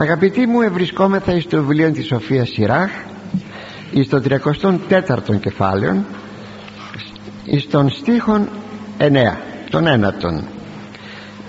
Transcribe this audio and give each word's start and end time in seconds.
Αγαπητοί 0.00 0.46
μου 0.46 0.60
ευρισκόμεθα 0.60 1.32
εις 1.32 1.46
το 1.46 1.56
βιβλίο 1.56 1.92
της 1.92 2.06
Σοφίας 2.06 2.48
Σιράχ 2.48 2.90
εις 3.90 4.08
το 4.08 4.22
34ο 4.28 5.40
κεφάλαιο 5.40 6.04
εις 7.44 7.68
τον 7.68 7.90
στίχον 7.90 8.48
9 8.98 9.04
τον 9.70 9.86
ένατον. 9.86 10.44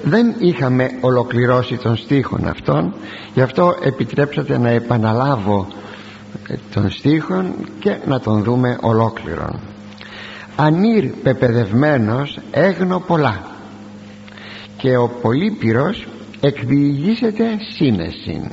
Δεν 0.03 0.35
είχαμε 0.39 0.89
ολοκληρώσει 1.01 1.77
τον 1.77 1.95
στίχον 1.95 2.47
αυτόν 2.47 2.93
γι' 3.33 3.41
αυτό 3.41 3.75
επιτρέψατε 3.83 4.57
να 4.57 4.69
επαναλάβω 4.69 5.67
τον 6.73 6.89
στίχον 6.89 7.53
και 7.79 7.97
να 8.05 8.19
τον 8.19 8.43
δούμε 8.43 8.77
ολόκληρον. 8.81 9.59
Ανήρ 10.55 11.05
πεπαιδευμένος 11.05 12.39
έγνω 12.51 12.99
πολλά 12.99 13.43
και 14.77 14.97
ο 14.97 15.07
Πολύπυρος 15.21 16.07
εκδιηγήσεται 16.41 17.57
σύνεση 17.75 18.51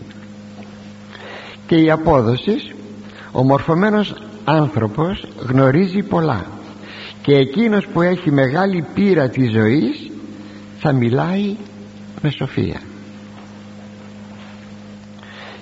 και 1.66 1.76
η 1.76 1.90
απόδοση 1.90 2.56
ο 3.32 3.42
μορφωμένος 3.42 4.14
άνθρωπος 4.44 5.26
γνωρίζει 5.48 6.02
πολλά. 6.02 6.46
Και 7.22 7.34
εκείνος 7.34 7.86
που 7.86 8.02
έχει 8.02 8.30
μεγάλη 8.30 8.84
πείρα 8.94 9.28
της 9.28 9.50
ζωής 9.50 10.10
θα 10.78 10.92
μιλάει 10.92 11.56
με 12.22 12.30
σοφία. 12.30 12.80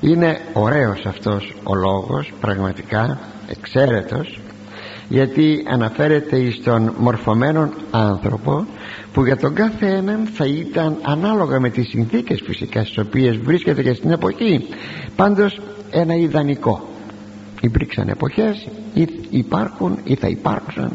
Είναι 0.01 0.39
ωραίος 0.53 1.07
αυτός 1.07 1.55
ο 1.63 1.75
λόγος 1.75 2.33
πραγματικά 2.41 3.19
εξαίρετος 3.49 4.41
γιατί 5.09 5.65
αναφέρεται 5.69 6.51
στον 6.51 6.95
μορφωμένο 6.99 7.71
άνθρωπο 7.91 8.67
που 9.15 9.25
για 9.25 9.37
τον 9.37 9.55
κάθε 9.55 9.87
έναν 9.87 10.29
θα 10.33 10.47
ήταν 10.47 10.97
ανάλογα 11.03 11.61
με 11.61 11.71
τις 11.71 11.89
συνθήκες 11.89 12.43
φυσικά 12.45 12.85
στις 12.85 12.99
οποίες 12.99 13.37
βρίσκεται 13.37 13.83
και 13.83 13.95
στην 13.95 14.11
εποχή. 14.11 14.67
Πάντως 15.17 15.61
ένα 15.91 16.15
ιδανικό. 16.15 16.89
Υπήρξαν 17.61 18.09
εποχές 18.09 18.69
ή 18.95 19.09
υπάρχουν 19.31 19.99
ή 20.05 20.15
θα 20.15 20.29
υπάρξουν 20.29 20.93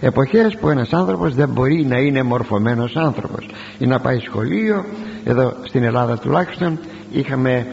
εποχές 0.00 0.56
που 0.56 0.68
ένας 0.68 0.92
άνθρωπος 0.92 1.34
δεν 1.34 1.48
μπορεί 1.48 1.84
να 1.84 1.98
είναι 1.98 2.22
μορφωμένος 2.22 2.96
άνθρωπος. 2.96 3.48
Ή 3.78 3.86
να 3.86 4.00
πάει 4.00 4.18
σχολείο 4.18 4.84
εδώ 5.24 5.54
στην 5.64 5.82
Ελλάδα 5.82 6.18
τουλάχιστον 6.18 6.78
είχαμε 7.12 7.66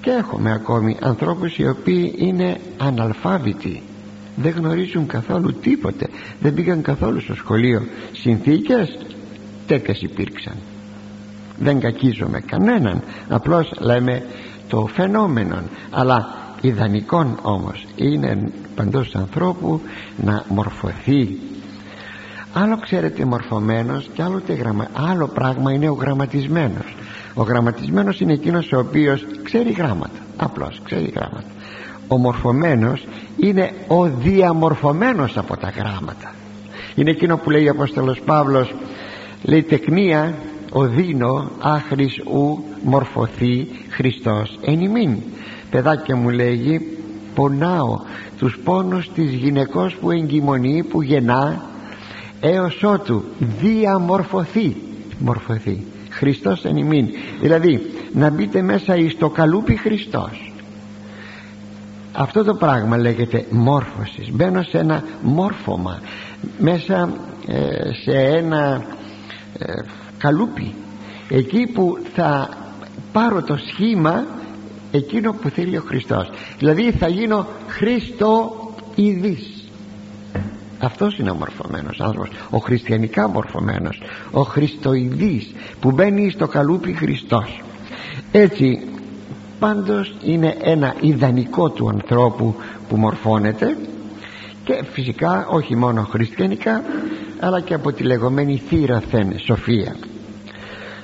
και 0.00 0.10
έχουμε 0.10 0.52
ακόμη 0.52 0.96
ανθρώπους 1.00 1.58
οι 1.58 1.68
οποίοι 1.68 2.14
είναι 2.16 2.56
αναλφάβητοι. 2.78 3.82
Δεν 4.36 4.52
γνωρίζουν 4.56 5.06
καθόλου 5.06 5.52
τίποτε. 5.52 6.08
Δεν 6.40 6.54
πήγαν 6.54 6.82
καθόλου 6.82 7.20
στο 7.20 7.34
σχολείο. 7.34 7.82
Συνθήκες 8.12 8.98
τέτοιες 9.66 10.02
υπήρξαν. 10.02 10.54
Δεν 11.58 11.80
κακίζομαι 11.80 12.40
κανέναν. 12.40 13.02
Απλώς 13.28 13.72
λέμε 13.78 14.22
το 14.68 14.86
φαινόμενο 14.86 15.62
αλλά 15.90 16.28
ιδανικόν 16.60 17.38
όμως 17.42 17.86
είναι 17.96 18.52
παντός 18.74 19.14
ανθρώπου 19.14 19.80
να 20.16 20.44
μορφωθεί. 20.48 21.38
Άλλο 22.52 22.78
ξέρετε 22.78 23.24
μορφωμένος 23.24 24.10
και 24.14 24.22
άλλο, 24.22 24.42
γραμμα... 24.48 24.88
άλλο 24.92 25.28
πράγμα 25.28 25.72
είναι 25.72 25.88
ο 25.88 25.92
γραμματισμένος. 25.92 26.94
Ο 27.34 27.42
γραμματισμένος 27.42 28.20
είναι 28.20 28.32
εκείνος 28.32 28.72
ο 28.72 28.78
οποίος 28.78 29.26
ξέρει 29.42 29.70
γράμματα. 29.70 30.18
Απλώς 30.36 30.80
ξέρει 30.84 31.12
γράμματα. 31.14 31.48
Ο 32.08 32.16
μορφωμένος 32.16 33.06
είναι 33.36 33.72
ο 33.86 34.04
διαμορφωμένος 34.04 35.36
από 35.36 35.56
τα 35.56 35.68
γράμματα. 35.68 36.34
Είναι 36.94 37.10
εκείνο 37.10 37.36
που 37.36 37.50
λέει 37.50 37.68
ο 37.68 37.70
Απόστολος 37.70 38.20
Παύλος 38.20 38.74
λέει 39.42 39.62
τεκνία 39.62 40.34
οδύνο 40.72 41.50
άχρης 41.58 42.18
ου 42.18 42.64
μορφωθεί 42.82 43.68
Χριστός. 43.88 44.58
Εν 44.62 44.80
ημίν. 44.80 45.16
Παιδάκια 45.70 46.16
μου 46.16 46.28
λέγει 46.28 46.80
πονάω 47.34 48.00
τους 48.38 48.58
πόνους 48.64 49.10
της 49.14 49.32
γυναικός 49.32 49.94
που 49.94 50.10
εγκυμονεί 50.10 50.82
που 50.82 51.02
γεννά 51.02 51.62
έως 52.40 52.82
ότου 52.82 53.24
διαμορφωθεί. 53.38 54.76
Μορφωθεί. 55.18 55.84
Χριστός 56.10 56.64
εν 56.64 56.76
ημίν. 56.76 57.08
Δηλαδή 57.40 57.90
να 58.12 58.30
μπείτε 58.30 58.62
μέσα 58.62 58.96
εις 58.96 59.18
το 59.18 59.28
καλούπι 59.28 59.76
Χριστός. 59.76 60.52
Αυτό 62.12 62.44
το 62.44 62.54
πράγμα 62.54 62.96
λέγεται 62.96 63.46
μόρφωσης. 63.50 64.30
Μπαίνω 64.30 64.62
σε 64.62 64.78
ένα 64.78 65.04
μόρφωμα. 65.22 66.00
Μέσα 66.58 67.12
ε, 67.46 67.92
σε 68.04 68.18
ένα 68.18 68.84
ε, 69.58 69.72
καλούπι. 70.18 70.74
Εκεί 71.28 71.66
που 71.66 71.98
θα 72.14 72.48
πάρω 73.12 73.42
το 73.42 73.56
σχήμα 73.56 74.24
εκείνο 74.92 75.32
που 75.32 75.48
θέλει 75.48 75.76
ο 75.76 75.82
Χριστός. 75.86 76.30
Δηλαδή 76.58 76.90
θα 76.90 77.08
γίνω 77.08 77.46
Χριστό 77.68 78.56
ειδής 78.94 79.62
αυτός 80.84 81.18
είναι 81.18 81.30
ο 81.30 81.34
μορφωμένος 81.34 82.00
άνθρωπος. 82.00 82.28
Ο 82.50 82.58
χριστιανικά 82.58 83.28
μορφωμένος. 83.28 84.02
Ο 84.30 84.42
χριστοειδής 84.42 85.52
που 85.80 85.90
μπαίνει 85.90 86.30
στο 86.30 86.46
καλούπι 86.46 86.92
Χριστός. 86.92 87.62
Έτσι 88.32 88.80
πάντως 89.58 90.14
είναι 90.24 90.56
ένα 90.62 90.94
ιδανικό 91.00 91.70
του 91.70 91.88
ανθρώπου 91.88 92.54
που 92.88 92.96
μορφώνεται. 92.96 93.76
Και 94.64 94.84
φυσικά 94.92 95.46
όχι 95.50 95.76
μόνο 95.76 96.02
χριστιανικά 96.02 96.82
αλλά 97.44 97.60
και 97.60 97.74
από 97.74 97.92
τη 97.92 98.02
λεγόμενη 98.02 98.62
θύρα 98.68 99.02
σοφία. 99.44 99.96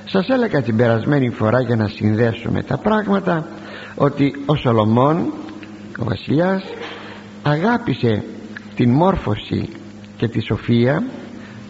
Σας 0.05 0.27
έλεγα 0.29 0.61
την 0.61 0.77
περασμένη 0.77 1.29
φορά 1.29 1.61
για 1.61 1.75
να 1.75 1.87
συνδέσουμε 1.87 2.63
τα 2.63 2.77
πράγματα 2.77 3.47
ότι 3.95 4.43
ο 4.45 4.55
Σολομών 4.55 5.33
ο 5.99 6.03
βασιλιάς 6.03 6.63
αγάπησε 7.43 8.23
την 8.75 8.89
μόρφωση 8.89 9.69
και 10.17 10.27
τη 10.27 10.41
σοφία 10.41 11.03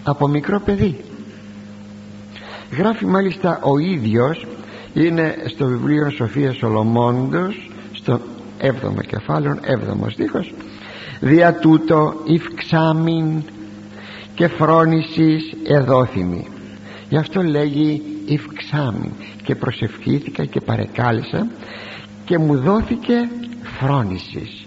από 0.04 0.28
μικρό 0.28 0.60
παιδί. 0.60 0.98
Γράφει 2.78 3.06
μάλιστα 3.06 3.60
ο 3.64 3.78
ίδιος 3.78 4.48
είναι 4.94 5.36
στο 5.46 5.66
βιβλίο 5.66 6.10
Σοφίας 6.10 6.56
Σολομώντος 6.56 7.72
στο 7.94 8.20
7ο 8.62 9.06
κεφάλαιο 9.08 9.60
7ο 9.62 10.12
στίχος 10.12 10.54
δια 11.20 11.54
τούτο 11.54 12.14
υφξάμιν 12.26 13.44
και 14.40 14.48
φρόνησης 14.48 15.54
εδόθημη 15.64 16.48
γι' 17.10 17.18
αυτό 17.18 17.42
λέγει 17.42 18.02
υφξάμιν 18.26 19.12
και 19.44 19.56
προσευχήθηκα 19.56 20.46
και 20.46 20.60
παρεκάλεσα 20.62 21.48
και 22.26 22.38
μου 22.38 22.60
δόθηκε 22.60 23.30
φρόνησης. 23.80 24.66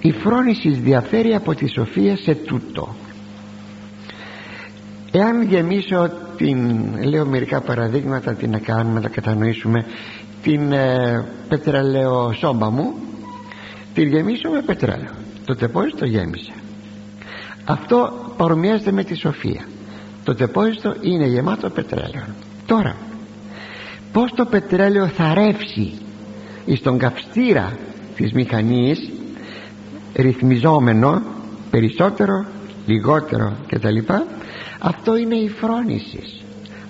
Η 0.00 0.12
φρόνησης 0.12 0.78
διαφέρει 0.78 1.34
από 1.34 1.54
τη 1.54 1.68
σοφία 1.68 2.16
σε 2.16 2.34
τούτο. 2.34 2.94
Εάν 5.12 5.42
γεμίσω 5.42 6.10
την 6.36 6.94
λέω 7.04 7.26
μερικά 7.26 7.60
παραδείγματα 7.60 8.34
τι 8.34 8.48
να 8.48 8.58
κάνουμε 8.58 9.00
να 9.00 9.08
κατανοήσουμε 9.08 9.84
την 10.42 10.72
ε, 10.72 11.24
πετρελαίο 11.48 12.32
σόμπα 12.32 12.70
μου 12.70 12.94
την 13.94 14.08
γεμίσω 14.08 14.50
με 14.50 14.62
πετρέλαιο. 14.62 15.12
Το 15.44 15.54
τεπόιστο 15.54 16.04
γέμισε. 16.04 16.52
Αυτό 17.64 18.21
παρομοιάζεται 18.36 18.92
με 18.92 19.04
τη 19.04 19.14
σοφία. 19.14 19.64
Το 20.24 20.34
τεπόιστο 20.34 20.94
είναι 21.00 21.26
γεμάτο 21.26 21.70
πετρέλαιο. 21.70 22.24
Τώρα 22.66 22.96
πως 24.12 24.32
το 24.34 24.44
πετρέλαιο 24.44 25.06
θα 25.06 25.34
ρεύσει 25.34 25.92
εις 26.64 26.80
τον 26.80 26.98
καυστήρα 26.98 27.78
της 28.16 28.32
μηχανής 28.32 29.10
ρυθμιζόμενο 30.14 31.22
περισσότερο 31.70 32.44
λιγότερο 32.86 33.56
κτλ. 33.68 33.98
Αυτό 34.78 35.16
είναι 35.16 35.34
η 35.34 35.48
φρόνησης. 35.48 36.42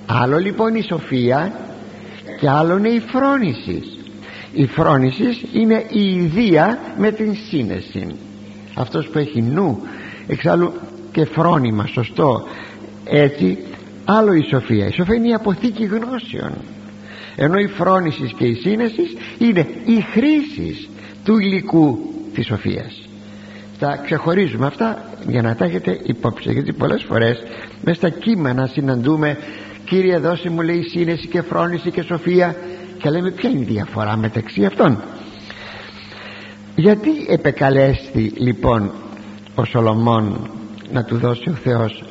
Άλλο 0.06 0.38
λοιπόν 0.38 0.74
η 0.74 0.82
σοφία 0.82 1.52
και 2.40 2.48
άλλο 2.48 2.76
είναι 2.76 2.88
η 2.88 3.00
φρόνησης. 3.00 3.98
Η 4.52 4.66
φρόνησης 4.66 5.42
είναι 5.52 5.84
η 5.88 6.14
ιδία 6.14 6.78
με 6.98 7.12
την 7.12 7.36
σύνεση. 7.48 8.06
Αυτός 8.74 9.08
που 9.08 9.18
έχει 9.18 9.42
νου 9.42 9.80
εξάλλου 10.26 10.72
και 11.12 11.24
φρόνημα 11.24 11.86
σωστό. 11.86 12.42
Έτσι 13.04 13.58
άλλο 14.04 14.32
η 14.32 14.42
σοφία. 14.50 14.86
Η 14.86 14.92
σοφία 14.92 15.14
είναι 15.14 15.28
η 15.28 15.34
αποθήκη 15.34 15.84
γνώσεων. 15.84 16.52
Ενώ 17.36 17.58
η 17.58 17.66
φρόνησης 17.66 18.32
και 18.32 18.44
η 18.44 18.54
σύνεσης 18.54 19.16
είναι 19.38 19.66
η 19.84 20.00
χρήση 20.00 20.88
του 21.24 21.38
υλικού 21.38 21.98
της 22.34 22.46
σοφίας. 22.46 23.08
Τα 23.78 24.00
ξεχωρίζουμε 24.04 24.66
αυτά 24.66 25.04
για 25.28 25.42
να 25.42 25.56
τα 25.56 25.64
έχετε 25.64 25.98
υπόψη 26.02 26.52
γιατί 26.52 26.72
πολλές 26.72 27.02
φορές 27.02 27.42
μέσα 27.84 27.98
στα 27.98 28.08
κείμενα 28.08 28.66
συναντούμε 28.66 29.36
Κύριε 29.92 30.18
δώσε 30.18 30.50
μου 30.50 30.60
λέει 30.60 30.82
σύνεση 30.82 31.26
και 31.26 31.42
φρόνηση 31.42 31.90
και 31.90 32.02
σοφία 32.02 32.56
και 32.98 33.10
λέμε 33.10 33.30
ποια 33.30 33.50
είναι 33.50 33.60
η 33.60 33.64
διαφορά 33.64 34.16
μεταξύ 34.16 34.64
αυτών; 34.64 35.02
Γιατί 36.76 37.10
επεκαλέστη 37.28 38.32
λοιπόν 38.36 38.90
ο 39.54 39.64
Σολομών 39.64 40.50
να 40.92 41.04
του 41.04 41.16
δώσει 41.16 41.48
ο 41.48 41.54
Θεός 41.54 42.04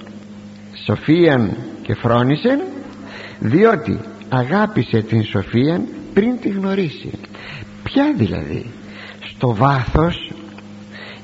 σοφίαν 0.86 1.57
και 1.81 1.95
φρόνησεν 1.95 2.60
διότι 3.39 4.00
αγάπησε 4.30 5.01
την 5.01 5.24
σοφίαν 5.24 5.88
πριν 6.13 6.39
τη 6.39 6.50
γνωρίσει. 6.50 7.12
Ποια 7.83 8.13
δηλαδή; 8.18 8.66
Στο 9.36 9.56
βάθος 9.56 10.31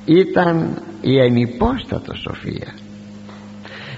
ήταν 0.05 0.81
η 1.01 1.19
ενυπόστατο 1.19 2.13
σοφία 2.13 2.73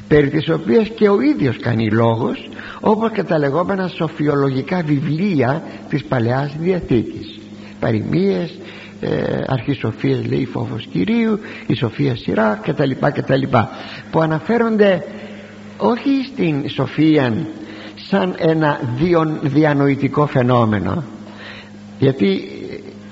περί 0.09 0.29
της 0.29 0.49
οποίας 0.49 0.89
και 0.89 1.09
ο 1.09 1.21
ίδιος 1.21 1.57
κάνει 1.57 1.91
λόγος 1.91 2.49
όπως 2.79 3.11
και 3.11 3.23
τα 3.23 3.37
λεγόμενα 3.37 3.87
σοφιολογικά 3.87 4.81
βιβλία 4.81 5.63
της 5.89 6.03
Παλαιάς 6.03 6.55
Διαθήκης. 6.59 7.39
Παροιμίες 7.79 8.59
ε, 9.01 9.43
αρχισοφίες 9.47 10.25
λέει 10.25 10.45
φόβος 10.45 10.87
Κυρίου 10.91 11.39
η 11.67 11.73
Σοφία 11.73 12.15
Σειρά 12.15 12.59
κτλ 12.63 12.91
κτλ 13.13 13.43
που 14.11 14.21
αναφέρονται 14.21 15.03
όχι 15.77 16.25
στην 16.33 16.69
Σοφία 16.69 17.33
σαν 17.95 18.35
ένα 18.37 18.79
διανοητικό 19.41 20.25
φαινόμενο 20.25 21.03
γιατί 21.99 22.41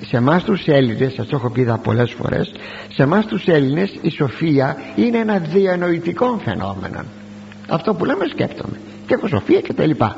σε 0.00 0.16
εμάς 0.16 0.44
τους 0.44 0.66
Έλληνες 0.66 1.12
σας 1.12 1.26
το 1.26 1.36
έχω 1.36 1.50
πει 1.50 1.78
πολλές 1.82 2.12
φορές 2.12 2.52
σε 2.98 3.02
εμάς 3.02 3.26
τους 3.26 3.46
Έλληνες 3.46 3.94
η 4.00 4.10
σοφία 4.10 4.76
είναι 4.96 5.18
ένα 5.18 5.38
διανοητικό 5.38 6.40
φαινόμενο. 6.44 7.04
Αυτό 7.68 7.94
που 7.94 8.04
λέμε 8.04 8.24
σκέπτομαι. 8.32 8.76
Και 9.06 9.14
έχω 9.14 9.28
σοφία 9.28 9.60
και 9.60 9.72
τα 9.72 9.86
λοιπά. 9.86 10.16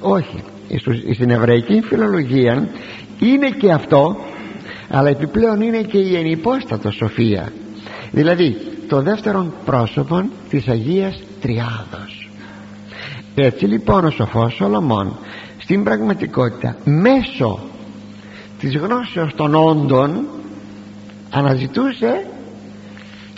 Όχι. 0.00 0.42
Στην 1.14 1.30
εβραϊκή 1.30 1.80
φιλολογία 1.80 2.68
είναι 3.18 3.50
και 3.50 3.72
αυτό 3.72 4.16
αλλά 4.88 5.08
επιπλέον 5.08 5.60
είναι 5.60 5.82
και 5.82 5.98
η 5.98 6.16
ενυπόστατο 6.16 6.90
σοφία. 6.90 7.52
Δηλαδή 8.10 8.56
το 8.88 9.02
δεύτερο 9.02 9.52
πρόσωπο 9.64 10.28
της 10.48 10.68
Αγίας 10.68 11.22
Τριάδος. 11.40 12.30
Έτσι 13.34 13.64
λοιπόν 13.64 14.04
ο 14.04 14.10
σοφός 14.10 14.54
Σολομών 14.54 15.16
στην 15.58 15.84
πραγματικότητα 15.84 16.76
μέσω 16.84 17.60
της 18.58 18.76
γνώσεως 18.76 19.34
των 19.34 19.54
όντων 19.54 20.24
αναζητούσε 21.30 22.26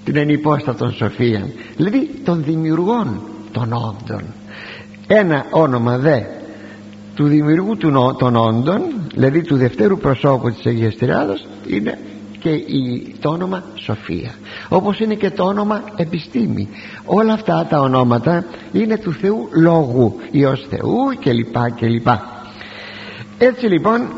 την 0.05 0.17
ενυπόστατον 0.17 0.93
σοφία. 0.93 1.49
Δηλαδή 1.77 2.11
των 2.25 2.45
δημιουργών 2.45 3.21
των 3.53 3.73
όντων. 3.73 4.23
Ένα 5.07 5.47
όνομα 5.51 5.99
δε 5.99 6.21
του 7.19 7.27
δημιουργού 7.27 7.77
των 8.19 8.37
όντων 8.37 8.83
δηλαδή 9.15 9.43
του 9.43 9.57
δευτέρου 9.57 9.99
προσώπου 9.99 10.51
της 10.51 10.67
Αγίας 10.67 10.97
Τριάδος 10.97 11.47
είναι 11.67 11.99
και 12.39 12.49
η, 12.49 13.15
το 13.21 13.29
όνομα 13.29 13.65
Σοφία. 13.75 14.35
Όπως 14.69 15.01
είναι 15.01 15.15
και 15.15 15.31
το 15.31 15.45
όνομα 15.45 15.83
Επιστήμη. 15.97 16.69
Όλα 17.05 17.33
αυτά 17.33 17.67
τα 17.71 17.81
ονόματα 17.81 18.45
είναι 18.73 18.99
του 18.99 19.13
Θεού 19.13 19.49
Λόγου 19.53 20.15
Υιός 20.31 20.67
Θεού 20.71 21.19
και 21.19 21.33
λοιπά 21.33 21.71
και 21.71 21.87
λοιπά 21.87 22.45
έτσι 23.39 23.67
λοιπόν 23.67 24.09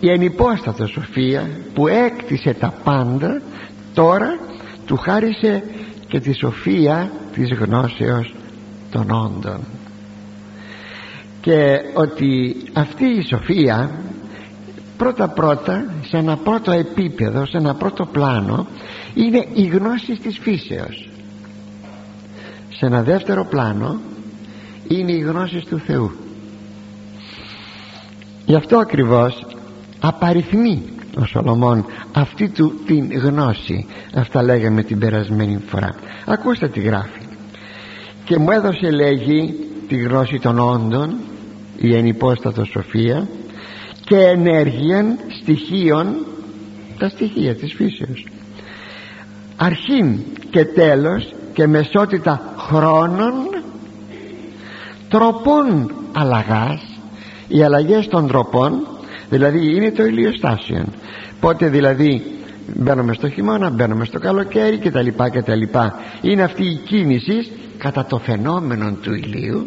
η 0.00 0.10
ενυπόστατο 0.10 0.86
Σοφία 0.86 1.50
που 1.74 1.88
έκτισε 1.88 2.54
τα 2.54 2.74
πάντα 2.84 3.42
τώρα 3.94 4.38
του 4.86 4.96
χάρισε 4.96 5.62
και 6.08 6.20
τη 6.20 6.32
σοφία 6.34 7.10
της 7.34 7.52
γνώσεως 7.58 8.34
των 8.90 9.10
όντων 9.10 9.60
και 11.42 11.80
ότι 11.94 12.56
αυτή 12.72 13.04
η 13.04 13.26
σοφία 13.28 13.90
πρώτα 14.96 15.28
πρώτα 15.28 15.84
σε 16.08 16.16
ένα 16.16 16.36
πρώτο 16.36 16.70
επίπεδο 16.70 17.46
σε 17.46 17.56
ένα 17.56 17.74
πρώτο 17.74 18.04
πλάνο 18.04 18.66
είναι 19.14 19.46
η 19.54 19.62
γνώση 19.62 20.12
της 20.12 20.38
φύσεως. 20.38 21.08
Σε 22.68 22.86
ένα 22.86 23.02
δεύτερο 23.02 23.44
πλάνο 23.44 24.00
είναι 24.88 25.12
η 25.12 25.18
γνώση 25.18 25.64
του 25.68 25.78
Θεού. 25.78 26.12
Γι' 28.46 28.54
αυτό 28.54 28.78
ακριβώς 28.78 29.46
απαριθμεί 30.00 30.82
ο 31.18 31.24
Σολομών 31.24 31.86
αυτή 32.12 32.48
του 32.48 32.72
την 32.86 33.18
γνώση. 33.18 33.86
Αυτά 34.14 34.42
λέγαμε 34.42 34.82
την 34.82 34.98
περασμένη 34.98 35.60
φορά. 35.66 35.94
Ακούστε 36.26 36.68
τι 36.68 36.80
γράφει. 36.80 37.20
Και 38.24 38.38
μου 38.38 38.50
έδωσε 38.50 38.90
λέγει 38.90 39.54
τη 39.88 39.96
γνώση 39.96 40.38
των 40.38 40.58
όντων 40.58 41.16
η 41.82 41.96
ενυπόστατος 41.96 42.68
σοφία 42.68 43.28
και 44.04 44.16
ενέργεια 44.16 45.18
στοιχείων 45.40 46.16
τα 46.98 47.08
στοιχεία 47.08 47.54
της 47.54 47.72
φύσεως. 47.74 48.26
Αρχήν 49.56 50.18
και 50.50 50.64
τέλος 50.64 51.34
και 51.52 51.66
μεσότητα 51.66 52.54
χρόνων 52.56 53.32
τροπών 55.08 55.94
αλλαγάς 56.12 56.80
οι 57.48 57.62
αλλαγές 57.62 58.08
των 58.08 58.26
τροπών 58.26 58.86
δηλαδή 59.30 59.74
είναι 59.74 59.90
το 59.90 60.04
ηλιοστάσιο 60.04 60.84
πότε 61.40 61.68
δηλαδή 61.68 62.22
μπαίνουμε 62.74 63.12
στο 63.12 63.28
χειμώνα 63.28 63.70
μπαίνουμε 63.70 64.04
στο 64.04 64.18
καλοκαίρι 64.18 64.78
και 64.78 64.90
τα 64.90 65.02
λοιπά 65.02 65.28
και 65.28 65.42
τα 65.42 65.54
λοιπά 65.54 65.94
είναι 66.20 66.42
αυτή 66.42 66.64
η 66.64 66.80
κίνηση 66.84 67.50
κατά 67.78 68.04
το 68.04 68.18
φαινόμενο 68.18 68.92
του 69.02 69.14
ηλίου 69.14 69.66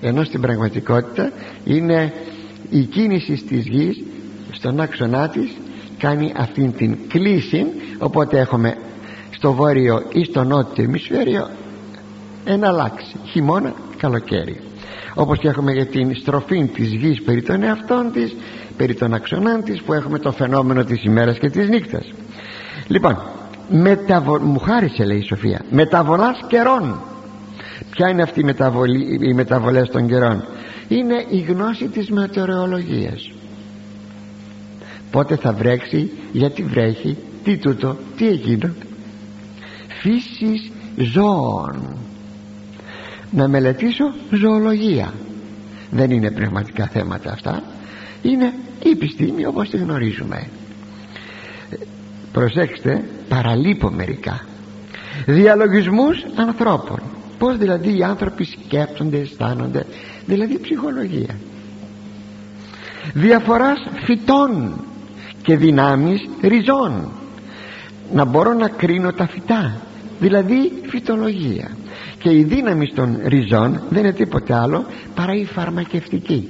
ενώ 0.00 0.24
στην 0.24 0.40
πραγματικότητα 0.40 1.32
είναι 1.64 2.12
η 2.70 2.80
κίνηση 2.80 3.32
της 3.32 3.66
γης 3.66 4.02
στον 4.52 4.80
άξονά 4.80 5.28
της 5.28 5.56
κάνει 5.98 6.32
αυτήν 6.36 6.72
την 6.72 6.96
κλίση 7.08 7.66
οπότε 7.98 8.38
έχουμε 8.38 8.76
στο 9.30 9.52
βόρειο 9.52 10.02
ή 10.12 10.24
στο 10.24 10.44
νότιο 10.44 10.84
ημισφαίριο 10.84 11.48
ένα 12.44 12.68
αλλάξει 12.68 13.16
χειμώνα 13.24 13.74
καλοκαίρι. 13.96 14.60
Όπως 15.14 15.38
και 15.38 15.48
έχουμε 15.48 15.72
για 15.72 15.86
την 15.86 16.16
στροφή 16.16 16.64
της 16.64 16.92
γης 16.92 17.22
περί 17.22 17.42
των 17.42 17.62
εαυτών 17.62 18.12
της 18.12 18.36
περί 18.76 18.94
των 18.94 19.14
αξονών 19.14 19.62
της 19.64 19.82
που 19.82 19.92
έχουμε 19.92 20.18
το 20.18 20.32
φαινόμενο 20.32 20.84
της 20.84 21.04
ημέρας 21.04 21.38
και 21.38 21.50
της 21.50 21.68
νύχτας. 21.68 22.12
Λοιπόν 22.86 23.18
μεταβο... 23.68 24.40
μου 24.40 24.58
χάρισε 24.58 25.04
λέει 25.04 25.18
η 25.18 25.22
Σοφία 25.22 25.60
μεταβολάς 25.70 26.40
καιρών 26.48 27.00
ποια 27.90 28.08
είναι 28.08 28.22
αυτή 28.22 28.40
η, 28.40 28.44
μεταβολή, 28.44 29.18
οι 29.20 29.34
μεταβολές 29.34 29.88
των 29.88 30.06
καιρών; 30.06 30.44
Είναι 30.88 31.24
η 31.28 31.38
γνώση 31.38 31.88
της 31.88 32.10
μετεωρολογίας. 32.10 33.30
Πότε 35.10 35.36
θα 35.36 35.52
βρέξει 35.52 36.10
γιατί 36.32 36.62
βρέχει 36.62 37.16
τι 37.44 37.56
τούτο 37.56 37.96
τι 38.16 38.28
εκείνο. 38.28 38.74
Φύσης 40.00 40.70
ζώων. 40.96 41.96
Να 43.30 43.48
μελετήσω 43.48 44.14
ζωολογία. 44.30 45.12
Δεν 45.90 46.10
είναι 46.10 46.30
πνευματικά 46.30 46.86
θέματα 46.86 47.32
αυτά. 47.32 47.62
Είναι 48.22 48.52
η 48.82 48.90
επιστήμη 48.90 49.46
όπως 49.46 49.68
τη 49.70 49.76
γνωρίζουμε. 49.76 50.48
Προσέξτε 52.32 53.04
παραλείπω 53.28 53.90
μερικά. 53.90 54.44
Διαλογισμούς 55.26 56.24
ανθρώπων 56.34 57.00
πως 57.38 57.56
δηλαδή 57.56 57.98
οι 57.98 58.02
άνθρωποι 58.02 58.44
σκέπτονται 58.44 59.18
αισθάνονται. 59.18 59.86
Δηλαδή 60.26 60.58
ψυχολογία. 60.58 61.34
Διαφοράς 63.12 63.78
φυτών 64.04 64.80
και 65.42 65.56
δυνάμεις 65.56 66.28
ριζών. 66.42 67.08
Να 68.12 68.24
μπορώ 68.24 68.52
να 68.52 68.68
κρίνω 68.68 69.12
τα 69.12 69.26
φυτά. 69.26 69.80
Δηλαδή 70.20 70.72
φυτολογία. 70.86 71.70
Και 72.18 72.30
η 72.30 72.42
δύναμη 72.42 72.92
των 72.94 73.18
ριζών 73.24 73.80
δεν 73.88 74.02
είναι 74.04 74.12
τίποτε 74.12 74.54
άλλο 74.54 74.84
παρά 75.14 75.34
η 75.34 75.44
φαρμακευτική. 75.44 76.48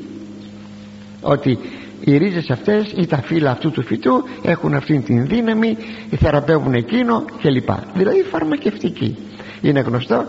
Ότι 1.21 1.59
οι 2.01 2.17
ρίζες 2.17 2.51
αυτές 2.51 2.93
ή 2.97 3.07
τα 3.07 3.23
φύλλα 3.23 3.51
αυτού 3.51 3.71
του 3.71 3.83
φυτού 3.83 4.25
έχουν 4.43 4.75
αυτήν 4.75 5.05
την 5.05 5.27
δύναμη 5.27 5.77
θεραπεύουν 6.19 6.75
εκείνο 6.75 7.25
κλπ. 7.43 7.69
Δηλαδή 7.95 8.23
φαρμακευτική. 8.23 9.17
Είναι 9.61 9.81
γνωστό 9.81 10.25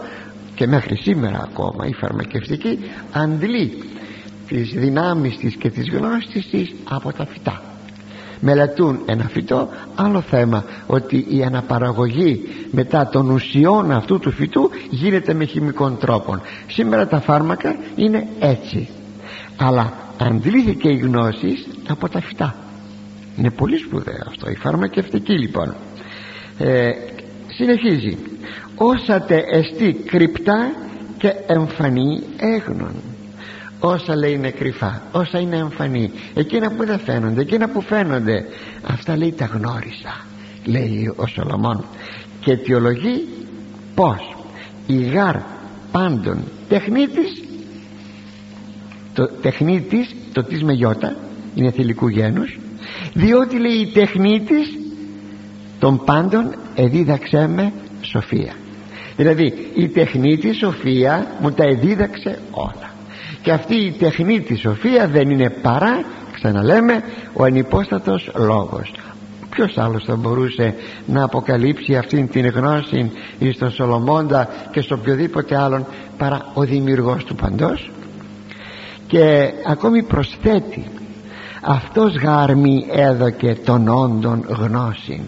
και 0.58 0.68
μέχρι 0.68 0.96
σήμερα 0.96 1.42
ακόμα 1.44 1.88
η 1.88 1.94
φαρμακευτική 1.94 2.80
αντλεί 3.12 3.84
τις 4.48 4.70
δυνάμεις 4.70 5.38
της 5.38 5.56
και 5.56 5.70
τις 5.70 5.90
γνώσεις 5.90 6.50
της 6.50 6.74
από 6.90 7.12
τα 7.14 7.26
φυτά. 7.26 7.62
Μελετούν 8.40 9.00
ένα 9.06 9.24
φυτό 9.24 9.70
άλλο 9.96 10.22
θέμα 10.22 10.64
ότι 10.88 11.26
η 11.30 11.44
αναπαραγωγή 11.44 12.48
μετά 12.72 13.08
των 13.08 13.30
ουσιών 13.30 13.92
αυτού 13.92 14.20
του 14.20 14.32
φυτού 14.32 14.70
γίνεται 14.90 15.34
με 15.34 15.46
χημικών 15.46 15.98
τρόπων. 15.98 16.42
Σήμερα 16.68 17.08
τα 17.08 17.20
φάρμακα 17.20 17.76
είναι 17.96 18.28
έτσι. 18.40 18.90
Αλλά 19.58 19.94
αντλήθηκε 20.22 20.90
η 20.90 20.98
γνώση 20.98 21.66
από 21.88 22.10
τα 22.10 22.22
φυτά. 22.22 22.56
Είναι 23.38 23.52
πολύ 23.52 23.78
σπουδαίο 23.78 24.24
αυτό. 24.28 24.50
Η 24.50 24.56
φαρμακευτική 24.56 25.34
λοιπόν 25.40 25.76
ε, 26.58 26.92
συνεχίζει 27.48 28.18
όσατε 28.78 29.44
εστί 29.52 29.94
κρυπτά 29.94 30.72
και 31.18 31.34
εμφανή 31.48 32.24
έγνων. 32.38 32.94
Όσα 33.80 34.16
λέει 34.16 34.34
είναι 34.34 34.52
κρυφά 34.52 35.02
όσα 35.12 35.40
είναι 35.40 35.56
εμφανή. 35.56 36.12
Εκείνα 36.34 36.72
που 36.72 36.86
δεν 36.86 37.00
φαίνονται 37.00 37.42
εκείνα 37.42 37.70
που 37.70 37.82
φαίνονται 37.82 38.46
αυτά 38.84 39.18
λέει 39.18 39.32
τα 39.32 39.46
γνώρισα 39.46 40.26
λέει 40.66 41.14
ο 41.16 41.28
Σολομών. 41.28 41.86
Και 42.40 42.52
αιτιολογεί 42.52 43.28
πως 43.96 44.36
η 44.88 45.04
γάρ 45.04 45.36
πάντων 45.92 46.44
τεχνίτης 46.68 47.44
το 49.14 49.30
τεχνίτης 49.42 50.16
το 50.34 50.44
της 50.44 50.64
με 50.64 50.74
γιώτα 50.74 51.16
είναι 51.56 51.72
θηλυκού 51.72 52.08
γένους 52.08 52.60
διότι 53.14 53.60
λέει 53.60 53.78
η 53.78 53.92
τεχνή 53.92 54.42
της 54.42 54.78
των 55.80 56.04
πάντων 56.06 56.56
εδίδαξέ 56.76 57.48
με 57.48 57.74
σοφία 58.02 58.54
δηλαδή 59.18 59.72
η 59.74 59.88
τεχνή 59.88 60.38
της 60.38 60.58
σοφία 60.58 61.28
μου 61.42 61.52
τα 61.52 61.64
εδίδαξε 61.64 62.40
όλα. 62.52 62.92
Και 63.42 63.52
αυτή 63.52 63.76
η 63.76 63.92
τεχνή 63.92 64.42
της 64.42 64.60
σοφία 64.60 65.08
δεν 65.08 65.30
είναι 65.30 65.50
παρά 65.50 66.04
ξαναλέμε 66.34 67.04
ο 67.34 67.44
ανυπόστατος 67.44 68.32
λόγος. 68.36 68.92
Ποιος 69.50 69.78
άλλος 69.78 70.04
θα 70.04 70.16
μπορούσε 70.16 70.76
να 71.06 71.24
αποκαλύψει 71.24 71.96
αυτήν 71.96 72.30
την 72.30 72.48
γνώση 72.48 73.12
στον 73.54 73.72
Σολομώντα 73.72 74.50
και 74.72 74.82
στο 74.82 74.96
οποιοδήποτε 74.96 75.58
άλλον 75.58 75.86
παρά 76.18 76.46
ο 76.54 76.62
δημιουργός 76.62 77.24
του 77.24 77.36
παντός; 77.36 77.92
Και 79.08 79.52
ακόμη 79.68 80.04
προσθέτει 80.04 80.84
αυτός 81.62 82.16
γάρμη 82.16 82.88
έδωκε 82.92 83.58
των 83.66 83.88
όντων 83.88 84.46
γνώση 84.48 85.24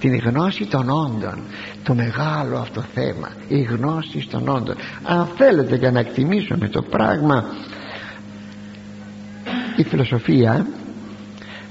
την 0.00 0.16
γνώση 0.18 0.66
των 0.66 0.90
όντων. 0.90 1.42
Το 1.82 1.94
μεγάλο 1.94 2.58
αυτό 2.58 2.80
θέμα 2.94 3.28
η 3.48 3.60
γνώση 3.62 4.28
των 4.30 4.48
όντων. 4.48 4.76
Αν 5.02 5.28
θέλετε 5.36 5.76
για 5.76 5.90
να 5.90 5.98
εκτιμήσουμε 5.98 6.68
το 6.68 6.82
πράγμα 6.82 7.44
η 9.76 9.82
φιλοσοφία 9.82 10.66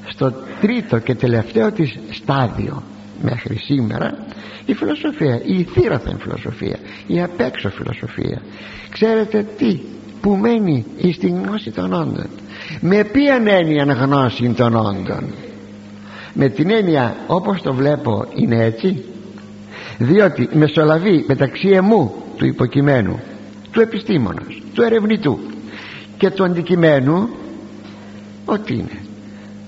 στο 0.08 0.34
τρίτο 0.62 1.00
και 1.00 1.16
τελευταίο 1.16 1.72
της 1.72 2.00
στάδιο 2.12 2.84
μέχρι 3.22 3.56
σήμερα 3.56 4.18
η 4.66 4.74
φιλοσοφία, 4.74 5.42
η 5.46 5.64
θύρωθεν 5.64 6.18
φιλοσοφία 6.20 6.78
η 7.08 7.22
απέξω 7.22 7.70
φιλοσοφία 7.70 8.42
ξέρετε 8.90 9.46
τι 9.58 9.80
που 10.22 10.36
μένει 10.36 10.86
στην 11.14 11.44
γνώση 11.44 11.72
των 11.72 11.94
όντων. 11.94 12.30
Με 12.80 13.04
ποια 13.04 13.42
έννοια 13.46 13.84
γνώση 13.84 14.50
των 14.50 14.76
όντων; 14.76 15.24
Με 16.34 16.50
την 16.50 16.70
έννοια 16.70 17.16
όπως 17.28 17.62
το 17.62 17.74
βλέπω 17.74 18.26
είναι 18.36 18.64
έτσι. 18.64 19.04
Διότι 19.98 20.50
μεσολαβεί 20.54 21.26
μεταξύ 21.28 21.70
εμού 21.70 22.14
του 22.38 22.46
υποκειμένου 22.46 23.20
του 23.72 23.82
επιστήμονος, 23.82 24.64
του 24.74 24.82
ερευνητού 24.82 25.40
και 26.18 26.30
του 26.30 26.44
αντικειμένου 26.44 27.30
ότι 28.46 28.74
είναι 28.74 29.02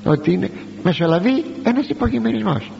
ότι 0.04 0.32
είναι 0.32 0.50
μεσολαβεί 0.84 1.46
ένας 1.64 1.88
υποκειμενισμός. 1.90 2.72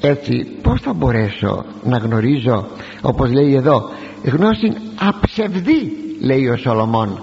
Έτσι 0.00 0.46
πως 0.62 0.80
θα 0.80 0.92
μπορέσω 0.92 1.64
να 1.84 1.96
γνωρίζω 1.96 2.66
όπως 3.00 3.32
λέει 3.32 3.54
εδώ 3.54 3.90
γνώση 4.24 4.72
αψευδή 5.08 5.96
λέει 6.20 6.48
ο 6.48 6.56
Σολομών 6.56 7.22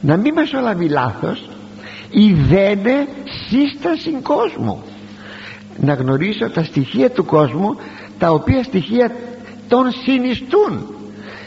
να 0.00 0.16
μην 0.16 0.32
μεσολαβεί 0.32 0.88
λάθος 0.88 1.48
ιδένε 2.10 3.08
σύσταση 3.48 4.10
κόσμου. 4.22 4.82
Να 5.80 5.94
γνωρίσω 5.94 6.50
τα 6.50 6.64
στοιχεία 6.64 7.10
του 7.10 7.24
κόσμου 7.24 7.76
τα 8.18 8.30
οποία 8.30 8.62
στοιχεία 8.62 9.16
τον 9.68 9.92
συνιστούν. 10.04 10.86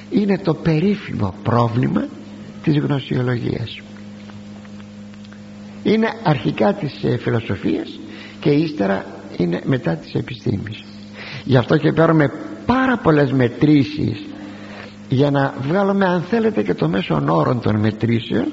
Είναι 0.10 0.38
το 0.38 0.54
περίφημο 0.54 1.34
πρόβλημα 1.44 2.08
της 2.64 2.78
γνωσιολογίας. 2.80 3.80
Είναι 5.84 6.10
αρχικά 6.24 6.74
της 6.74 7.04
ε, 7.04 7.18
φιλοσοφίας 7.18 8.00
και 8.40 8.50
ύστερα 8.50 9.06
είναι 9.38 9.62
μετά 9.64 9.96
της 9.96 10.14
επιστήμης. 10.14 10.84
Γι' 11.44 11.58
αυτό 11.58 11.78
και 11.78 11.92
παίρνουμε 11.92 12.32
πάρα 12.66 12.98
πολλές 12.98 13.32
μετρήσεις 13.32 14.26
για 15.10 15.32
να 15.32 15.54
βγάλουμε 15.62 16.06
αν 16.06 16.22
θέλετε 16.22 16.64
και 16.64 16.74
το 16.74 16.88
μέσο 16.88 17.24
όρων 17.28 17.62
των 17.62 17.76
μετρήσεων 17.76 18.46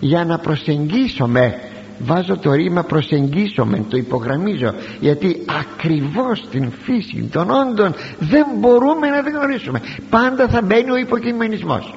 για 0.00 0.24
να 0.24 0.38
προσεγγίσουμε 0.38 1.54
βάζω 1.98 2.36
το 2.36 2.52
ρήμα 2.52 2.82
προσεγγίσουμε 2.82 3.84
το 3.88 3.96
υπογραμμίζω 3.96 4.74
γιατί 5.00 5.44
ακριβώς 5.60 6.48
την 6.50 6.72
φύση 6.82 7.28
των 7.32 7.50
όντων 7.50 7.94
δεν 8.18 8.46
μπορούμε 8.58 9.08
να 9.08 9.22
την 9.22 9.32
γνωρίσουμε. 9.32 9.80
Πάντα 10.10 10.48
θα 10.48 10.62
μπαίνει 10.62 10.90
ο 10.90 10.96
υποκειμενισμός. 10.96 11.94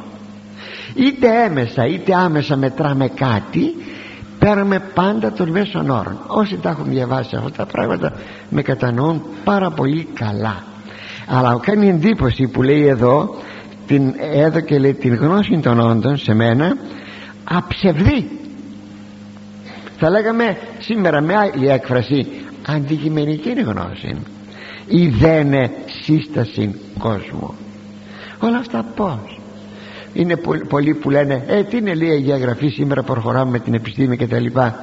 Είτε 0.96 1.28
έμεσα 1.46 1.86
είτε 1.86 2.16
άμεσα 2.16 2.56
μετράμε 2.56 3.08
κάτι 3.08 3.76
παίρνουμε 4.40 4.80
πάντα 4.94 5.32
των 5.32 5.50
μέσων 5.50 5.90
όρων. 5.90 6.18
Όσοι 6.28 6.58
τα 6.58 6.70
έχουν 6.70 6.90
διαβάσει 6.90 7.36
αυτά 7.36 7.52
τα 7.52 7.66
πράγματα 7.66 8.14
με 8.50 8.62
κατανοούν 8.62 9.22
πάρα 9.44 9.70
πολύ 9.70 10.08
καλά. 10.14 10.64
Αλλά 11.28 11.60
κάνει 11.62 11.90
εντύπωση 11.90 12.48
που 12.48 12.62
λέει 12.62 12.88
εδώ 12.88 13.36
την, 13.88 14.14
εδώ 14.34 14.60
και 14.60 14.80
λέει 14.80 14.94
την 14.94 15.16
γνώση 15.16 15.60
των 15.60 15.80
όντων 15.80 16.18
σε 16.18 16.34
μένα 16.34 16.78
αψευδή 17.44 18.30
θα 19.98 20.10
λέγαμε 20.10 20.58
σήμερα 20.80 21.22
με 21.22 21.36
άλλη 21.36 21.68
έκφραση 21.68 22.28
αντικειμενική 22.68 23.52
γνώση. 23.52 24.16
Ή 24.88 25.08
δεν 25.08 25.54
σύσταση 26.04 26.76
κόσμου. 27.00 27.54
Όλα 28.40 28.58
αυτά 28.58 28.86
πως 28.96 29.40
είναι 30.14 30.36
πολλοί 30.70 30.94
που 30.94 31.10
λένε 31.10 31.44
ε 31.48 31.64
τι 31.64 31.78
είναι 31.78 31.94
λέει 31.94 32.08
η 32.08 32.12
Αγία 32.12 32.38
Γραφή 32.38 32.68
σήμερα 32.68 33.04
προχωράμε 33.04 33.52
με 33.52 33.60
την 33.60 33.74
επιστήμη 33.74 34.18
και 34.18 34.28
τα 34.28 34.40
λοιπά 34.40 34.76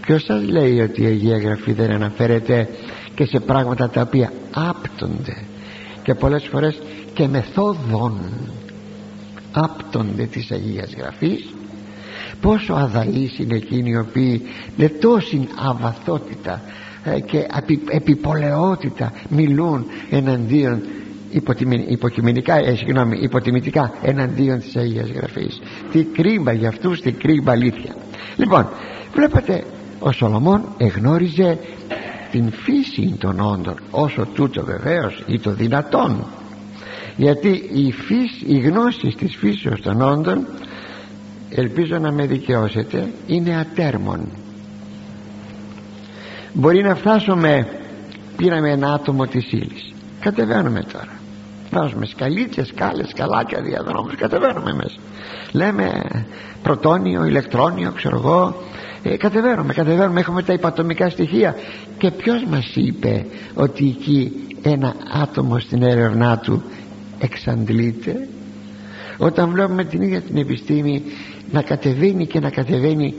ποιος 0.00 0.22
σας 0.22 0.48
λέει 0.48 0.80
ότι 0.80 1.02
η 1.02 1.06
Αγία 1.06 1.38
Γραφή 1.38 1.72
δεν 1.72 1.90
αναφέρεται 1.90 2.68
και 3.14 3.24
σε 3.24 3.40
πράγματα 3.40 3.88
τα 3.88 4.00
οποία 4.00 4.32
άπτονται 4.54 5.44
και 6.02 6.14
πολλές 6.14 6.48
φορές 6.50 6.78
και 7.14 7.28
μεθόδων 7.28 8.20
άπτονται 9.52 10.24
της 10.24 10.50
Αγίας 10.50 10.94
Γραφής 10.98 11.54
πόσο 12.40 12.72
αδαείς 12.72 13.38
είναι 13.38 13.54
εκείνοι 13.54 13.90
οι 13.90 13.96
οποίοι 13.96 14.42
με 14.76 14.88
τόση 14.88 15.48
αβαθότητα 15.68 16.62
ε, 17.04 17.20
και 17.20 17.46
επιπολαιότητα 17.90 19.12
μιλούν 19.28 19.86
εναντίον 20.10 20.82
υποκειμενικά, 21.88 22.54
ε, 22.54 22.74
συγγνώμη, 22.74 23.18
υποτιμητικά 23.20 23.92
εναντίον 24.02 24.58
της 24.58 24.76
Αγίας 24.76 25.10
Γραφής. 25.10 25.60
Τι 25.92 26.04
κρίμα 26.04 26.52
για 26.52 26.68
αυτούς, 26.68 27.00
τι 27.00 27.12
κρίμα 27.12 27.52
αλήθεια. 27.52 27.94
Λοιπόν, 28.36 28.68
βλέπετε 29.14 29.64
ο 29.98 30.12
Σολομών 30.12 30.64
εγνώριζε 30.76 31.58
την 32.30 32.52
φύση 32.52 33.16
των 33.18 33.40
όντων 33.40 33.74
όσο 33.90 34.26
τούτο 34.34 34.64
βεβαίως 34.64 35.24
ή 35.26 35.38
το 35.38 35.50
δυνατόν. 35.50 36.24
Γιατί 37.16 37.48
η, 37.72 37.92
φύση, 37.92 38.44
η 38.46 38.58
γνώση 38.58 39.14
της 39.18 39.36
φύσεως 39.36 39.80
των 39.80 40.02
όντων 40.02 40.46
ελπίζω 41.50 41.98
να 41.98 42.12
με 42.12 42.26
δικαιώσετε. 42.26 43.10
Είναι 43.26 43.56
ατέρμον. 43.56 44.28
Μπορεί 46.52 46.82
να 46.82 46.94
φτάσουμε 46.94 47.66
πήραμε 48.36 48.70
ένα 48.70 48.92
άτομο 48.92 49.26
της 49.26 49.52
ύλης. 49.52 49.94
κατεβαίνουμε 50.20 50.82
τώρα. 50.92 51.14
Βάζουμε 51.70 52.06
σκαλίτσες, 52.06 52.66
σκάλες, 52.66 53.08
σκαλάκια 53.08 53.60
διαδρόμους. 53.60 54.14
Κατεβαίνουμε 54.14 54.72
μέσα. 54.72 54.96
Λέμε 55.52 55.90
πρωτόνιο, 56.62 57.24
ηλεκτρόνιο 57.24 57.92
ξέρω 57.92 58.16
εγώ. 58.16 58.56
Ε, 59.02 59.16
κατεβαίνουμε, 59.16 59.72
κατεβαίνουμε. 59.72 60.20
Έχουμε 60.20 60.42
τα 60.42 60.52
υπατομικά 60.52 61.10
στοιχεία. 61.10 61.54
Και 61.98 62.10
ποιος 62.10 62.44
μας 62.44 62.72
είπε 62.74 63.26
ότι 63.54 63.96
εκεί 63.98 64.32
ένα 64.62 64.94
άτομο 65.22 65.58
στην 65.58 65.82
έρευνά 65.82 66.38
του 66.38 66.62
εξαντλείται; 67.18 68.28
Όταν 69.18 69.50
βλέπουμε 69.50 69.84
την 69.84 70.02
ίδια 70.02 70.20
την 70.20 70.36
επιστήμη 70.36 71.02
να 71.50 71.62
κατεβαίνει 71.62 72.26
και 72.26 72.40
να 72.40 72.50
κατεβαίνει 72.50 73.14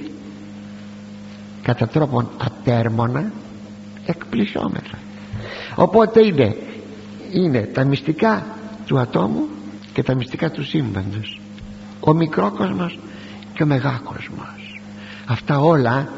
κατά 1.62 1.88
τρόπον 1.88 2.29
ατέρμονα 2.38 3.31
εκπλησόμεθα. 4.05 4.98
Οπότε 5.75 6.25
είναι 6.25 6.55
είναι 7.31 7.62
τα 7.62 7.84
μυστικά 7.84 8.46
του 8.86 9.00
ατόμου 9.00 9.48
και 9.93 10.03
τα 10.03 10.15
μυστικά 10.15 10.51
του 10.51 10.63
σύμπαντος. 10.63 11.41
Ο 12.00 12.13
μικρόκοσμος 12.13 13.00
και 13.53 13.63
ο 13.63 13.65
μεγάκοσμος. 13.65 14.79
Αυτά 15.25 15.60
όλα 15.60 16.10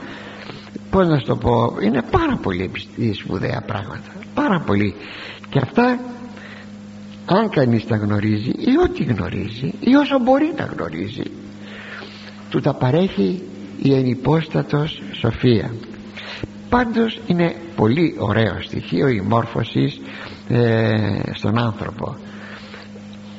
πως 0.90 1.08
να 1.08 1.20
σου 1.20 1.26
το 1.26 1.36
πω 1.36 1.76
είναι 1.82 2.02
πάρα 2.02 2.38
πολύ 2.42 2.72
σπουδαία 3.14 3.64
πράγματα. 3.66 4.12
Πάρα 4.34 4.60
πολύ. 4.60 4.96
Και 5.50 5.60
αυτά 5.64 6.00
αν 7.26 7.50
κανείς 7.50 7.86
τα 7.86 7.96
γνωρίζει 7.96 8.50
ή 8.50 8.78
ό,τι 8.84 9.04
γνωρίζει 9.04 9.74
ή 9.80 9.96
όσο 9.96 10.20
μπορεί 10.20 10.54
να 10.58 10.64
γνωρίζει 10.64 11.24
του 12.50 12.60
τα 12.60 12.74
παρέχει 12.74 13.42
η 13.82 13.94
ενυπόστατος 13.94 15.02
σοφία. 15.12 15.72
Πάντως 16.70 17.20
είναι 17.28 17.56
πολύ 17.76 18.16
ωραίο 18.18 18.62
στοιχείο 18.62 19.08
η 19.08 19.22
μόρφωσης 19.22 20.02
ε, 20.48 21.20
στον 21.34 21.60
άνθρωπο. 21.60 22.16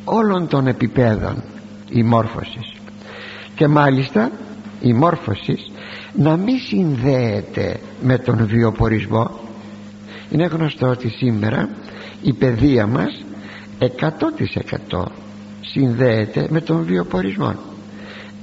Όλων 0.05 0.49
των 0.49 0.67
επιπέδων 0.67 1.43
η 1.91 2.03
μόρφωσης. 2.03 2.73
Και 3.55 3.67
μάλιστα 3.69 4.31
η 4.81 4.93
μόρφωσης 4.93 5.71
να 6.13 6.37
μην 6.37 6.59
συνδέεται 6.59 7.81
με 8.03 8.19
τον 8.19 8.47
βιοπορισμό. 8.47 9.31
Είναι 10.31 10.47
γνωστό 10.47 10.89
ότι 10.89 11.09
σήμερα 11.09 11.69
η 12.23 12.33
παιδεία 12.33 12.87
μας 12.87 13.25
100% 14.91 15.03
συνδέεται 15.61 16.47
με 16.51 16.61
τον 16.61 16.85
βιοπορισμό 16.85 17.55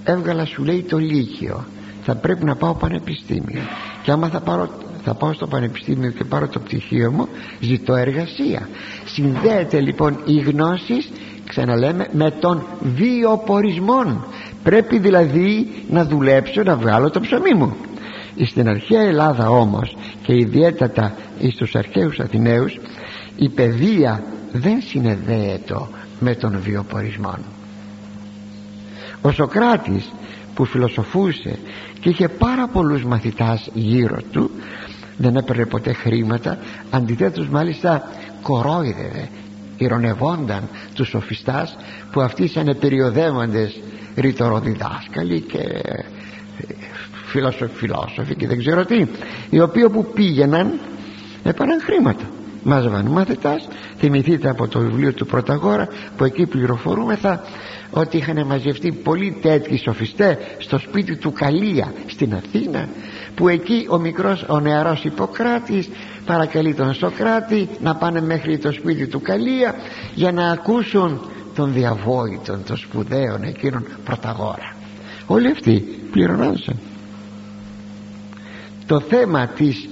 έβγαλα 0.07 0.45
σου 0.45 0.63
λέει 0.63 0.81
το 0.81 0.97
λύκειο. 0.97 1.65
Θα 2.03 2.15
πρέπει 2.15 2.45
να 2.45 2.55
πάω 2.55 2.73
πανεπιστήμιο. 2.73 3.61
Και 4.03 4.11
άμα 4.11 4.27
θα, 4.27 4.39
πάρω, 4.39 4.69
θα 5.03 5.13
πάω 5.13 5.33
στο 5.33 5.47
πανεπιστήμιο 5.47 6.11
και 6.11 6.23
πάρω 6.23 6.47
το 6.47 6.59
πτυχίο 6.59 7.11
μου 7.11 7.27
ζητώ 7.59 7.95
εργασία. 7.95 8.69
Συνδέεται 9.05 9.79
λοιπόν 9.79 10.19
η 10.25 10.39
γνώση 10.39 10.93
ξαναλέμε 11.47 12.07
με 12.11 12.31
τον 12.31 12.65
βιοπορισμό. 12.81 14.25
Πρέπει 14.63 14.99
δηλαδή 14.99 15.69
να 15.89 16.05
δουλέψω 16.05 16.63
να 16.63 16.75
βγάλω 16.75 17.09
το 17.09 17.19
ψωμί 17.19 17.53
μου. 17.53 17.75
Στην 18.45 18.67
αρχαία 18.69 19.01
Ελλάδα 19.01 19.49
όμως 19.49 19.97
και 20.23 20.33
ιδιαίτερα 20.33 21.15
στους 21.53 21.75
αρχαίους 21.75 22.19
Αθηναίους 22.19 22.79
η 23.35 23.49
παιδεία 23.49 24.23
δεν 24.51 24.81
συνεδέεται 24.81 25.75
με 26.19 26.35
τον 26.35 26.59
βιοπορισμό 26.59 27.33
ο 29.27 29.31
Σοκράτης 29.31 30.11
που 30.55 30.65
φιλοσοφούσε 30.65 31.59
και 31.99 32.09
είχε 32.09 32.27
πάρα 32.27 32.67
πολλούς 32.67 33.03
μαθητάς 33.03 33.69
γύρω 33.73 34.17
του 34.31 34.51
δεν 35.17 35.35
έπαιρνε 35.35 35.65
ποτέ 35.65 35.93
χρήματα 35.93 36.57
αντιθέτως 36.89 37.47
μάλιστα 37.47 38.03
κορόιδευε 38.41 39.29
ηρωνευόνταν 39.77 40.69
τους 40.93 41.07
σοφιστάς 41.07 41.77
που 42.11 42.21
αυτοί 42.21 42.43
ήταν 42.43 42.77
περιοδεύοντες 42.79 43.79
ρητοροδιδάσκαλοι 44.15 45.39
και 45.41 45.59
ε, 45.59 46.03
φιλόσοφοι 47.73 48.35
και 48.35 48.47
δεν 48.47 48.57
ξέρω 48.57 48.85
τι 48.85 49.05
οι 49.49 49.59
οποίοι 49.59 49.83
όπου 49.85 50.05
πήγαιναν 50.13 50.79
έπαιρναν 51.43 51.81
χρήματα. 51.81 52.23
Μάζευαν 52.63 53.05
μάθητας 53.05 53.67
θυμηθείτε 53.97 54.49
από 54.49 54.67
το 54.67 54.79
βιβλίο 54.79 55.13
του 55.13 55.25
Πρωταγόρα 55.25 55.87
που 56.17 56.23
εκεί 56.23 56.45
πληροφορούμεθα 56.45 57.43
ότι 57.89 58.17
είχαν 58.17 58.45
μαζευτεί 58.45 58.91
πολλοί 58.91 59.37
τέτοιοι 59.41 59.77
σοφιστές 59.77 60.37
στο 60.57 60.77
σπίτι 60.77 61.15
του 61.15 61.31
Καλία 61.31 61.93
στην 62.05 62.33
Αθήνα 62.33 62.87
που 63.35 63.47
εκεί 63.47 63.87
ο 63.89 63.97
μικρός 63.97 64.45
ο 64.47 64.59
νεαρός 64.59 65.03
Ιπποκράτης 65.03 65.89
παρακαλεί 66.25 66.73
τον 66.73 66.93
Σοκράτη 66.93 67.69
να 67.81 67.95
πάνε 67.95 68.21
μέχρι 68.21 68.57
το 68.57 68.71
σπίτι 68.71 69.07
του 69.07 69.21
Καλία 69.21 69.75
για 70.15 70.31
να 70.31 70.51
ακούσουν 70.51 71.21
τον 71.55 71.73
διαβόητον 71.73 72.63
των 72.63 72.77
σπουδαίων 72.77 73.43
εκείνων 73.43 73.85
Πρωταγόρα. 74.03 74.75
Όλοι 75.25 75.51
αυτοί 75.51 75.83
πληρωνόντουσαν 76.11 76.79
το 78.87 78.99
θέμα 78.99 79.47
της, 79.47 79.87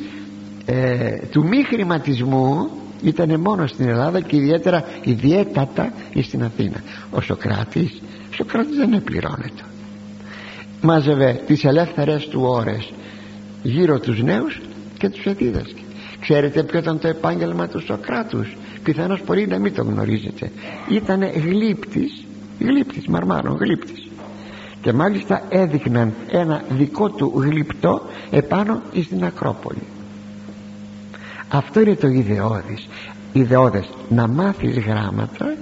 ε, 0.66 1.18
του 1.32 1.48
μη 1.48 1.64
χρηματισμού 1.64 2.70
ήταν 3.06 3.40
μόνο 3.40 3.68
στην 3.68 3.88
Ελλάδα 3.88 4.22
και 4.22 4.36
ιδιαίτερα 4.36 4.84
ιδιαίτατα 5.04 5.94
στην 6.22 6.44
Αθήνα. 6.44 6.84
Ο 7.12 7.22
Σοκράτης 7.22 8.02
ο 8.30 8.34
Σοκράτης 8.34 8.76
δεν 8.78 8.94
επληρώνεται. 8.94 9.64
Μάζευε 10.82 11.42
τις 11.48 11.64
ελεύθερες 11.64 12.28
του 12.28 12.42
ώρες 12.42 12.94
γύρω 13.64 14.00
τους 14.00 14.24
νέους 14.24 14.62
και 14.98 15.10
τους 15.10 15.26
εδίδασκε 15.26 15.82
ξέρετε 16.20 16.64
ποιο 16.64 16.80
ήταν 16.80 17.00
το 17.00 17.08
επάγγελμα 17.08 17.68
του 17.68 17.80
Σοκράτους; 17.86 18.58
Πιθανώς 18.84 19.22
μπορεί 19.26 19.48
να 19.48 19.60
μην 19.60 19.74
το 19.74 19.84
γνωρίζετε. 19.84 20.52
Ήταν 20.90 21.24
γλύπτης 21.24 22.26
γλύπτης 22.60 23.08
μαρμάρων 23.08 23.58
γλύπτης. 23.60 24.08
Και 24.82 24.94
μάλιστα 24.94 25.42
έδειχναν 25.50 26.14
ένα 26.32 26.64
δικό 26.70 27.10
του 27.10 27.34
γλυπτό 27.36 28.02
επάνω 28.32 28.82
στην 29.04 29.26
Ακρόπολη 29.26 29.82
αυτό 31.50 31.80
είναι 31.80 31.96
το 31.96 32.08
ιδεώδης. 32.08 32.88
Ιδεώδες 33.34 33.90
να 34.10 34.28
μάθεις 34.28 34.78
γράμματα 34.78 35.56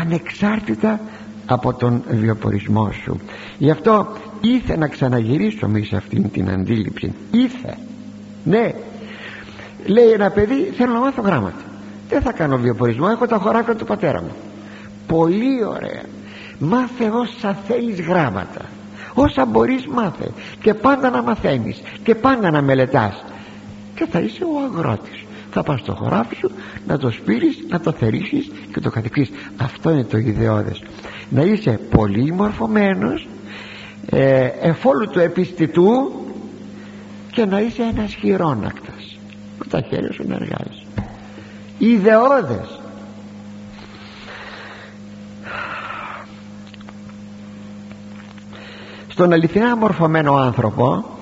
ανεξάρτητα 0.00 1.00
από 1.46 1.74
τον 1.74 2.02
βιοπορισμό 2.08 2.92
σου. 2.92 3.20
Γι' 3.58 3.70
αυτό 3.70 4.08
ήθε 4.40 4.76
να 4.76 4.88
ξαναγυρίσω 4.88 5.70
σε 5.88 5.96
αυτήν 5.96 6.30
την 6.30 6.50
αντίληψη. 6.50 7.14
Ήθε. 7.30 7.76
Ναι. 8.44 8.74
Λέει 9.86 10.10
ένα 10.10 10.30
παιδί 10.30 10.72
θέλω 10.76 10.92
να 10.92 11.00
μάθω 11.00 11.22
γράμματα. 11.22 11.60
Δεν 12.08 12.22
θα 12.22 12.32
κάνω 12.32 12.56
βιοπορισμό 12.56 13.06
έχω 13.10 13.26
τα 13.26 13.36
χωράκια 13.36 13.74
του 13.74 13.84
πατέρα 13.84 14.22
μου 14.22 14.32
πολύ 15.06 15.64
ωραία. 15.64 16.02
Μάθε 16.58 17.10
όσα 17.10 17.58
θέλεις 17.66 18.00
γράμματα. 18.00 18.60
Όσα 19.14 19.44
μπορείς 19.44 19.86
μάθε. 19.86 20.30
Και 20.60 20.74
πάντα 20.74 21.10
να 21.10 21.22
μαθαίνεις. 21.22 21.82
Και 22.02 22.14
πάντα 22.14 22.50
να 22.50 22.62
μελετάς 22.62 23.24
και 23.96 24.06
θα 24.10 24.20
είσαι 24.20 24.44
ο 24.44 24.58
αγρότης. 24.64 25.24
Θα 25.50 25.62
πας 25.62 25.80
στο 25.80 25.94
χωράφι 25.94 26.34
σου 26.34 26.50
να 26.86 26.98
το 26.98 27.10
σπείρεις 27.10 27.58
να 27.68 27.80
το 27.80 27.92
θερήσεις 27.92 28.50
και 28.72 28.80
το 28.80 28.90
κατοικείς. 28.90 29.30
Αυτό 29.56 29.90
είναι 29.90 30.04
το 30.04 30.18
ιδεώδες. 30.18 30.82
Να 31.28 31.42
είσαι 31.42 31.80
πολύ 31.90 32.32
μορφωμένος 32.32 33.28
ε, 34.10 34.48
εφόλου 34.60 35.08
του 35.10 35.18
επιστητού 35.18 36.12
και 37.30 37.44
να 37.44 37.60
είσαι 37.60 37.82
ένας 37.82 38.14
χειρόνακτας. 38.14 39.18
Με 39.58 39.64
τα 39.70 39.80
χέρια 39.80 40.12
σου 40.12 40.24
να 40.26 40.34
εργάζεσαι. 40.34 40.84
Ιδεώδες. 41.78 42.80
Στον 49.08 49.32
αληθινά 49.32 49.76
μορφωμένο 49.76 50.34
άνθρωπο 50.34 51.15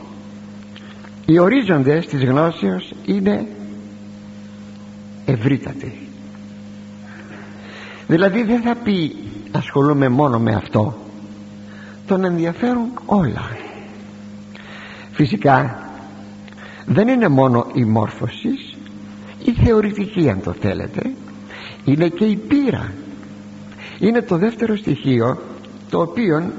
οι 1.27 1.39
ορίζοντες 1.39 2.07
της 2.07 2.25
γνώσεως 2.25 2.93
είναι 3.05 3.47
ευρύτατοι. 5.25 5.99
Δηλαδή 8.07 8.43
δεν 8.43 8.61
θα 8.61 8.75
πει 8.75 9.17
ασχολούμαι 9.53 10.09
μόνο 10.09 10.39
με 10.39 10.55
αυτό 10.55 10.97
τον 12.07 12.25
ενδιαφέρουν 12.25 12.89
όλα. 13.07 13.57
Φυσικά 15.13 15.79
δεν 16.87 17.09
είναι 17.09 17.29
μόνο 17.29 17.67
η 17.75 17.85
μόρφωσης 17.85 18.77
η 19.45 19.53
θεωρητική 19.53 20.31
αν 20.31 20.43
το 20.43 20.53
θέλετε 20.53 21.11
είναι 21.85 22.09
και 22.09 22.25
η 22.25 22.37
πείρα. 22.37 22.93
Είναι 23.99 24.23
το 24.23 24.37
δεύτερο 24.37 24.77
στοιχείο 24.77 25.39
το 25.91 26.01
οποίο 26.01 26.53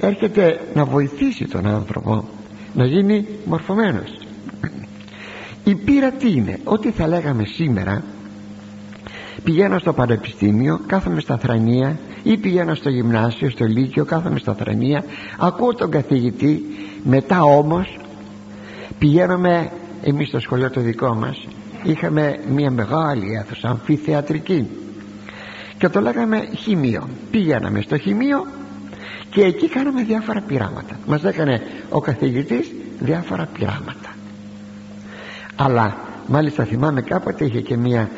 έρχεται 0.00 0.60
να 0.74 0.84
βοηθήσει 0.84 1.44
τον 1.44 1.66
άνθρωπο 1.66 2.28
να 2.76 2.86
γίνει 2.86 3.26
μορφωμένος. 3.44 4.18
Η 5.64 5.74
πείρα 5.74 6.10
τι 6.10 6.32
είναι; 6.32 6.58
Ό,τι 6.64 6.90
θα 6.90 7.06
λέγαμε 7.06 7.44
σήμερα 7.44 8.02
πηγαίνω 9.44 9.78
στο 9.78 9.92
πανεπιστήμιο 9.92 10.80
κάθομαι 10.86 11.20
στα 11.20 11.38
θρανία 11.38 11.98
ή 12.22 12.36
πηγαίνω 12.36 12.74
στο 12.74 12.88
γυμνάσιο, 12.88 13.50
στο 13.50 13.64
λύκειο 13.64 14.04
κάθομαι 14.04 14.38
στα 14.38 14.54
θρανία 14.54 15.04
ακούω 15.38 15.74
τον 15.74 15.90
καθηγητή 15.90 16.62
μετά 17.04 17.42
όμως 17.42 17.98
πηγαίνουμε 18.98 19.70
εμείς 20.02 20.28
στο 20.28 20.40
σχολείο 20.40 20.70
το 20.70 20.80
δικό 20.80 21.14
μας 21.14 21.46
είχαμε 21.82 22.38
μια 22.48 22.70
μεγάλη 22.70 23.34
αίθουσα 23.34 23.68
αμφιθεατρική 23.68 24.66
και 25.78 25.88
το 25.88 26.00
λέγαμε 26.00 26.48
χημείο. 26.56 27.08
Πηγαίναμε 27.30 27.80
στο 27.80 27.98
χημείο 27.98 28.46
και 29.30 29.42
εκεί 29.42 29.68
κάναμε 29.68 30.02
διάφορα 30.02 30.40
πειράματα. 30.40 30.98
Μας 31.06 31.24
έκανε 31.24 31.62
ο 31.88 32.00
καθηγητής 32.00 32.72
διάφορα 33.00 33.48
πειράματα. 33.58 34.14
Αλλά 35.56 35.96
μάλιστα 36.26 36.64
θυμάμαι 36.64 37.00
κάποτε 37.00 37.44
είχε 37.44 37.60
και 37.60 37.76
μια 37.76 38.10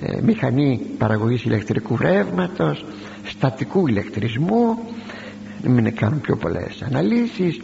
ε, 0.00 0.20
μηχανή 0.22 0.80
παραγωγής 0.98 1.44
ηλεκτρικού 1.44 1.96
ρεύματος 1.96 2.84
στατικού 3.24 3.86
ηλεκτρισμού 3.86 4.78
μην 5.62 5.94
κάνουν 5.94 6.20
πιο 6.20 6.36
πολλές 6.36 6.82
αναλύσεις 6.82 7.60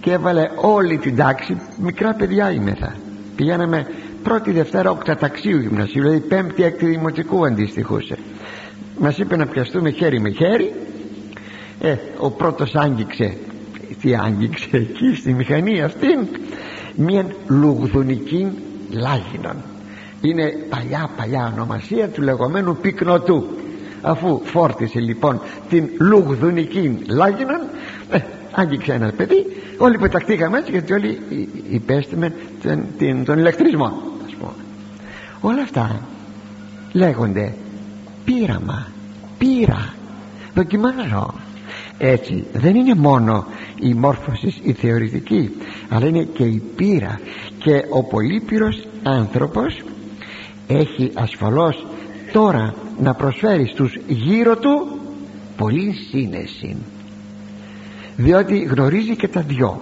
και 0.00 0.12
έβαλε 0.12 0.50
όλη 0.56 0.98
την 0.98 1.16
τάξη. 1.16 1.60
Μικρά 1.78 2.14
παιδιά 2.14 2.50
είμεθα 2.52 2.94
πηγαίναμε 3.36 3.86
πρώτη 4.22 4.50
Δευτέρα 4.50 4.90
οκταταξίου 4.90 5.60
γυμνασίου 5.60 6.02
δηλαδή 6.02 6.20
πέμπτη 6.20 6.62
έκτη 6.62 6.86
δημοτικού 6.86 7.46
αντιστοιχούσε 7.46 8.16
μας 8.98 9.18
είπε 9.18 9.36
να 9.36 9.46
πιαστούμε 9.46 9.90
χέρι 9.90 10.20
με 10.20 10.30
χέρι 10.30 10.72
ε, 11.80 11.96
ο 12.18 12.30
πρώτος 12.30 12.74
άγγιξε. 12.74 13.36
Τι 14.00 14.14
άγγιξε 14.14 14.68
εκεί 14.72 15.14
στη 15.14 15.32
μηχανή 15.32 15.82
αυτήν 15.82 16.26
μια 16.96 17.26
λουγδουνική 17.46 18.48
λάγινον. 18.90 19.56
Είναι 20.20 20.52
παλιά 20.68 21.10
παλιά 21.16 21.52
ονομασία 21.54 22.08
του 22.08 22.22
λεγόμενου 22.22 22.76
πυκνοτού. 22.76 23.44
Αφού 24.02 24.40
φόρτισε 24.44 25.00
λοιπόν 25.00 25.40
την 25.68 25.88
λουγδουνική 25.98 26.98
λάγινον 27.06 27.60
ε, 28.10 28.18
άγγιξε 28.52 28.92
ένας 28.92 29.12
παιδί. 29.12 29.46
Όλοι 29.78 29.98
πεταχτήκαμε 29.98 30.58
έτσι 30.58 30.70
γιατί 30.70 30.92
όλοι 30.92 31.20
υπέστημε 31.70 32.32
τον, 32.62 33.24
τον 33.24 33.38
ηλεκτρισμό 33.38 34.02
ας 34.26 34.34
πούμε. 34.34 34.52
όλα 35.40 35.62
αυτά 35.62 36.00
λέγονται 36.92 37.54
πείραμα 38.24 38.86
πείρα. 39.38 39.94
Δοκιμάζω 40.54 41.34
έτσι 41.98 42.44
δεν 42.52 42.74
είναι 42.74 42.94
μόνο 42.94 43.46
η 43.80 43.94
μόρφωσης 43.94 44.58
η 44.62 44.72
θεωρητική 44.72 45.50
αλλά 45.88 46.06
είναι 46.06 46.22
και 46.22 46.44
η 46.44 46.62
πείρα. 46.76 47.20
Και 47.58 47.84
ο 47.90 48.02
πολύπυρος 48.02 48.86
άνθρωπος 49.02 49.82
έχει 50.66 51.10
ασφαλώς 51.14 51.86
τώρα 52.32 52.74
να 53.00 53.14
προσφέρει 53.14 53.66
στους 53.66 53.98
γύρω 54.06 54.56
του 54.56 54.98
πολύ 55.56 55.92
σύνεση. 56.10 56.76
Διότι 58.16 58.58
γνωρίζει 58.58 59.16
και 59.16 59.28
τα 59.28 59.40
δυο. 59.40 59.80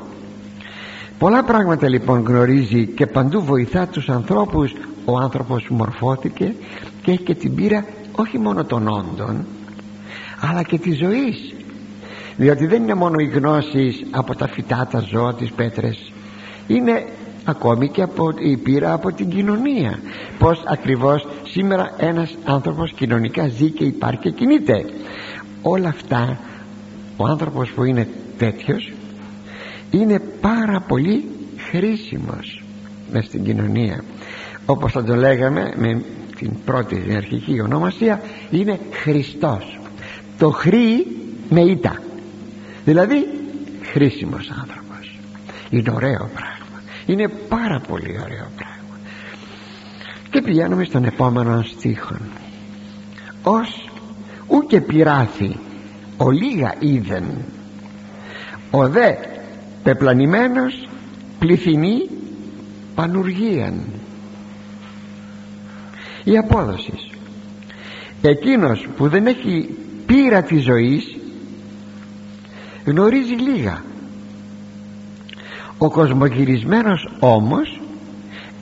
Πολλά 1.19 1.45
πράγματα 1.45 1.89
λοιπόν 1.89 2.25
γνωρίζει 2.27 2.87
και 2.87 3.07
παντού 3.07 3.43
βοηθά 3.43 3.87
τους 3.87 4.09
ανθρώπους. 4.09 4.73
Ο 5.05 5.17
άνθρωπος 5.19 5.67
μορφώθηκε 5.69 6.55
και 7.03 7.11
έχει 7.11 7.23
και 7.23 7.35
την 7.35 7.55
πείρα 7.55 7.85
όχι 8.13 8.39
μόνο 8.39 8.65
των 8.65 8.89
όντων 8.89 9.45
αλλά 10.41 10.63
και 10.63 10.79
της 10.79 10.99
ζωής 10.99 11.55
διότι 12.37 12.67
δεν 12.67 12.83
είναι 12.83 12.95
μόνο 12.95 13.19
οι 13.19 13.27
γνώσεις 13.27 14.05
από 14.11 14.35
τα 14.35 14.49
φυτά, 14.49 14.89
τα 14.91 15.01
ζώα, 15.01 15.35
τις 15.35 15.51
πέτρες. 15.51 16.13
Είναι 16.67 17.05
ακόμη 17.45 17.89
και 17.89 18.03
από, 18.03 18.33
η 18.39 18.57
πείρα 18.57 18.93
από 18.93 19.13
την 19.13 19.29
κοινωνία. 19.29 19.99
Πως 20.39 20.63
ακριβώς 20.67 21.27
σήμερα 21.45 21.95
ένας 21.97 22.37
άνθρωπος 22.45 22.93
κοινωνικά 22.93 23.49
ζει 23.49 23.71
και 23.71 23.85
υπάρχει 23.85 24.19
και 24.21 24.31
κινείται. 24.31 24.85
Όλα 25.63 25.89
αυτά 25.89 26.39
ο 27.17 27.27
άνθρωπος 27.27 27.71
που 27.71 27.85
είναι 27.85 28.09
τέτοιος 28.39 28.93
είναι 29.91 30.21
πάρα 30.41 30.81
πολύ 30.81 31.25
χρήσιμος 31.71 32.63
μες 33.13 33.25
στην 33.25 33.45
κοινωνία. 33.45 34.05
Όπως 34.67 34.93
θα 34.93 35.05
το 35.05 35.15
λέγαμε 35.15 35.73
με 35.77 36.03
την 36.37 36.51
πρώτη 36.65 36.97
την 36.97 37.17
αρχική 37.17 37.61
ονομασία 37.61 38.21
είναι 38.51 38.79
Χριστός. 38.93 39.79
Το 40.39 40.51
χρή 40.51 41.07
με 41.51 41.61
ήττα 41.61 42.01
δηλαδή 42.87 43.27
χρήσιμος 43.83 44.51
άνθρωπος. 44.61 45.19
Είναι 45.71 45.91
ωραίο 45.91 46.31
πράγμα. 46.35 46.83
Είναι 47.07 47.29
πάρα 47.29 47.81
πολύ 47.89 48.19
ωραίο 48.25 48.49
πράγμα. 48.57 48.99
Και 50.31 50.43
πηγαίνουμε 50.43 50.85
στον 50.85 51.05
επόμενο 51.05 51.63
στίχο. 51.63 52.17
Ως 53.43 53.91
ου 54.49 54.67
και 54.67 54.81
πειράθη 54.81 55.57
ο 56.17 56.31
λίγα 56.31 56.75
είδεν 56.79 57.25
ο 58.71 58.89
δε 58.89 59.15
πεπλανημένος 59.83 60.89
πληθυνή 61.39 62.09
πανουργίαν. 62.95 63.81
Η 66.25 66.39
απόδοση. 66.39 66.93
Εκείνος 68.23 68.87
που 68.97 69.09
δεν 69.09 69.27
έχει 69.27 69.69
πείρα 70.07 70.43
της 70.43 70.63
ζωής 70.63 71.16
γνωρίζει 72.87 73.35
λίγα. 73.35 73.83
Ο 75.79 75.91
κοσμογυρισμένος 75.91 77.09
όμως 77.21 77.81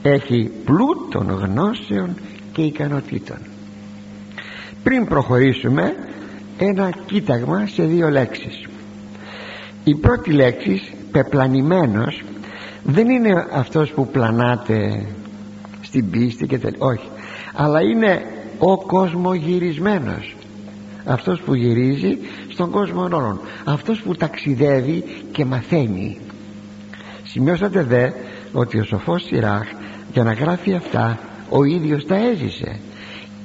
έχει 0.02 0.50
πλούτων 0.64 1.30
γνώσεων 1.30 2.16
και 2.52 2.62
ικανοτήτων. 2.62 3.36
Πριν 4.82 5.06
προχωρήσουμε 5.06 5.94
ένα 6.58 6.90
κοίταγμα 7.06 7.66
σε 7.66 7.82
δύο 7.82 8.08
λέξεις. 8.08 8.66
Η 9.84 9.94
πρώτη 9.94 10.32
λέξη 10.32 10.82
πεπλανημένος 11.10 12.22
δεν 12.82 13.08
είναι 13.08 13.46
αυτός 13.52 13.90
που 13.90 14.06
πλανάται 14.06 15.06
στην 15.80 16.10
πίστη 16.10 16.46
και 16.46 16.58
τελ... 16.58 16.74
όχι. 16.78 17.08
Αλλά 17.54 17.80
είναι 17.80 18.22
ο 18.58 18.76
κοσμογυρισμένος. 18.76 20.36
Αυτός 21.04 21.40
που 21.40 21.54
γυρίζει 21.54 22.18
στον 22.54 22.70
κόσμο 22.70 23.02
όλων. 23.02 23.40
Αυτός 23.64 24.02
που 24.02 24.14
ταξιδεύει 24.14 25.04
και 25.32 25.44
μαθαίνει. 25.44 26.18
Σημειώσατε 27.24 27.82
δε 27.82 28.10
ότι 28.52 28.78
ο 28.78 28.84
σοφός 28.84 29.22
Σιράχ 29.22 29.66
για 30.12 30.22
να 30.22 30.32
γράφει 30.32 30.74
αυτά 30.74 31.18
ο 31.48 31.64
ίδιος 31.64 32.06
τα 32.06 32.16
έζησε. 32.16 32.80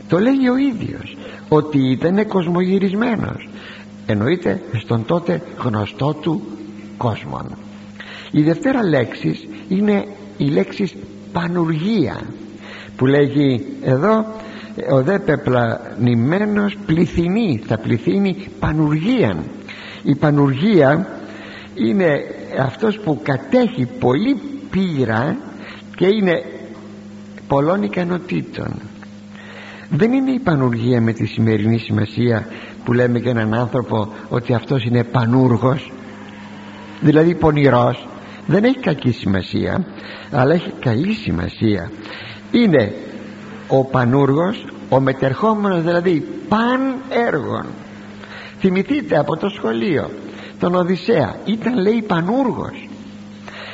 Το 0.09 0.19
λέει 0.19 0.47
ο 0.51 0.57
ίδιος 0.57 1.17
ότι 1.49 1.91
ήταν 1.91 2.27
κοσμογυρισμένος. 2.27 3.49
Εννοείται 4.05 4.61
στον 4.81 5.05
τότε 5.05 5.41
γνωστό 5.57 6.13
του 6.13 6.41
κόσμο 6.97 7.41
η 8.31 8.41
δευτέρα 8.41 8.83
λέξης 8.83 9.47
είναι 9.67 10.05
η 10.37 10.45
λέξη 10.45 10.91
πανουργία 11.31 12.21
που 12.95 13.05
λέγει 13.05 13.65
εδώ 13.81 14.25
ο 14.91 15.01
δε 15.01 15.19
πεπλανημένος 15.19 16.77
πληθυνεί 16.85 17.61
θα 17.65 17.77
πληθύνει 17.77 18.47
πανουργίαν. 18.59 19.43
Η 20.03 20.15
πανουργία 20.15 21.07
είναι 21.75 22.23
αυτός 22.59 22.99
που 22.99 23.19
κατέχει 23.23 23.87
πολύ 23.99 24.41
πείρα 24.69 25.37
και 25.95 26.05
είναι 26.05 26.43
πολλών 27.47 27.83
ικανοτήτων. 27.83 28.73
Δεν 29.89 30.13
είναι 30.13 30.31
η 30.31 30.39
πανουργία 30.39 31.01
με 31.01 31.13
τη 31.13 31.25
σημερινή 31.25 31.77
σημασία 31.77 32.47
που 32.83 32.93
λέμε 32.93 33.19
για 33.19 33.31
έναν 33.31 33.53
άνθρωπο 33.53 34.13
ότι 34.29 34.53
αυτός 34.53 34.85
είναι 34.85 35.03
πανούργος 35.03 35.91
δηλαδή 37.01 37.35
πονηρός. 37.35 38.07
Δεν 38.47 38.63
έχει 38.63 38.79
κακή 38.79 39.11
σημασία 39.11 39.85
αλλά 40.31 40.53
έχει 40.53 40.71
καλή 40.79 41.13
σημασία. 41.13 41.91
Είναι 42.51 42.93
ο 43.69 43.85
πανούργος 43.85 44.65
ο 44.89 44.99
μετερχόμενος 44.99 45.81
δηλαδή 45.81 46.27
παν 46.49 46.95
έργων. 47.09 47.65
Θυμηθείτε 48.59 49.17
από 49.17 49.37
το 49.37 49.49
σχολείο 49.49 50.09
τον 50.59 50.75
Οδυσσέα 50.75 51.35
ήταν 51.45 51.81
λέει 51.81 52.03
πανούργος. 52.07 52.89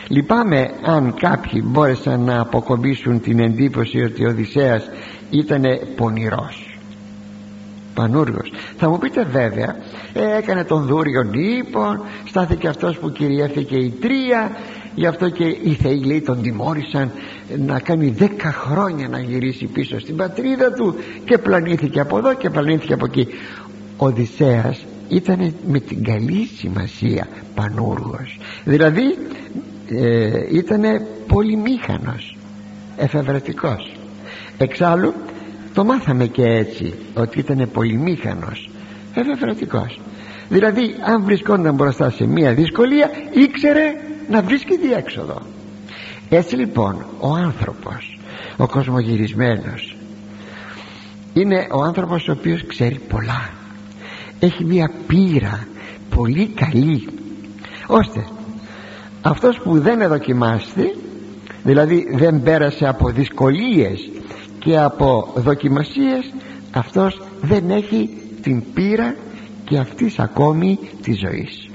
Λυπάμαι 0.08 0.70
αν 0.86 1.14
κάποιοι 1.14 1.62
μπόρεσαν 1.66 2.22
να 2.22 2.40
αποκομπήσουν 2.40 3.22
την 3.22 3.40
εντύπωση 3.40 4.04
ότι 4.04 4.26
ο 4.26 4.30
Οδυσσέας 4.30 4.90
ήταν 5.30 5.64
πονηρός. 5.96 6.78
Πανούργος. 7.94 8.52
Θα 8.78 8.90
μου 8.90 8.98
πείτε 8.98 9.24
βέβαια 9.24 9.76
ε, 10.14 10.38
έκανε 10.38 10.64
τον 10.64 10.86
δούριο 10.86 11.30
ύπο 11.32 12.06
στάθηκε 12.26 12.68
αυτός 12.68 12.98
που 12.98 13.12
κυριεύθηκε 13.12 13.76
η 13.76 13.90
τρία 13.90 14.52
γι' 14.96 15.06
αυτό 15.06 15.30
και 15.30 15.44
οι 15.44 15.78
θεοί 15.82 16.04
λέει 16.04 16.22
τον 16.22 16.42
τιμώρησαν 16.42 17.12
να 17.58 17.80
κάνει 17.80 18.10
δέκα 18.10 18.52
χρόνια 18.52 19.08
να 19.08 19.20
γυρίσει 19.20 19.66
πίσω 19.66 20.00
στην 20.00 20.16
πατρίδα 20.16 20.74
του 20.74 20.96
και 21.26 21.38
πλανήθηκε 21.38 22.00
από 22.00 22.18
εδώ 22.18 22.34
και 22.34 22.50
πλανήθηκε 22.50 22.94
από 22.94 23.06
εκεί. 23.06 23.28
Ο 23.98 24.06
Οδυσσέας 24.06 24.86
ήταν 25.10 25.54
με 25.68 25.80
την 25.80 26.04
καλή 26.04 26.50
σημασία 26.58 27.28
πανούργος. 27.56 28.38
Δηλαδή 28.64 29.18
ε, 29.90 30.30
ήταν 30.52 30.82
πολυμήχανος 31.28 32.38
εφευρετικός. 32.98 33.96
Εξάλλου 34.58 35.14
το 35.74 35.84
μάθαμε 35.84 36.26
και 36.26 36.44
έτσι 36.44 36.94
ότι 37.14 37.40
ήταν 37.40 37.70
πολυμήχανος 37.74 38.70
εφευρετικός. 39.14 40.00
Δηλαδή 40.50 40.96
αν 41.02 41.24
βρισκόταν 41.24 41.74
μπροστά 41.76 42.10
σε 42.10 42.28
μια 42.28 42.54
δυσκολία 42.54 43.10
ήξερε 43.32 43.94
να 44.30 44.42
βρίσκει 44.42 44.78
διέξοδο. 44.78 45.42
Έτσι 46.30 46.56
λοιπόν 46.56 47.06
ο 47.20 47.34
άνθρωπος 47.34 48.20
ο 48.58 48.68
κοσμογυρισμένος 48.68 49.98
είναι 51.34 51.68
ο 51.72 51.82
άνθρωπος 51.82 52.28
ο 52.28 52.32
οποίος 52.32 52.66
ξέρει 52.68 53.00
πολλά. 53.10 53.50
Έχει 54.40 54.64
μια 54.64 54.92
πείρα 55.08 55.68
πολύ 56.16 56.48
καλή 56.48 57.08
ώστε 57.88 58.28
αυτός 59.22 59.60
που 59.64 59.80
δεν 59.80 60.02
εδοκιμάστη 60.02 60.96
δηλαδή 61.64 62.08
δεν 62.16 62.42
πέρασε 62.42 62.88
από 62.88 63.10
δυσκολίες 63.10 64.10
και 64.60 64.78
από 64.78 65.34
δοκιμασίες 65.36 66.34
αυτός 66.72 67.22
δεν 67.42 67.70
έχει 67.70 68.10
την 68.42 68.64
πείρα 68.74 69.16
και 69.64 69.78
αυτής 69.78 70.20
ακόμη 70.20 70.80
τη 71.02 71.14
ζωής. 71.14 71.70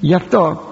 Γι' 0.00 0.14
αυτό 0.14 0.71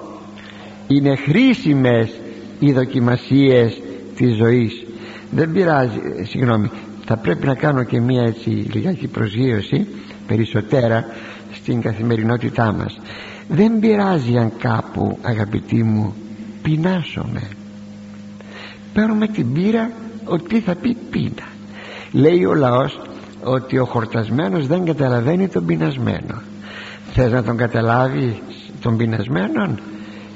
είναι 0.90 1.16
χρήσιμες 1.16 2.10
οι 2.58 2.72
δοκιμασίες 2.72 3.80
της 4.16 4.36
ζωής. 4.36 4.86
Δεν 5.30 5.52
πειράζει 5.52 6.00
συγγνώμη 6.22 6.70
θα 7.04 7.16
πρέπει 7.16 7.46
να 7.46 7.54
κάνω 7.54 7.82
και 7.82 8.00
μία 8.00 8.22
έτσι 8.22 8.48
λιγάκι 8.48 9.06
προσγείωση 9.06 9.86
περισσότερα 10.26 11.04
στην 11.52 11.80
καθημερινότητά 11.80 12.72
μας. 12.72 13.00
Δεν 13.48 13.78
πειράζει 13.78 14.36
αν 14.36 14.52
κάπου 14.58 15.18
αγαπητοί 15.22 15.82
μου 15.82 16.14
πεινάσουμε 16.62 17.40
παίρνουμε 18.92 19.26
την 19.26 19.52
πείρα 19.52 19.90
ότι 20.24 20.60
θα 20.60 20.74
πει 20.74 20.96
πείνα. 21.10 21.46
Λέει 22.12 22.44
ο 22.44 22.54
λαός 22.54 23.00
ότι 23.42 23.78
ο 23.78 23.84
χορτασμένος 23.84 24.66
δεν 24.66 24.84
καταλαβαίνει 24.84 25.48
τον 25.48 25.66
πεινασμένο. 25.66 26.42
Θες 27.12 27.32
να 27.32 27.42
τον 27.42 27.56
καταλάβεις 27.56 28.34
τον 28.80 28.96
πεινασμένο 28.96 29.74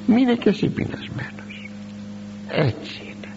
μείνε 0.06 0.34
και 0.34 0.48
εσύ 0.48 0.66
πεινασμένος 0.68 1.70
έτσι 2.48 3.02
είναι. 3.02 3.34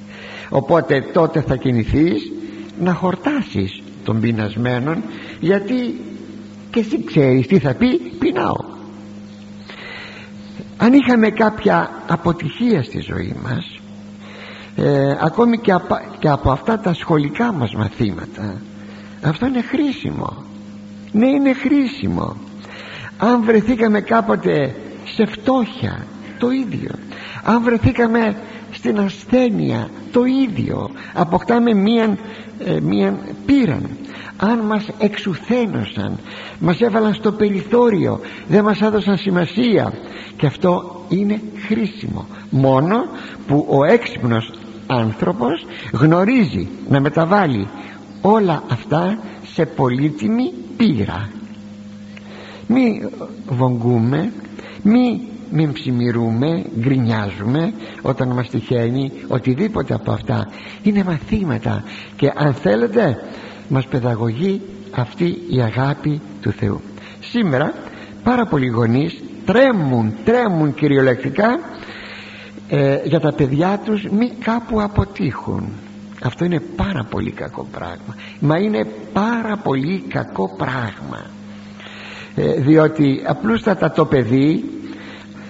Οπότε 0.49 1.01
τότε 1.13 1.41
θα 1.41 1.55
κινηθείς 1.55 2.31
να 2.79 2.93
χορτάσεις 2.93 3.81
τον 4.03 4.19
πεινασμένο 4.19 4.97
γιατί 5.39 6.01
και 6.71 6.79
εσύ 6.79 7.03
ξέρεις 7.03 7.47
τι 7.47 7.59
θα 7.59 7.73
πει 7.73 7.97
πεινάω 8.19 8.75
αν 10.77 10.93
είχαμε 10.93 11.29
κάποια 11.29 12.03
αποτυχία 12.07 12.83
στη 12.83 12.99
ζωή 12.99 13.35
μας 13.43 13.79
ε, 14.75 15.17
ακόμη 15.21 15.57
και, 15.57 15.73
και 16.19 16.29
από 16.29 16.51
αυτά 16.51 16.79
τα 16.79 16.93
σχολικά 16.93 17.51
μας 17.51 17.73
μαθήματα 17.73 18.61
αυτό 19.23 19.45
είναι 19.45 19.61
χρήσιμο. 19.61 20.43
Ναι 21.11 21.27
είναι 21.27 21.53
χρήσιμο. 21.53 22.35
Αν 23.17 23.43
βρεθήκαμε 23.43 24.01
κάποτε 24.01 24.75
σε 25.15 25.25
φτώχεια 25.25 26.05
το 26.39 26.51
ίδιο. 26.51 26.91
Αν 27.43 27.63
βρεθήκαμε 27.63 28.35
στην 28.71 28.99
ασθένεια 28.99 29.89
το 30.11 30.23
ίδιο. 30.25 30.89
Αποκτάμε 31.13 31.73
μία, 31.73 32.17
ε, 32.65 32.79
μία 32.79 33.19
πείραν. 33.45 33.89
Αν 34.37 34.59
μας 34.59 34.87
εξουθένωσαν 34.99 36.17
μας 36.59 36.81
έβαλαν 36.81 37.13
στο 37.13 37.31
περιθώριο 37.31 38.19
δεν 38.47 38.63
μας 38.63 38.81
έδωσαν 38.81 39.17
σημασία. 39.17 39.93
Και 40.37 40.45
αυτό 40.45 41.05
είναι 41.09 41.41
χρήσιμο. 41.67 42.25
Μόνο 42.49 42.95
που 43.47 43.65
ο 43.69 43.85
έξυπνος 43.85 44.51
άνθρωπος 44.87 45.65
γνωρίζει 45.93 46.67
να 46.89 46.99
μεταβάλει 46.99 47.67
όλα 48.21 48.63
αυτά 48.71 49.19
σε 49.53 49.65
πολύτιμη 49.65 50.53
πείρα. 50.77 51.29
Μη 52.67 53.09
βογγούμε 53.49 54.31
μη 54.81 55.21
μην 55.51 55.73
ψημιρούμε, 55.73 56.65
γκρινιάζουμε 56.79 57.73
όταν 58.01 58.27
μας 58.27 58.49
τυχαίνει 58.49 59.11
οτιδήποτε 59.27 59.93
από 59.93 60.11
αυτά. 60.11 60.47
Είναι 60.83 61.03
μαθήματα 61.03 61.83
και 62.15 62.31
αν 62.35 62.53
θέλετε 62.53 63.17
μας 63.67 63.85
παιδαγωγεί 63.85 64.61
αυτή 64.91 65.37
η 65.49 65.61
αγάπη 65.61 66.21
του 66.41 66.51
Θεού. 66.51 66.81
Σήμερα 67.19 67.73
πάρα 68.23 68.45
πολλοί 68.45 68.67
γονείς 68.67 69.21
τρέμουν, 69.45 70.13
τρέμουν 70.25 70.73
κυριολεκτικά 70.73 71.59
ε, 72.69 72.99
για 73.03 73.19
τα 73.19 73.33
παιδιά 73.33 73.81
τους 73.85 74.03
μη 74.03 74.31
κάπου 74.43 74.81
αποτύχουν. 74.81 75.69
Αυτό 76.23 76.45
είναι 76.45 76.59
πάρα 76.59 77.05
πολύ 77.09 77.31
κακό 77.31 77.67
πράγμα. 77.71 78.15
Μα 78.39 78.57
είναι 78.57 78.85
πάρα 79.13 79.57
πολύ 79.57 80.03
κακό 80.07 80.55
πράγμα. 80.57 81.25
Ε, 82.35 82.53
διότι 82.53 83.23
απλούστατα 83.25 83.91
το 83.91 84.05
παιδί 84.05 84.76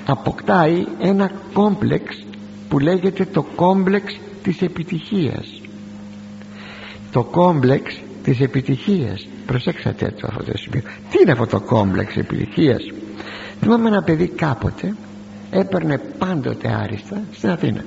αποκτάει 0.08 0.86
ένα 1.00 1.32
κόμπλεξ 1.54 2.26
που 2.70 2.80
λέγεται 2.80 3.26
το 3.26 3.42
κόμπλεξ 3.56 4.20
της 4.44 4.62
επιτυχίας. 4.62 5.62
Το 7.12 7.24
κόμπλεξ 7.24 8.02
της 8.24 8.40
επιτυχίας. 8.40 9.28
Προσέξατε 9.46 10.14
το 10.22 10.28
αυτό 10.30 10.44
το 10.44 10.58
σημείο. 10.58 10.82
Τι 10.82 11.18
είναι 11.22 11.32
αυτό 11.32 11.46
το 11.46 11.60
κόμπλεξ 11.60 12.16
επιτυχίας; 12.16 12.82
Θυμάμαι 13.60 13.88
ένα 13.90 14.04
παιδί 14.04 14.28
κάποτε 14.28 14.96
έπαιρνε 15.52 15.98
πάντοτε 15.98 16.78
άριστα 16.82 17.22
στην 17.32 17.50
Αθήνα. 17.50 17.86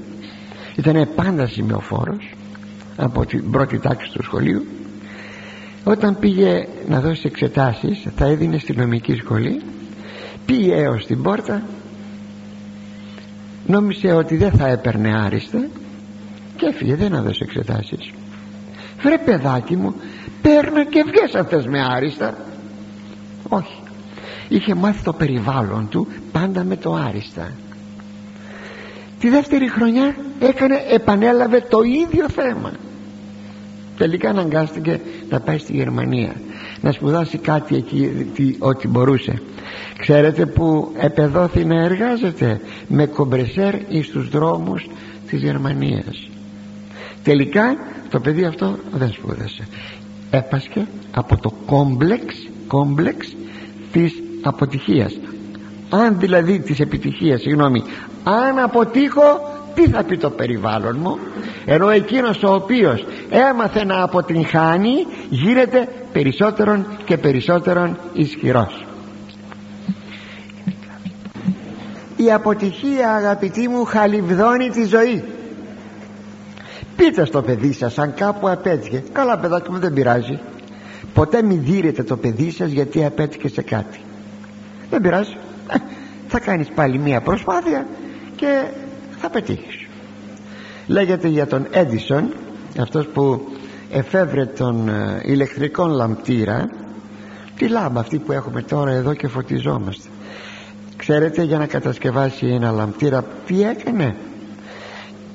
Ήταν 0.76 1.08
πάντα 1.14 1.46
σημειοφόρος 1.46 2.34
από 2.96 3.26
την 3.26 3.50
πρώτη 3.50 3.78
τάξη 3.78 4.12
του 4.12 4.22
σχολείου. 4.22 4.66
Όταν 5.84 6.18
πήγε 6.18 6.66
να 6.88 7.00
δώσει 7.00 7.22
εξετάσεις 7.24 8.06
θα 8.16 8.26
έδινε 8.26 8.58
στη 8.58 8.76
νομική 8.76 9.14
σχολή 9.14 9.62
πήγε 10.46 10.74
έως 10.74 11.06
την 11.06 11.22
πόρτα 11.22 11.62
νόμισε 13.70 14.12
ότι 14.12 14.36
δεν 14.36 14.50
θα 14.50 14.68
έπαιρνε 14.68 15.22
άριστα 15.24 15.66
και 16.56 16.66
έφυγε 16.66 16.94
δεν 16.94 17.12
έδωσε 17.12 17.44
εξετάσεις. 17.44 18.10
Βρε 19.02 19.18
παιδάκι 19.18 19.76
μου 19.76 19.94
παίρνω 20.42 20.84
και 20.84 21.04
βγες 21.06 21.34
αυτές 21.34 21.66
με 21.66 21.84
άριστα. 21.84 22.34
Όχι. 23.48 23.80
Είχε 24.48 24.74
μάθει 24.74 25.02
το 25.02 25.12
περιβάλλον 25.12 25.88
του 25.88 26.06
πάντα 26.32 26.64
με 26.64 26.76
το 26.76 26.94
άριστα. 26.94 27.50
Τη 29.18 29.28
δεύτερη 29.28 29.68
χρονιά 29.68 30.16
έκανε 30.40 30.82
επανέλαβε 30.90 31.60
το 31.60 31.82
ίδιο 31.82 32.28
θέμα. 32.28 32.72
Τελικά 33.96 34.30
αναγκάστηκε 34.30 35.00
να 35.28 35.40
πάει 35.40 35.58
στη 35.58 35.72
Γερμανία 35.72 36.32
να 36.80 36.92
σπουδάσει 36.92 37.38
κάτι 37.38 37.76
εκεί 37.76 38.30
τι, 38.34 38.56
ό,τι 38.58 38.88
μπορούσε. 38.88 39.42
Ξέρετε 39.98 40.46
που 40.46 40.92
επεδόθη 40.96 41.64
να 41.64 41.82
εργάζεται; 41.82 42.60
Με 42.88 43.06
κομπρεσέρ 43.06 43.74
εις 43.88 44.08
τους 44.08 44.28
δρόμους 44.28 44.86
της 45.26 45.42
Γερμανίας. 45.42 46.28
Τελικά 47.22 47.76
το 48.10 48.20
παιδί 48.20 48.44
αυτό 48.44 48.78
δεν 48.92 49.12
σπούδασε. 49.12 49.68
Έπασχε 50.30 50.86
από 51.10 51.36
το 51.36 51.52
κόμπλεξ 51.66 52.24
κόμπλεξ 52.66 53.36
της 53.92 54.22
αποτυχίας. 54.42 55.18
Αν 55.90 56.18
δηλαδή 56.18 56.60
της 56.60 56.80
επιτυχίας 56.80 57.40
συγγνώμη 57.40 57.82
αν 58.24 58.58
αποτύχω 58.58 59.40
τι 59.74 59.88
θα 59.88 60.04
πει 60.04 60.16
το 60.16 60.30
περιβάλλον 60.30 60.96
μου; 61.00 61.18
Ενώ 61.64 61.90
εκείνος 61.90 62.42
ο 62.42 62.52
οποίος 62.54 63.04
έμαθε 63.30 63.84
να 63.84 64.02
αποτυγχάνει 64.02 65.06
γίνεται 65.28 65.88
περισσότερον 66.12 66.86
και 67.04 67.16
περισσότερον 67.16 67.98
ισχυρός. 68.12 68.84
Η 72.16 72.32
αποτυχία 72.32 73.14
αγαπητοί 73.14 73.68
μου 73.68 73.84
χαλιβδώνει 73.84 74.68
τη 74.68 74.84
ζωή. 74.84 75.24
Πείτε 76.96 77.24
στο 77.24 77.42
παιδί 77.42 77.72
σας 77.72 77.98
αν 77.98 78.14
κάπου 78.14 78.48
απέτυχε. 78.48 79.02
Καλά 79.12 79.38
παιδάκι 79.38 79.70
μου 79.70 79.78
δεν 79.78 79.92
πειράζει. 79.92 80.38
Ποτέ 81.14 81.42
μην 81.42 81.60
δίνετε 81.64 82.02
το 82.02 82.16
παιδί 82.16 82.50
σας 82.50 82.70
γιατί 82.70 83.04
απέτυχε 83.04 83.48
σε 83.48 83.62
κάτι. 83.62 84.00
Δεν 84.90 85.00
πειράζει. 85.00 85.36
Ε, 85.68 85.76
θα 86.28 86.40
κάνεις 86.40 86.68
πάλι 86.74 86.98
μία 86.98 87.20
προσπάθεια 87.20 87.86
και 88.36 88.64
θα 89.20 89.30
πετύχεις. 89.30 89.86
Λέγεται 90.86 91.28
για 91.28 91.46
τον 91.46 91.66
Έντισον 91.70 92.32
αυτός 92.80 93.06
που 93.06 93.48
εφεύρε 93.90 94.46
τον 94.46 94.88
ε, 94.88 95.20
ηλεκτρικό 95.24 95.86
λαμπτήρα 95.86 96.70
τη 97.56 97.68
λάμπα 97.68 98.00
αυτή 98.00 98.18
που 98.18 98.32
έχουμε 98.32 98.62
τώρα 98.62 98.90
εδώ 98.90 99.14
και 99.14 99.28
φωτιζόμαστε. 99.28 100.08
Ξέρετε 100.96 101.42
για 101.42 101.58
να 101.58 101.66
κατασκευάσει 101.66 102.46
ένα 102.46 102.70
λαμπτήρα 102.70 103.24
τι 103.46 103.62
έκανε; 103.62 104.16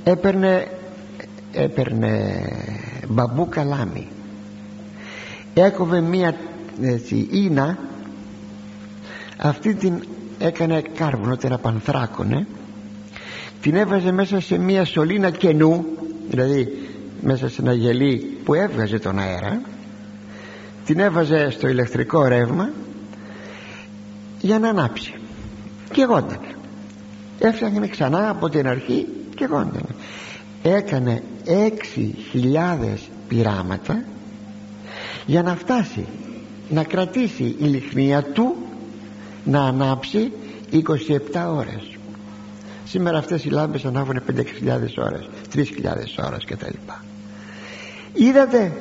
Έπαιρνε 0.03 0.67
έπαιρνε 1.51 2.41
μπαμπού 3.07 3.49
καλάμι 3.49 4.07
έκοβε 5.61 6.01
μία 6.01 6.35
έτσι, 6.81 7.27
ίνα. 7.31 7.77
Αυτή 9.37 9.73
την 9.73 10.03
έκανε 10.39 10.81
κάρβουνο 10.81 11.35
την 11.35 11.53
απανθράκωνε 11.53 12.47
την 13.65 13.75
έβαζε 13.75 14.11
μέσα 14.11 14.39
σε 14.39 14.57
μία 14.57 14.85
σωλήνα 14.85 15.29
κενού 15.29 15.85
δηλαδή 16.29 16.89
μέσα 17.21 17.49
σε 17.49 17.61
ένα 17.61 17.73
γελί 17.73 18.37
που 18.43 18.53
έβγαζε 18.53 18.99
τον 18.99 19.19
αέρα. 19.19 19.61
Την 20.85 20.99
έβαζε 20.99 21.49
στο 21.49 21.67
ηλεκτρικό 21.67 22.25
ρεύμα 22.27 22.69
για 24.41 24.59
να 24.59 24.69
ανάψει. 24.69 25.13
Και 25.91 26.03
γόντανε 26.03 26.55
έφτιαχνε 27.39 27.87
ξανά 27.87 28.29
από 28.29 28.49
την 28.49 28.67
αρχή 28.67 29.07
και 29.35 29.45
γόντανε 29.45 29.95
έκανε 30.63 31.23
έξι 31.45 32.15
χιλιάδες 32.31 33.09
πειράματα 33.27 34.03
για 35.25 35.43
να 35.43 35.55
φτάσει 35.55 36.05
να 36.69 36.83
κρατήσει 36.83 37.55
η 37.59 37.65
λιχνία 37.65 38.23
του 38.23 38.55
να 39.43 39.61
ανάψει 39.61 40.31
27 40.71 40.81
ώρες 41.55 41.94
σήμερα 42.95 43.17
αυτές 43.17 43.45
οι 43.45 43.49
λάμπες 43.49 43.85
ανάβουν 43.85 44.21
5-6 44.27 44.41
ώρες 44.97 45.29
3.000 45.55 45.63
ώρες 46.25 46.43
και 46.45 46.55
τα 46.55 46.67
λοιπά. 46.71 47.03
Είδατε 48.13 48.71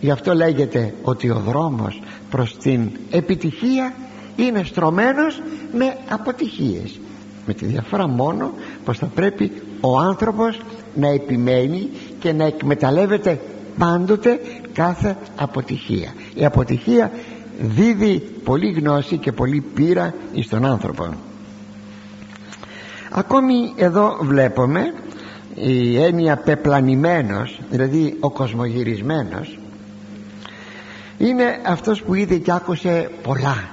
γι' 0.00 0.10
αυτό 0.10 0.34
λέγεται 0.34 0.94
ότι 1.02 1.30
ο 1.30 1.42
δρόμος 1.46 2.02
προς 2.30 2.56
την 2.56 2.90
επιτυχία 3.10 3.94
είναι 4.36 4.64
στρωμένος 4.64 5.42
με 5.72 5.96
αποτυχίες. 6.08 7.00
Με 7.46 7.54
τη 7.54 7.66
διαφορά 7.66 8.06
μόνο 8.06 8.52
πως 8.84 8.98
θα 8.98 9.06
πρέπει 9.06 9.52
ο 9.80 9.98
άνθρωπος 9.98 10.60
να 10.94 11.08
επιμένει 11.08 11.88
και 12.18 12.32
να 12.32 12.44
εκμεταλλεύεται 12.44 13.40
πάντοτε 13.78 14.40
κάθε 14.72 15.16
αποτυχία. 15.36 16.14
Η 16.34 16.44
αποτυχία 16.44 17.10
δίδει 17.60 18.18
πολύ 18.44 18.70
γνώση 18.70 19.16
και 19.16 19.32
πολύ 19.32 19.60
πείρα 19.74 20.14
εις 20.32 20.48
τον 20.48 20.64
άνθρωπο 20.64 21.14
ακόμη 23.12 23.72
εδώ 23.76 24.18
βλέπουμε 24.20 24.94
η 25.54 26.02
έννοια 26.02 26.36
πεπλανημένος 26.36 27.60
δηλαδή 27.70 28.16
ο 28.20 28.30
κοσμογυρισμένος 28.30 29.58
είναι 31.18 31.60
αυτός 31.66 32.02
που 32.02 32.14
είδε 32.14 32.36
και 32.36 32.52
άκουσε 32.52 33.10
πολλά. 33.22 33.68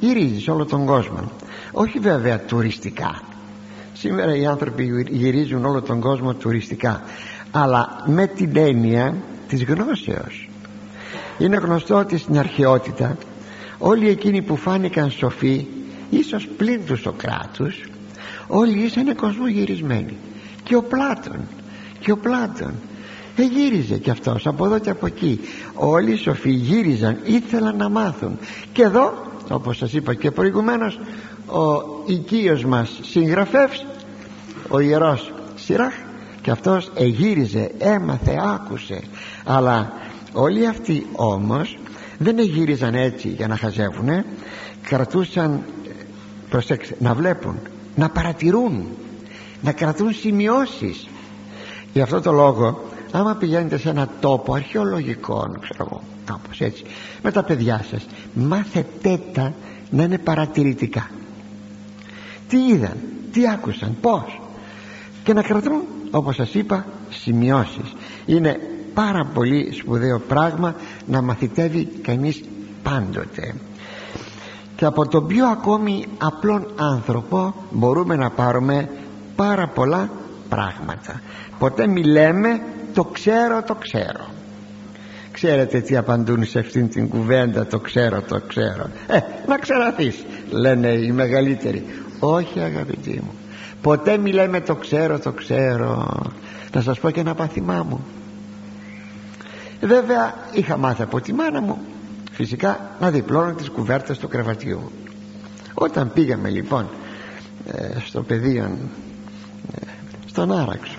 Γυρίζεις 0.00 0.42
σε 0.42 0.50
όλο 0.50 0.64
τον 0.64 0.86
κόσμο. 0.86 1.30
Όχι 1.72 1.98
βέβαια 1.98 2.40
τουριστικά. 2.40 3.20
Σήμερα 3.92 4.36
οι 4.36 4.46
άνθρωποι 4.46 5.06
γυρίζουν 5.10 5.64
όλο 5.64 5.82
τον 5.82 6.00
κόσμο 6.00 6.34
τουριστικά. 6.34 7.02
Αλλά 7.50 8.02
με 8.06 8.26
την 8.26 8.56
έννοια 8.56 9.14
της 9.48 9.64
γνώσεως. 9.64 10.48
Είναι 11.38 11.56
γνωστό 11.56 11.94
ότι 11.94 12.18
στην 12.18 12.38
αρχαιότητα 12.38 13.16
όλοι 13.78 14.08
εκείνοι 14.08 14.42
που 14.42 14.56
φάνηκαν 14.56 15.10
σοφοί 15.10 15.66
ίσως 16.10 16.48
πλην 16.56 16.86
του 16.86 16.96
Σοκράτους 16.96 17.88
όλοι 18.46 18.78
ήσαν 18.78 19.16
κοσμογυρισμένοι. 19.16 20.16
Και 20.62 20.76
ο 20.76 20.82
Πλάτων 20.82 21.36
και 22.00 22.12
ο 22.12 22.16
Πλάτων. 22.16 22.74
Γύριζε 23.36 23.98
κι 23.98 24.10
αυτός 24.10 24.46
από 24.46 24.64
εδώ 24.64 24.78
και 24.78 24.90
από 24.90 25.06
εκεί. 25.06 25.40
Όλοι 25.74 26.12
οι 26.12 26.16
σοφοί 26.16 26.50
γύριζαν 26.50 27.18
ήθελαν 27.24 27.76
να 27.76 27.88
μάθουν. 27.88 28.38
Και 28.72 28.82
εδώ 28.82 29.14
όπως 29.50 29.76
σας 29.76 29.92
είπα 29.92 30.14
και 30.14 30.30
προηγουμένως 30.30 30.98
ο 31.46 31.82
οικείος 32.06 32.64
μας 32.64 32.98
συγγραφεύς 33.02 33.86
ο 34.68 34.78
ιερός 34.78 35.32
Σιράχ 35.54 35.94
και 36.42 36.50
αυτός 36.50 36.90
εγύριζε 36.94 37.70
έμαθε 37.78 38.36
άκουσε. 38.54 39.00
Αλλά 39.44 39.92
όλοι 40.32 40.66
αυτοί 40.66 41.06
όμως 41.12 41.78
δεν 42.18 42.38
εγύριζαν 42.38 42.94
έτσι 42.94 43.28
για 43.28 43.46
να 43.46 43.56
χαζεύουνε. 43.56 44.24
Κρατούσαν 44.82 45.62
προσέξτε 46.48 46.96
να 46.98 47.14
βλέπουν 47.14 47.56
να 47.96 48.08
παρατηρούν 48.08 48.86
να 49.62 49.72
κρατούν 49.72 50.12
σημειώσεις. 50.12 51.08
Γι' 51.92 52.00
αυτό 52.00 52.20
το 52.20 52.32
λόγο 52.32 52.80
άμα 53.12 53.34
πηγαίνετε 53.34 53.78
σε 53.78 53.88
ένα 53.88 54.08
τόπο 54.20 54.54
αρχαιολογικό 54.54 55.56
ξέρω 55.60 55.88
εγώ 55.90 56.02
κάπως 56.24 56.60
έτσι 56.60 56.84
με 57.22 57.30
τα 57.30 57.42
παιδιά 57.42 57.84
σας 57.90 58.06
μάθετε 58.34 59.20
τα 59.32 59.54
να 59.90 60.02
είναι 60.02 60.18
παρατηρητικά. 60.18 61.10
Τι 62.48 62.66
είδαν, 62.66 62.96
τι 63.32 63.48
άκουσαν, 63.48 63.96
πως 64.00 64.40
και 65.24 65.32
να 65.32 65.42
κρατούν 65.42 65.82
όπως 66.10 66.34
σας 66.34 66.54
είπα 66.54 66.86
σημειώσεις. 67.10 67.92
Είναι 68.26 68.60
πάρα 68.94 69.24
πολύ 69.34 69.72
σπουδαίο 69.72 70.18
πράγμα 70.18 70.74
να 71.06 71.22
μαθητεύει 71.22 71.84
κανείς 71.84 72.42
πάντοτε 72.82 73.54
και 74.76 74.84
από 74.84 75.08
τον 75.08 75.26
πιο 75.26 75.46
ακόμη 75.46 76.06
απλόν 76.18 76.66
άνθρωπο 76.76 77.54
μπορούμε 77.70 78.16
να 78.16 78.30
πάρουμε 78.30 78.88
πάρα 79.36 79.68
πολλά 79.68 80.10
πράγματα. 80.48 81.20
Ποτέ 81.58 81.86
μη 81.86 82.02
λέμε 82.04 82.62
το 82.94 83.04
ξέρω 83.04 83.62
το 83.62 83.74
ξέρω 83.74 84.34
ξέρετε 85.36 85.80
τι 85.80 85.96
απαντούν 85.96 86.44
σε 86.44 86.58
αυτήν 86.58 86.88
την 86.88 87.08
κουβέντα 87.08 87.66
το 87.66 87.78
ξέρω 87.78 88.22
το 88.22 88.40
ξέρω 88.46 88.90
ε 89.06 89.18
να 89.46 89.58
ξεραθείς 89.58 90.24
λένε 90.50 90.88
οι 90.88 91.12
μεγαλύτεροι. 91.12 91.84
Όχι 92.20 92.60
αγαπητοί 92.60 93.20
μου. 93.24 93.32
Ποτέ 93.82 94.16
μη 94.18 94.32
λέμε 94.32 94.60
το 94.60 94.74
ξέρω 94.74 95.18
το 95.18 95.32
ξέρω 95.32 96.22
να 96.72 96.80
σας 96.80 96.98
πω 96.98 97.10
και 97.10 97.20
ένα 97.20 97.34
παθημά 97.34 97.86
μου. 97.88 98.04
Βέβαια 99.80 100.34
είχα 100.52 100.76
μάθει 100.76 101.02
από 101.02 101.20
τη 101.20 101.32
μάνα 101.32 101.60
μου 101.60 101.78
φυσικά 102.36 102.90
να 103.00 103.10
διπλώνω 103.10 103.52
τις 103.52 103.70
κουβέρτες 103.70 104.18
του 104.18 104.28
κρεβατιού. 104.28 104.78
Μου 104.78 104.90
όταν 105.74 106.12
πήγαμε 106.12 106.48
λοιπόν 106.48 106.88
ε, 107.66 108.00
στο 108.06 108.22
πεδίο 108.22 108.64
ε, 108.64 109.86
στον 110.26 110.52
Άραξο 110.52 110.98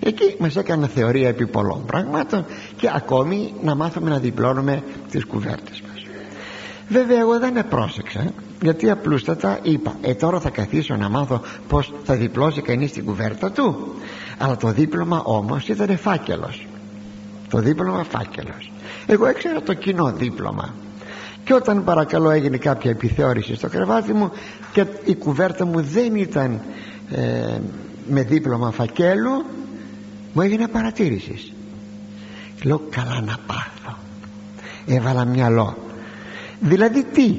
εκεί 0.00 0.34
μας 0.38 0.56
έκανε 0.56 0.86
θεωρία 0.86 1.28
επί 1.28 1.46
πολλών 1.46 1.84
πραγμάτων 1.86 2.44
και 2.76 2.90
ακόμη 2.94 3.54
να 3.62 3.74
μάθουμε 3.74 4.10
να 4.10 4.18
διπλώνουμε 4.18 4.82
τις 5.10 5.24
κουβέρτες 5.24 5.82
μας. 5.88 6.06
Βέβαια 6.88 7.18
εγώ 7.18 7.38
δεν 7.38 7.68
πρόσεξα 7.68 8.32
γιατί 8.62 8.90
απλούστατα 8.90 9.58
είπα 9.62 9.96
ε 10.00 10.14
τώρα 10.14 10.40
θα 10.40 10.50
καθίσω 10.50 10.96
να 10.96 11.08
μάθω 11.08 11.40
πως 11.68 11.92
θα 12.04 12.14
διπλώσει 12.14 12.62
κανείς 12.62 12.92
την 12.92 13.04
κουβέρτα 13.04 13.50
του 13.50 13.94
αλλά 14.38 14.56
το 14.56 14.68
δίπλωμα 14.68 15.22
όμως 15.24 15.68
ήταν 15.68 15.98
φάκελος. 15.98 16.66
Το 17.50 17.58
δίπλωμα 17.58 18.04
φάκελος 18.04 18.70
εγώ 19.10 19.26
έξερα 19.26 19.62
το 19.62 19.74
κοινό 19.74 20.12
δίπλωμα. 20.12 20.74
Και 21.44 21.54
όταν 21.54 21.84
παρακαλώ 21.84 22.30
έγινε 22.30 22.56
κάποια 22.56 22.90
επιθεώρηση 22.90 23.54
στο 23.54 23.68
κρεβάτι 23.68 24.12
μου 24.12 24.30
και 24.72 24.86
η 25.04 25.14
κουβέρτα 25.14 25.64
μου 25.64 25.80
δεν 25.80 26.14
ήταν 26.16 26.60
ε, 27.10 27.58
με 28.08 28.22
δίπλωμα 28.22 28.70
φακέλου 28.70 29.44
μου 30.32 30.42
έγινε 30.42 30.68
παρατήρησης. 30.68 31.52
Λέω 32.62 32.82
καλά 32.90 33.20
να 33.20 33.38
πάθω 33.46 33.98
έβαλα 34.86 35.24
μυαλό. 35.24 35.76
Δηλαδή 36.60 37.04
τι 37.04 37.34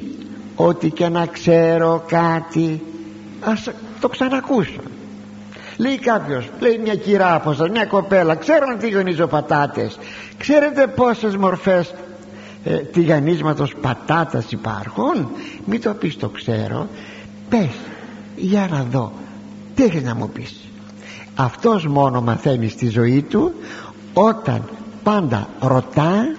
ότι 0.54 0.90
και 0.90 1.08
να 1.08 1.26
ξέρω 1.26 2.04
κάτι 2.06 2.82
ας 3.40 3.70
το 4.00 4.08
ξανακούσω 4.08 4.80
λέει 5.80 5.98
κάποιος 5.98 6.48
λέει 6.60 6.78
μια 6.82 6.94
κυρά 6.94 7.34
από 7.34 7.52
σας 7.52 7.68
μια 7.68 7.84
κοπέλα 7.84 8.34
ξέρω 8.34 8.66
να 8.66 8.76
τηγανίζω 8.76 9.26
πατάτες. 9.26 9.98
Ξέρετε 10.38 10.86
πόσες 10.86 11.36
μορφές 11.36 11.94
ε, 12.64 12.76
τηγανίσματος 12.76 13.74
πατάτας 13.80 14.52
υπάρχουν; 14.52 15.30
Μη 15.64 15.78
το 15.78 15.94
πεις 15.94 16.16
το 16.16 16.28
ξέρω. 16.28 16.88
Πες 17.48 17.70
για 18.36 18.68
να 18.70 18.86
δω 18.90 19.12
τι 19.74 19.84
έχεις 19.84 20.02
να 20.02 20.14
μου 20.14 20.28
πεις. 20.28 20.60
Αυτός 21.34 21.86
μόνο 21.86 22.20
μαθαίνει 22.20 22.68
στη 22.68 22.88
ζωή 22.88 23.22
του 23.22 23.52
όταν 24.12 24.68
πάντα 25.02 25.48
ρωτά 25.60 26.36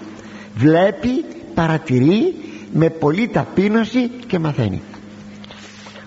βλέπει 0.54 1.24
παρατηρεί 1.54 2.34
με 2.72 2.90
πολλή 2.90 3.28
ταπείνωση 3.28 4.08
και 4.26 4.38
μαθαίνει 4.38 4.82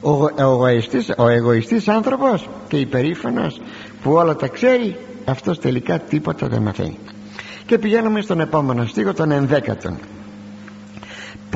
ο, 0.05 0.11
ο, 0.11 0.29
εγωιστής, 0.37 1.11
ο 1.17 1.27
εγωιστής 1.27 1.87
άνθρωπος 1.87 2.49
και 2.67 2.77
υπερήφανος 2.77 3.61
που 4.01 4.11
όλα 4.11 4.35
τα 4.35 4.47
ξέρει 4.47 4.97
αυτός 5.25 5.59
τελικά 5.59 5.99
τίποτα 5.99 6.47
δεν 6.47 6.61
μαθαίνει. 6.61 6.97
Και 7.65 7.77
πηγαίνουμε 7.77 8.21
στον 8.21 8.39
επόμενο 8.39 8.85
στίχο 8.85 9.13
τον 9.13 9.31
ενδέκατον 9.31 9.97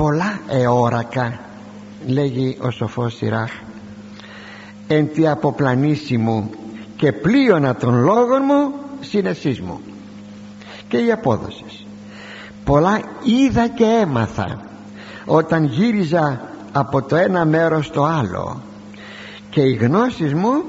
πολλά 0.00 0.40
εόρακα 0.48 1.40
λέγει 2.06 2.58
ο 2.60 2.70
σοφός 2.70 3.14
Σιράχ 3.14 3.50
εν 4.86 5.12
τη 5.12 5.28
αποπλανήση 5.28 6.16
μου 6.16 6.50
και 6.96 7.12
πλοίωνα 7.12 7.74
των 7.74 7.94
λόγων 7.94 8.42
μου 8.46 8.72
συνεσής 9.00 9.60
μου 9.60 9.80
και 10.88 10.96
η 10.96 11.12
απόδοση. 11.12 11.64
Πολλά 12.64 13.00
είδα 13.22 13.68
και 13.68 13.84
έμαθα 13.84 14.60
όταν 15.26 15.64
γύριζα 15.64 16.49
από 16.72 17.02
το 17.02 17.16
ένα 17.16 17.44
μέρος 17.44 17.86
στο 17.86 18.02
άλλο. 18.04 18.62
Και 19.50 19.60
οι 19.60 19.72
γνώσεις 19.74 20.34
μου 20.34 20.62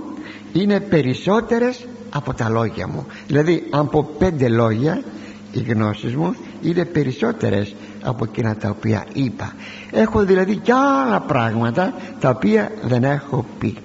είναι 0.53 0.79
περισσότερες 0.79 1.87
από 2.09 2.33
τα 2.33 2.49
λόγια 2.49 2.87
μου. 2.87 3.05
Δηλαδή 3.27 3.67
από 3.69 4.03
πέντε 4.03 4.47
λόγια 4.47 5.03
οι 5.51 5.59
γνώσεις 5.59 6.15
μου 6.15 6.35
είναι 6.61 6.85
περισσότερες 6.85 7.75
από 8.03 8.23
εκείνα 8.23 8.55
τα 8.55 8.69
οποία 8.69 9.05
είπα. 9.13 9.53
Έχω 9.91 10.25
δηλαδή 10.25 10.55
και 10.55 10.71
άλλα 10.73 11.19
πράγματα 11.21 11.93
τα 12.19 12.29
οποία 12.29 12.71
δεν 12.83 13.03
έχω 13.03 13.45
πει. 13.59 13.77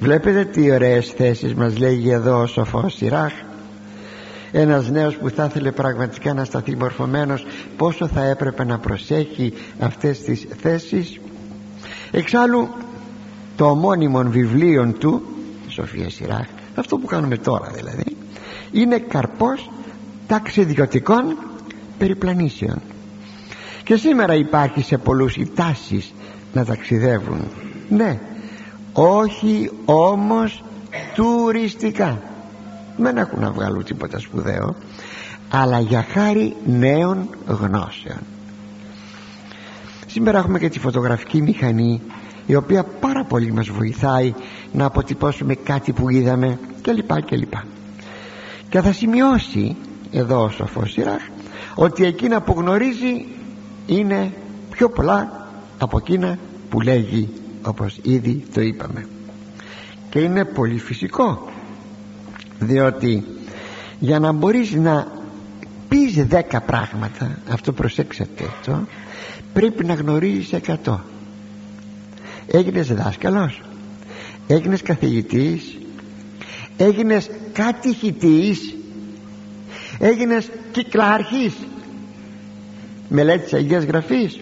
Βλέπετε 0.00 0.44
τι 0.44 0.70
ωραίες 0.70 1.06
θέσεις 1.16 1.54
μας 1.54 1.78
λέγει 1.78 2.10
εδώ 2.10 2.40
ο 2.40 2.46
σοφός 2.46 2.94
Σιράχ. 2.94 3.32
Ένας 4.52 4.90
νέος 4.90 5.16
που 5.16 5.30
θα 5.30 5.44
ήθελε 5.44 5.70
πραγματικά 5.70 6.34
να 6.34 6.44
σταθεί 6.44 6.76
μορφωμένος 6.76 7.46
πόσο 7.76 8.06
θα 8.06 8.24
έπρεπε 8.24 8.64
να 8.64 8.78
προσέχει 8.78 9.52
αυτές 9.78 10.18
τις 10.18 10.46
θέσεις; 10.60 11.20
Εξάλλου 12.14 12.68
το 13.56 13.64
ομώνυμο 13.64 14.22
βιβλίων 14.22 14.98
του 14.98 15.22
Σοφίας 15.68 16.14
Σιράχ 16.14 16.46
αυτό 16.74 16.96
που 16.96 17.06
κάνουμε 17.06 17.36
τώρα 17.36 17.70
δηλαδή 17.74 18.16
είναι 18.72 18.98
καρπός 18.98 19.70
ταξιδιωτικών 20.26 21.38
περιπλανήσεων. 21.98 22.80
Και 23.84 23.96
σήμερα 23.96 24.34
υπάρχει 24.34 24.82
σε 24.82 24.98
πολλούς 24.98 25.36
οι 25.36 25.50
τάσεις 25.54 26.14
να 26.52 26.64
ταξιδεύουν. 26.64 27.40
Ναι 27.88 28.20
όχι 28.92 29.70
όμως 29.84 30.64
τουριστικά. 31.14 32.22
Δεν 32.96 33.16
έχουν 33.16 33.40
να 33.40 33.50
βγάλουν 33.50 33.84
τίποτα 33.84 34.18
σπουδαίο 34.18 34.74
αλλά 35.50 35.80
για 35.80 36.06
χάρη 36.12 36.56
νέων 36.66 37.28
γνώσεων 37.46 38.18
σήμερα 40.14 40.38
έχουμε 40.38 40.58
και 40.58 40.68
τη 40.68 40.78
φωτογραφική 40.78 41.42
μηχανή 41.42 42.00
η 42.46 42.54
οποία 42.54 42.84
πάρα 42.84 43.24
πολύ 43.24 43.52
μας 43.52 43.68
βοηθάει 43.68 44.34
να 44.72 44.84
αποτυπώσουμε 44.84 45.54
κάτι 45.54 45.92
που 45.92 46.10
είδαμε 46.10 46.58
κλπ 46.82 47.22
κλπ. 47.22 47.52
Και 48.68 48.80
θα 48.80 48.92
σημειώσει 48.92 49.76
εδώ 50.10 50.42
ο 50.42 50.48
σοφός 50.48 50.92
Σιράχ 50.92 51.22
ότι 51.74 52.04
εκείνα 52.04 52.40
που 52.42 52.54
γνωρίζει 52.56 53.26
είναι 53.86 54.32
πιο 54.70 54.90
πολλά 54.90 55.48
από 55.78 55.98
εκείνα 55.98 56.38
που 56.70 56.80
λέγει 56.80 57.28
όπως 57.66 57.98
ήδη 58.02 58.44
το 58.54 58.60
είπαμε. 58.60 59.08
Και 60.10 60.18
είναι 60.18 60.44
πολύ 60.44 60.78
φυσικό 60.78 61.48
διότι 62.58 63.24
για 63.98 64.18
να 64.18 64.32
μπορείς 64.32 64.72
να 64.72 65.06
πεις 66.14 66.24
δέκα 66.24 66.60
πράγματα. 66.60 67.38
Αυτό 67.50 67.72
προσέξατε 67.72 68.44
το. 68.64 68.86
Πρέπει 69.52 69.84
να 69.84 69.94
γνωρίζεις 69.94 70.52
εκατό. 70.52 71.00
Έγινες 72.46 72.88
δάσκαλος. 72.88 73.60
Έγινες 74.46 74.82
καθηγητής. 74.82 75.78
Έγινες 76.76 77.30
κατηχητής. 77.52 78.74
Έγινες 79.98 80.50
κυκλάρχης. 80.72 81.54
Μελέτης 83.08 83.52
Αγίας 83.52 83.84
Γραφής. 83.84 84.40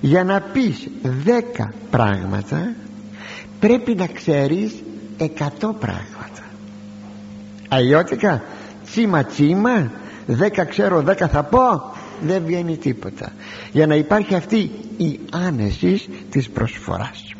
Για 0.00 0.24
να 0.24 0.40
πεις 0.40 0.88
δέκα 1.02 1.72
πράγματα 1.90 2.74
πρέπει 3.60 3.94
να 3.94 4.06
ξέρεις 4.06 4.74
εκατό 5.18 5.76
πράγματα. 5.80 6.42
Αλλιώτικα 7.68 8.42
τσίμα 8.84 9.24
τσίμα 9.24 9.90
δέκα 10.34 10.64
ξέρω 10.64 11.02
δέκα 11.02 11.28
θα 11.28 11.42
πω 11.42 11.92
δεν 12.20 12.42
βγαίνει 12.44 12.76
τίποτα. 12.76 13.32
Για 13.72 13.86
να 13.86 13.94
υπάρχει 13.94 14.34
αυτή 14.34 14.70
η 14.96 15.20
άνεσης 15.30 16.08
της 16.30 16.48
προσφοράς. 16.48 17.34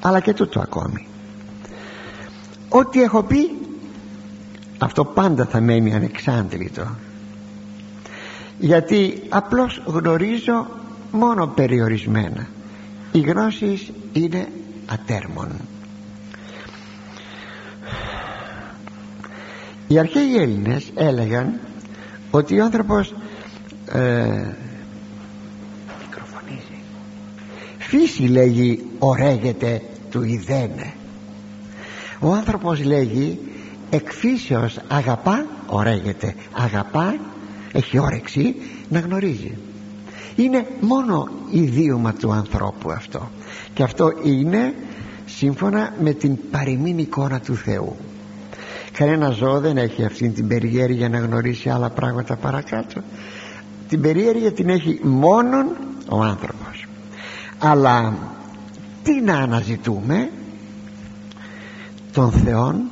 Αλλά 0.00 0.20
και 0.20 0.32
τούτο 0.32 0.60
ακόμη. 0.60 1.06
Ό,τι 2.68 3.02
έχω 3.02 3.22
πει 3.22 3.58
αυτό 4.78 5.04
πάντα 5.04 5.44
θα 5.44 5.60
μένει 5.60 5.94
ανεξάντλητο. 5.94 6.86
Γιατί 8.58 9.22
απλώς 9.28 9.82
γνωρίζω 9.86 10.66
μόνο 11.12 11.46
περιορισμένα. 11.46 12.46
Οι 13.12 13.20
γνώσεις 13.20 13.92
είναι 14.12 14.48
ατέρμον 14.86 15.48
οι 19.88 19.98
αρχαίοι 19.98 20.36
Έλληνες 20.36 20.92
έλεγαν 20.94 21.60
ότι 22.30 22.60
ο 22.60 22.64
άνθρωπος 22.64 23.14
ε, 23.92 24.54
φύση 27.78 28.22
λέγει 28.22 28.84
ωραίγεται 28.98 29.82
του 30.10 30.22
ιδένε 30.22 30.92
ο 32.20 32.32
άνθρωπος 32.32 32.84
λέγει 32.84 33.38
εκφύσεως 33.90 34.78
αγαπά 34.88 35.46
ωραίγεται 35.66 36.34
αγαπά 36.52 37.16
έχει 37.72 37.98
όρεξη 37.98 38.56
να 38.88 39.00
γνωρίζει 39.00 39.58
είναι 40.36 40.66
μόνο 40.80 41.28
ιδίωμα 41.50 42.12
του 42.12 42.32
ανθρώπου 42.32 42.90
αυτό. 42.90 43.30
Και 43.74 43.82
αυτό 43.82 44.12
είναι 44.24 44.74
σύμφωνα 45.26 45.94
με 46.00 46.12
την 46.12 46.36
παροιμήν 46.50 46.98
εικόνα 46.98 47.40
του 47.40 47.56
Θεού 47.56 47.96
κανένα 48.96 49.30
ζώο 49.30 49.60
δεν 49.60 49.76
έχει 49.76 50.04
αυτή 50.04 50.28
την 50.28 50.48
περιέργεια 50.48 51.08
να 51.08 51.18
γνωρίσει 51.18 51.68
άλλα 51.68 51.90
πράγματα 51.90 52.36
παρακάτω. 52.36 53.00
Την 53.88 54.00
περιέργεια 54.00 54.52
την 54.52 54.68
έχει 54.68 55.00
μόνον 55.02 55.66
ο 56.08 56.22
άνθρωπος. 56.22 56.86
Αλλά 57.58 58.14
τι 59.02 59.20
να 59.20 59.36
αναζητούμε; 59.36 60.30
Των 62.12 62.30
Θεών 62.32 62.90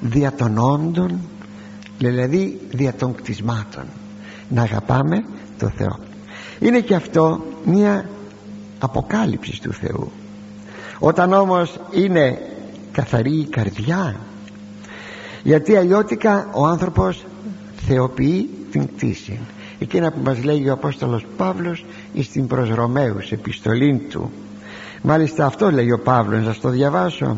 δια 0.00 0.32
των 0.32 0.58
όντων 0.58 1.20
δηλαδή 1.98 2.60
δια 2.70 2.94
των 2.94 3.14
κτισμάτων. 3.14 3.84
Να 4.48 4.62
αγαπάμε 4.62 5.24
το 5.58 5.68
Θεό. 5.68 5.98
Είναι 6.58 6.80
και 6.80 6.94
αυτό 6.94 7.44
μια 7.64 8.08
αποκάλυψη 8.78 9.60
του 9.60 9.72
Θεού. 9.72 10.10
Όταν 10.98 11.32
όμως 11.32 11.80
είναι 11.90 12.38
καθαρή 12.92 13.38
η 13.38 13.46
καρδιά 13.46 14.16
γιατί 15.46 15.76
αλλιώτικα 15.76 16.48
ο 16.52 16.66
άνθρωπος 16.66 17.24
θεοποιεί 17.86 18.48
την 18.70 18.86
κτήση. 18.86 19.38
Εκείνα 19.78 20.12
που 20.12 20.20
μας 20.24 20.44
λέγει 20.44 20.68
ο 20.68 20.72
Απόστολος 20.72 21.26
Παύλος 21.36 21.84
στην 22.22 22.46
προς 22.46 22.70
Ρωμαίους 22.70 23.32
επιστολή 23.32 24.06
του. 24.10 24.30
Μάλιστα 25.02 25.46
αυτό 25.46 25.70
λέει 25.70 25.90
ο 25.90 25.98
Παύλος 25.98 26.38
να 26.38 26.44
σας 26.44 26.60
το 26.60 26.68
διαβάσω. 26.68 27.36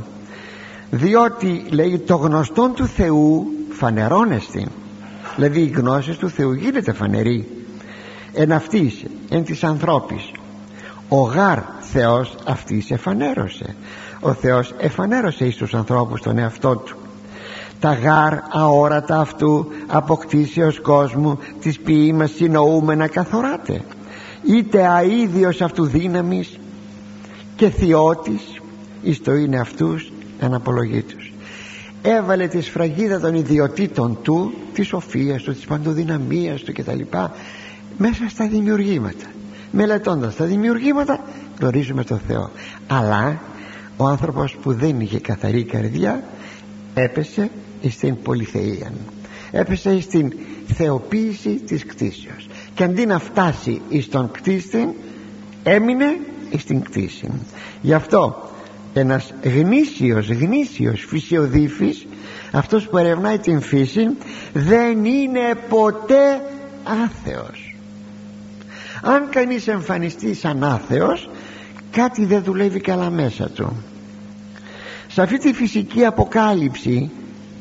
Διότι 0.91 1.65
λέει 1.71 1.99
το 1.99 2.17
γνωστόν 2.17 2.75
του 2.75 2.87
Θεού 2.87 3.47
φανερώνεστη 3.71 4.67
δηλαδή 5.35 5.61
η 5.61 5.73
γνώση 5.77 6.19
του 6.19 6.31
Θεού 6.31 6.53
γίνεται 6.53 6.93
φανερή. 6.93 7.47
Εν 8.33 8.53
αυτής 8.53 9.05
εν 9.29 9.45
της 9.45 9.65
ανθρώπης. 9.65 10.31
Ο 11.09 11.21
γάρ 11.21 11.59
Θεός 11.81 12.35
αυτής 12.45 12.91
εφανέρωσε. 12.91 13.75
Ο 14.21 14.33
Θεός 14.33 14.75
εφανέρωσε 14.79 15.45
εις 15.45 15.57
τους 15.57 15.75
ανθρώπους 15.75 16.21
τον 16.21 16.39
εαυτό 16.39 16.77
του 16.77 16.97
τα 17.81 17.93
γάρ 17.93 18.35
αόρατα 18.51 19.21
αυτού 19.21 19.67
αποκτήσεως 19.87 20.81
κόσμου 20.81 21.39
της 21.61 21.79
ποίημας 21.81 22.31
συνοούμενα 22.31 23.09
καθοράτε 23.09 23.83
είτε 24.43 24.87
αίδιος 24.87 25.61
αυτού 25.61 25.87
δύναμης 25.87 26.59
και 27.57 27.71
θειότης 27.71 28.61
εις 29.03 29.23
το 29.23 29.35
είναι 29.35 29.59
αυτούς 29.59 30.13
αναπολογήτους 30.41 31.33
έβαλε 32.03 32.47
τη 32.47 32.61
σφραγίδα 32.61 33.21
των 33.21 33.35
ιδιωτήτων 33.35 34.19
του 34.23 34.53
της 34.73 34.87
σοφίας 34.87 35.43
του, 35.43 35.53
της 35.53 35.65
παντοδυναμίας 35.65 36.61
του 36.61 36.73
κτλ. 36.73 37.01
Μέσα 37.97 38.29
στα 38.29 38.49
δημιουργήματα. 38.49 39.27
Μελετώντας 39.71 40.37
τα 40.37 40.45
δημιουργήματα 40.45 41.21
γνωρίζουμε 41.61 42.05
τον 42.05 42.21
Θεό. 42.27 42.51
Αλλά 42.87 43.41
ο 43.97 44.07
άνθρωπος 44.07 44.57
που 44.63 44.73
δεν 44.73 45.01
είχε 45.01 45.21
καθαρή 45.21 45.65
καρδιά 45.65 46.23
έπεσε 46.95 47.51
στην 47.91 48.23
πολυθεία. 48.23 48.93
Έπεσε 49.51 50.01
στην 50.01 50.33
θεοποίηση 50.67 51.51
της 51.51 51.87
κτήσεως. 51.87 52.49
Και 52.75 52.85
αντί 52.85 53.07
να 53.07 53.19
φτάσει 53.19 53.81
στον 54.01 54.31
κτίστη 54.31 54.95
έμεινε 55.63 56.19
στην 56.57 56.83
κτήση. 56.83 57.31
Γι' 57.83 57.95
αυτό 57.95 58.51
ένας 58.95 59.35
γνήσιος 59.43 60.29
γνήσιος 60.29 61.05
φυσιοδίφης 61.09 62.07
αυτός 62.53 62.89
που 62.89 62.99
ερευνάει 62.99 63.39
την 63.39 63.61
φύση 63.61 64.09
δεν 64.53 65.05
είναι 65.05 65.55
ποτέ 65.69 66.41
άθεος. 67.05 67.77
Αν 69.03 69.29
κανείς 69.31 69.69
εμφανιστεί 69.69 70.35
σαν 70.35 70.65
άθεος 70.65 71.31
κάτι 71.91 72.25
δεν 72.25 72.43
δουλεύει 72.43 72.81
καλά 72.81 73.11
μέσα 73.11 73.49
του. 73.49 73.77
Σε 75.09 75.23
αυτή 75.23 75.39
τη 75.39 75.53
φυσική 75.53 76.05
αποκάλυψη 76.05 77.11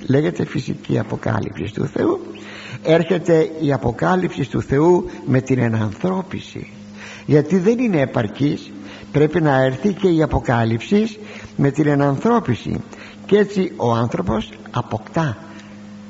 λέγεται 0.08 0.46
φυσική 0.46 1.00
αποκάλυψη 1.00 1.74
του 1.74 1.86
Θεού. 1.86 2.20
Έρχεται 2.84 3.50
η 3.62 3.74
αποκάλυψη 3.74 4.50
του 4.50 4.62
Θεού 4.62 5.06
με 5.26 5.42
την 5.42 5.60
ενανθρώπιση. 5.60 6.70
Γιατί 7.26 7.58
δεν 7.58 7.80
είναι 7.80 8.02
επαρκής. 8.02 8.72
Πρέπει 9.12 9.42
να 9.42 9.62
έρθει 9.62 9.94
και 9.94 10.08
η 10.08 10.24
αποκάλυψη 10.24 11.18
με 11.56 11.72
την 11.72 11.88
ενανθρώπιση. 11.88 12.82
Και 13.26 13.38
έτσι 13.38 13.72
ο 13.76 13.92
άνθρωπος 13.92 14.50
αποκτά 14.72 15.38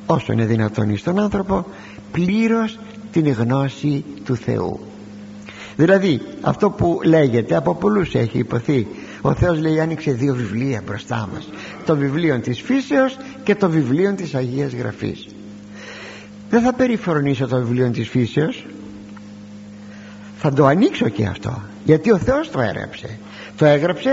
όσο 0.06 0.34
είναι 0.34 0.46
δυνατόν 0.46 0.98
στον 0.98 1.20
άνθρωπο 1.20 1.66
πλήρως 2.12 2.80
την 3.12 3.32
γνώση 3.32 4.06
του 4.24 4.36
Θεού. 4.36 4.80
Δηλαδή 5.76 6.22
αυτό 6.42 6.70
που 6.70 7.00
λέγεται 7.04 7.56
από 7.56 7.76
πολλούς 7.76 8.16
έχει 8.16 8.38
υποθεί. 8.38 8.88
Ο 9.22 9.34
Θεός 9.34 9.60
λέει 9.60 9.80
άνοιξε 9.80 10.12
δύο 10.12 10.34
βιβλία 10.34 10.82
μπροστά 10.86 11.30
μας 11.34 11.50
το 11.88 11.96
βιβλίο 11.96 12.40
της 12.40 12.62
φύσεως 12.62 13.18
και 13.44 13.56
το 13.56 13.70
βιβλίο 13.70 14.14
της 14.14 14.36
Αγίας 14.36 14.74
Γραφής. 14.74 15.28
Δεν 16.50 16.62
θα 16.62 16.74
περιφρονήσω 16.74 17.48
το 17.48 17.58
βιβλίο 17.58 17.90
της 17.90 18.10
φύσεως. 18.10 18.66
Θα 20.38 20.54
το 20.54 20.66
ανοίξω 20.66 21.10
και 21.10 21.26
αυτό 21.26 21.62
γιατί 21.88 22.12
ο 22.12 22.18
Θεός 22.18 22.50
το 22.52 22.62
έγραψε. 22.62 23.20
Το 23.58 23.66
έγραψε 23.66 24.10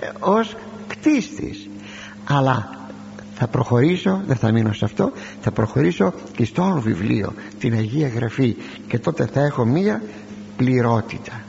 ε, 0.00 0.08
ως 0.18 0.56
κτίστης. 0.86 1.68
Αλλά 2.24 2.70
θα 3.34 3.46
προχωρήσω 3.46 4.22
δεν 4.26 4.36
θα 4.36 4.52
μείνω 4.52 4.72
σε 4.72 4.84
αυτό 4.84 5.12
θα 5.40 5.50
προχωρήσω 5.50 6.12
και 6.36 6.44
στο 6.44 6.62
άλλο 6.62 6.80
βιβλίο 6.80 7.32
την 7.58 7.72
Αγία 7.74 8.08
Γραφή. 8.08 8.56
Και 8.88 8.98
τότε 8.98 9.26
θα 9.26 9.40
έχω 9.40 9.64
μία 9.64 10.02
πληρότητα. 10.56 11.40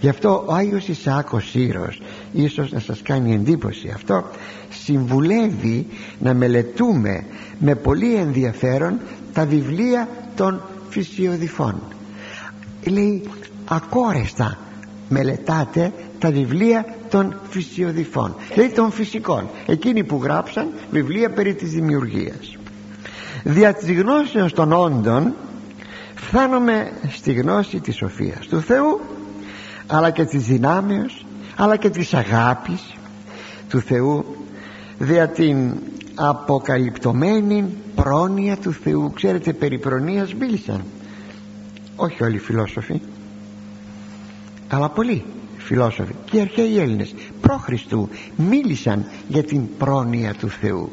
Γι' 0.00 0.08
αυτό 0.08 0.44
ο 0.46 0.52
Άγιος 0.52 0.88
Ισάκος 0.88 1.48
Σύρος 1.50 2.00
ίσως 2.32 2.72
να 2.72 2.80
σας 2.80 3.02
κάνει 3.02 3.34
εντύπωση 3.34 3.92
αυτό. 3.94 4.24
Συμβουλεύει 4.70 5.86
να 6.18 6.34
μελετούμε 6.34 7.24
με 7.58 7.74
πολύ 7.74 8.14
ενδιαφέρον 8.14 9.00
τα 9.32 9.46
βιβλία 9.46 10.08
των 10.34 10.62
φυσιοδηφών 10.88 11.82
λέει 12.90 13.22
ακόρεστα 13.64 14.58
μελετάτε 15.08 15.92
τα 16.18 16.30
βιβλία 16.30 16.84
των 17.08 17.40
φυσιοδηφών 17.48 18.34
δηλαδή 18.54 18.74
των 18.74 18.90
φυσικών 18.90 19.48
εκείνοι 19.66 20.04
που 20.04 20.20
γράψαν 20.22 20.68
βιβλία 20.90 21.30
περί 21.30 21.54
της 21.54 21.70
δημιουργίας. 21.70 22.56
Δια 23.44 23.74
της 23.74 23.92
γνώσεως 23.92 24.52
των 24.52 24.72
όντων 24.72 25.34
φτάνουμε 26.14 26.92
στη 27.08 27.32
γνώση 27.32 27.80
της 27.80 27.96
σοφίας 27.96 28.46
του 28.46 28.60
Θεού 28.60 29.00
αλλά 29.86 30.10
και 30.10 30.24
της 30.24 30.44
δυνάμεως 30.44 31.26
αλλά 31.60 31.76
και 31.76 31.90
της 31.90 32.14
αγάπης 32.14 32.94
του 33.68 33.80
Θεού 33.80 34.24
δια 34.98 35.28
την 35.28 35.74
αποκαλυπτωμένη 36.14 37.76
πρόνοια 37.94 38.56
του 38.56 38.72
Θεού. 38.72 39.12
Ξέρετε 39.14 39.52
περί 39.52 39.78
προνοίας 39.78 40.34
μίλησαν. 40.34 40.84
Όχι 41.96 42.22
όλοι 42.22 42.34
οι 42.34 42.38
φιλόσοφοι 42.38 43.00
αλλά 44.68 44.88
πολλοί 44.88 45.24
φιλόσοφοι 45.56 46.12
και 46.24 46.36
οι 46.36 46.40
αρχαίοι 46.40 46.78
Έλληνες 46.78 47.14
προ 47.40 47.56
Χριστού 47.56 48.08
μίλησαν 48.36 49.04
για 49.28 49.42
την 49.42 49.76
πρόνοια 49.78 50.34
του 50.34 50.48
Θεού. 50.48 50.92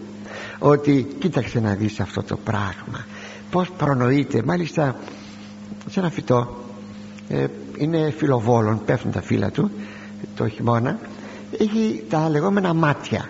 Ότι 0.60 1.08
κοίταξε 1.20 1.60
να 1.60 1.74
δεις 1.74 2.00
αυτό 2.00 2.24
το 2.24 2.38
πράγμα. 2.38 3.06
Πως 3.52 3.72
προνοείται. 3.78 4.44
Μάλιστα 4.46 4.96
σε 5.90 6.00
ένα 6.00 6.10
φυτό 6.10 6.58
ε, 7.30 7.46
είναι 7.78 8.14
φιλοβόλων 8.18 8.82
πέφτουν 8.86 9.12
τα 9.12 9.22
φύλλα 9.22 9.52
του 9.52 9.72
το 10.36 10.48
χειμώνα 10.48 11.00
έχει 11.58 12.04
τα 12.10 12.30
λεγόμενα 12.30 12.74
μάτια. 12.74 13.30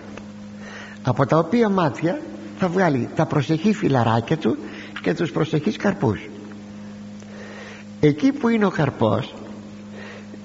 Από 1.02 1.26
τα 1.26 1.38
οποία 1.38 1.68
μάτια 1.68 2.20
θα 2.58 2.68
βγάλει 2.68 3.08
τα 3.14 3.26
προσεχή 3.26 3.72
φυλαράκια 3.72 4.36
του 4.36 4.56
και 5.02 5.14
τους 5.14 5.30
προσεχείς 5.30 5.76
καρπούς. 5.76 6.28
Εκεί 8.00 8.32
που 8.32 8.48
είναι 8.48 8.66
ο 8.66 8.70
καρπός 8.70 9.34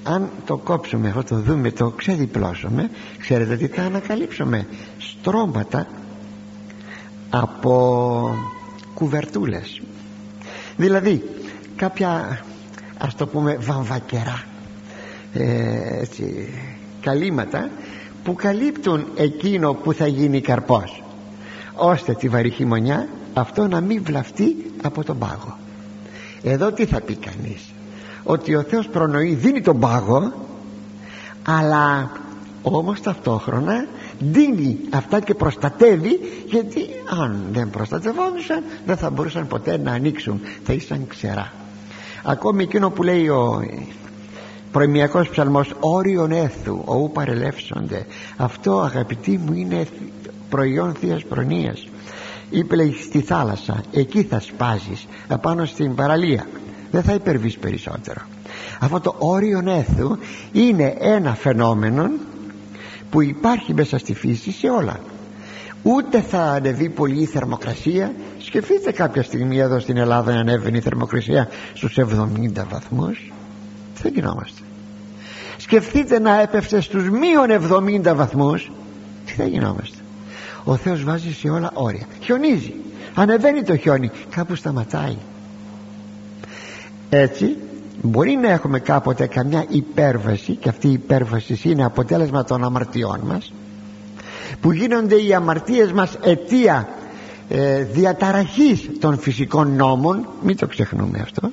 αν 0.03 0.29
το 0.45 0.57
κόψουμε 0.57 1.07
αυτό 1.07 1.23
το 1.23 1.41
δούμε 1.41 1.71
το 1.71 1.89
ξεδιπλώσουμε 1.89 2.89
ξέρετε 3.17 3.55
τι 3.55 3.67
θα 3.67 3.81
ανακαλύψουμε. 3.81 4.67
Στρώματα 4.97 5.87
από 7.29 8.35
κουβερτούλες. 8.93 9.81
Δηλαδή 10.77 11.23
κάποια 11.75 12.39
ας 12.97 13.15
το 13.15 13.27
πούμε 13.27 13.57
βαμβακερά 13.61 14.43
ε, 15.33 15.99
έτσι, 16.01 16.49
καλύματα 17.01 17.69
που 18.23 18.35
καλύπτουν 18.35 19.05
εκείνο 19.15 19.73
που 19.73 19.93
θα 19.93 20.07
γίνει 20.07 20.41
καρπός. 20.41 21.03
Ώστε 21.75 22.13
τη 22.13 22.29
βαρύ 22.29 22.49
χειμωνιά 22.49 23.07
αυτό 23.33 23.67
να 23.67 23.81
μην 23.81 24.03
βλαφτεί 24.03 24.71
από 24.83 25.03
τον 25.03 25.17
πάγο. 25.17 25.57
Εδώ 26.43 26.71
τι 26.71 26.85
θα 26.85 27.01
πει 27.01 27.15
κανείς; 27.15 27.73
Ότι 28.23 28.55
ο 28.55 28.61
Θεός 28.61 28.87
προνοεί 28.87 29.33
δίνει 29.33 29.61
τον 29.61 29.79
πάγο 29.79 30.33
αλλά 31.47 32.11
όμως 32.61 33.01
ταυτόχρονα 33.01 33.85
δίνει 34.19 34.79
αυτά 34.89 35.19
και 35.19 35.33
προστατεύει 35.33 36.19
γιατί 36.45 36.81
αν 37.21 37.45
δεν 37.51 37.69
προστατευόντουσαν 37.69 38.63
δεν 38.85 38.97
θα 38.97 39.09
μπορούσαν 39.09 39.47
ποτέ 39.47 39.77
να 39.77 39.91
ανοίξουν 39.91 40.41
θα 40.63 40.73
ήσαν 40.73 41.07
ξερά. 41.07 41.51
Ακόμη 42.23 42.63
εκείνο 42.63 42.89
που 42.89 43.03
λέει 43.03 43.27
ο 43.27 43.61
προημιακός 44.71 45.29
ψαλμός 45.29 45.73
όριον 45.79 46.31
έθου 46.31 46.81
οού 46.85 47.11
παρελεύσονται. 47.11 48.05
Αυτό 48.37 48.79
αγαπητοί 48.79 49.37
μου 49.37 49.53
είναι 49.53 49.87
προϊόν 50.49 50.93
Θείας 50.93 51.23
προνοίας. 51.23 51.87
Είπε 52.49 52.75
λέει 52.75 52.93
στη 52.93 53.21
θάλασσα 53.21 53.83
εκεί 53.91 54.23
θα 54.23 54.39
σπάζεις 54.39 55.07
απάνω 55.27 55.65
στην 55.65 55.95
παραλία. 55.95 56.47
Δεν 56.91 57.03
θα 57.03 57.13
υπερβείς 57.13 57.57
περισσότερο. 57.57 58.21
Αυτό 58.79 58.99
το 58.99 59.15
όριο 59.17 59.63
έθου 59.65 60.17
είναι 60.51 60.95
ένα 60.99 61.35
φαινόμενο 61.35 62.09
που 63.09 63.21
υπάρχει 63.21 63.73
μέσα 63.73 63.97
στη 63.97 64.13
φύση 64.13 64.51
σε 64.51 64.69
όλα. 64.69 64.99
Ούτε 65.83 66.21
θα 66.21 66.41
ανεβεί 66.41 66.89
πολύ 66.89 67.21
η 67.21 67.25
θερμοκρασία. 67.25 68.13
Σκεφτείτε 68.37 68.91
κάποια 68.91 69.23
στιγμή 69.23 69.57
εδώ 69.59 69.79
στην 69.79 69.97
Ελλάδα 69.97 70.33
να 70.33 70.39
ανέβαινε 70.39 70.77
η 70.77 70.81
θερμοκρασία 70.81 71.47
στους 71.73 71.97
70 71.99 72.65
βαθμούς 72.69 73.31
τι 74.01 74.07
θα 74.07 74.13
γινόμαστε. 74.13 74.61
Σκεφτείτε 75.57 76.19
να 76.19 76.41
έπεφτε 76.41 76.81
στους 76.81 77.09
μείον 77.09 77.47
70 78.05 78.15
βαθμούς 78.15 78.71
τι 79.25 79.31
θα 79.33 79.45
γινόμαστε. 79.45 79.97
Ο 80.63 80.75
Θεός 80.75 81.03
βάζει 81.03 81.33
σε 81.33 81.49
όλα 81.49 81.71
όρια. 81.73 82.05
Χιονίζει. 82.21 82.73
Ανεβαίνει 83.13 83.63
το 83.63 83.77
χιόνι. 83.77 84.11
Κάπου 84.29 84.55
σταματάει. 84.55 85.17
Έτσι 87.09 87.57
μπορεί 88.01 88.35
να 88.35 88.49
έχουμε 88.49 88.79
κάποτε 88.79 89.27
καμιά 89.27 89.65
υπέρβαση 89.69 90.55
και 90.55 90.69
αυτή 90.69 90.87
η 90.87 90.91
υπέρβαση 90.91 91.59
είναι 91.63 91.85
αποτέλεσμα 91.85 92.43
των 92.43 92.63
αμαρτιών 92.63 93.19
μας 93.19 93.53
που 94.61 94.71
γίνονται 94.71 95.15
οι 95.15 95.33
αμαρτίες 95.33 95.91
μας 95.91 96.17
αιτία 96.23 96.89
ε, 97.53 97.83
διαταραχής 97.83 98.89
των 98.99 99.17
φυσικών 99.17 99.75
νόμων 99.75 100.27
μην 100.43 100.57
το 100.57 100.67
ξεχνούμε 100.67 101.19
αυτό. 101.21 101.51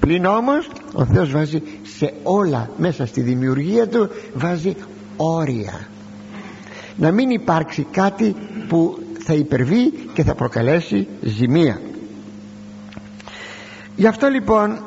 Πλην 0.00 0.24
όμως 0.24 0.70
ο 0.92 1.04
Θεός 1.04 1.30
βάζει 1.30 1.62
σε 1.82 2.12
όλα 2.22 2.70
μέσα 2.76 3.06
στη 3.06 3.20
δημιουργία 3.20 3.88
του 3.88 4.08
βάζει 4.34 4.76
όρια. 5.16 5.88
Να 6.96 7.10
μην 7.10 7.30
υπάρξει 7.30 7.86
κάτι 7.90 8.34
που 8.68 8.98
θα 9.18 9.34
υπερβεί 9.34 9.90
και 10.12 10.22
θα 10.22 10.34
προκαλέσει 10.34 11.06
ζημία. 11.22 11.80
Γι' 13.96 14.06
αυτό 14.06 14.28
λοιπόν 14.28 14.78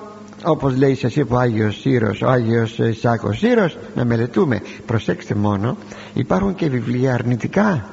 όπως 0.44 0.78
λέει 0.78 0.96
σας 0.96 1.16
είπε 1.16 1.34
ο 1.34 1.38
Άγιος 1.38 1.80
Σύρος 1.80 2.22
ο 2.22 2.30
Άγιος 2.30 2.78
Ισάκος 2.78 3.38
Σύρος 3.38 3.78
να 3.96 4.06
μελετούμε 4.06 4.62
προσέξτε 4.86 5.36
μόνο 5.36 5.78
υπάρχουν 6.14 6.56
και 6.56 6.70
βιβλία 6.70 7.14
αρνητικά 7.14 7.86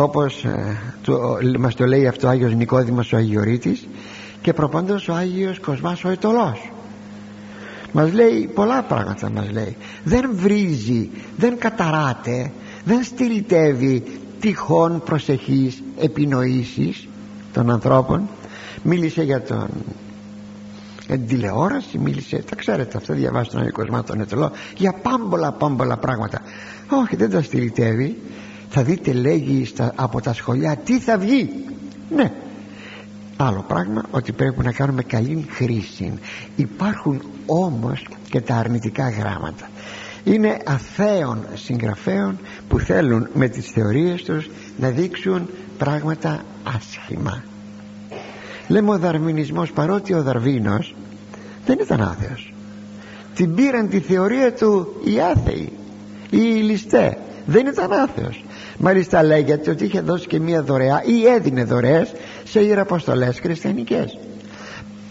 όπως 0.00 0.44
ε, 0.44 0.76
το, 1.02 1.38
μας 1.58 1.74
το 1.74 1.86
λέει 1.86 2.06
αυτό 2.06 2.26
ο 2.26 2.30
Άγιος 2.30 2.54
Νικόδημος 2.54 3.12
ο 3.12 3.16
Αγιορείτης 3.16 3.88
και 4.42 4.52
προπάντως 4.52 5.08
ο 5.08 5.14
Άγιος 5.14 5.60
Κοσμάς 5.60 6.04
ο 6.04 6.08
Ετωλός. 6.08 6.70
Μας 7.92 8.12
λέει 8.12 8.50
πολλά 8.54 8.82
πράγματα 8.82 9.30
μας 9.30 9.50
λέει. 9.50 9.76
Δεν 10.04 10.30
βρίζει 10.32 11.10
δεν 11.36 11.58
καταράται 11.58 12.52
δεν 12.84 13.02
στυλιτεύει 13.02 14.04
τυχόν 14.40 15.02
προσεχής 15.04 15.82
επινοήσεις 15.98 17.08
των 17.52 17.70
ανθρώπων. 17.70 18.28
Μίλησε 18.82 19.22
για 19.22 19.42
τον 19.42 19.68
για 21.06 21.16
την 21.16 21.26
τηλεόραση 21.26 21.98
μίλησε 21.98 22.42
τα 22.50 22.56
ξέρετε 22.56 22.96
αυτό 22.96 23.14
διαβάζει 23.14 23.48
τον 23.48 23.60
Άγιο 23.60 24.02
τον 24.06 24.20
Ετωλό 24.20 24.50
για 24.76 24.92
πάμπολα 24.92 25.52
πάμπολα 25.52 25.96
πράγματα. 25.96 26.42
Όχι 26.88 27.16
δεν 27.16 27.30
τα 27.30 27.42
στυλιτεύει 27.42 28.16
θα 28.68 28.82
δείτε 28.82 29.12
λέγει 29.12 29.64
στα, 29.64 29.92
από 29.96 30.20
τα 30.20 30.32
σχολιά 30.32 30.76
τι 30.76 30.98
θα 30.98 31.18
βγει. 31.18 31.50
Ναι. 32.10 32.32
Άλλο 33.36 33.64
πράγμα 33.68 34.02
ότι 34.10 34.32
πρέπει 34.32 34.64
να 34.64 34.72
κάνουμε 34.72 35.02
καλή 35.02 35.46
χρήση. 35.50 36.12
Υπάρχουν 36.56 37.22
όμως 37.46 38.06
και 38.30 38.40
τα 38.40 38.54
αρνητικά 38.54 39.08
γράμματα. 39.08 39.68
Είναι 40.24 40.58
αθέων 40.64 41.46
συγγραφέων 41.54 42.38
που 42.68 42.78
θέλουν 42.78 43.28
με 43.34 43.48
τις 43.48 43.66
θεωρίες 43.66 44.22
τους 44.22 44.50
να 44.78 44.88
δείξουν 44.90 45.48
πράγματα 45.78 46.42
άσχημα. 46.76 47.44
Λέμε 48.68 48.90
ο 48.90 48.98
δαρμινισμός 48.98 49.72
παρότι 49.72 50.14
ο 50.14 50.22
Δαρβίνος 50.22 50.94
δεν 51.66 51.78
ήταν 51.80 52.00
άθεος. 52.00 52.52
Την 53.34 53.54
πήραν 53.54 53.88
τη 53.88 54.00
θεωρία 54.00 54.52
του 54.52 55.00
οι 55.04 55.20
άθεοι 55.20 55.72
οι 56.30 56.36
ληστέ. 56.36 57.18
Δεν 57.46 57.66
ήταν 57.66 57.92
άθεος 57.92 58.44
μάλιστα 58.78 59.22
λέγεται 59.22 59.70
ότι 59.70 59.84
είχε 59.84 60.00
δώσει 60.00 60.26
και 60.26 60.40
μία 60.40 60.62
δωρεά 60.62 61.02
ή 61.04 61.26
έδινε 61.26 61.64
δωρεές 61.64 62.12
σε 62.44 62.60
ιεραποστολές 62.60 63.40
χριστιανικές. 63.40 64.18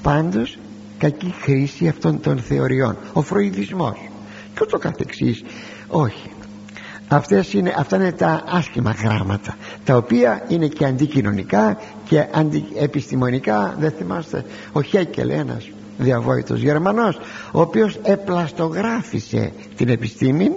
Πάντως 0.01 0.57
κακή 0.97 1.33
χρήση 1.41 1.87
αυτών 1.87 2.19
των 2.21 2.39
θεωριών. 2.39 2.97
Ο 3.13 3.21
φροηδισμός. 3.21 4.09
Και 4.53 4.59
ούτω 4.63 4.77
καθεξής. 4.77 5.43
Όχι. 5.87 6.29
Αυτές 7.07 7.53
είναι, 7.53 7.73
αυτά 7.77 7.95
είναι 7.95 8.11
τα 8.11 8.43
άσχημα 8.47 8.91
γράμματα 8.91 9.55
τα 9.83 9.95
οποία 9.97 10.43
είναι 10.47 10.67
και 10.67 10.85
αντικοινωνικά 10.85 11.77
και 12.07 12.25
αντιεπιστημονικά. 12.33 13.75
Δεν 13.79 13.91
θυμάστε 13.91 14.45
ο 14.71 14.81
Χέκελ 14.81 15.29
ένας 15.29 15.69
διαβόητος 15.97 16.59
Γερμανός 16.59 17.19
ο 17.51 17.61
οποίος 17.61 17.99
επλαστογράφησε 18.03 19.51
την 19.75 19.89
επιστήμη 19.89 20.51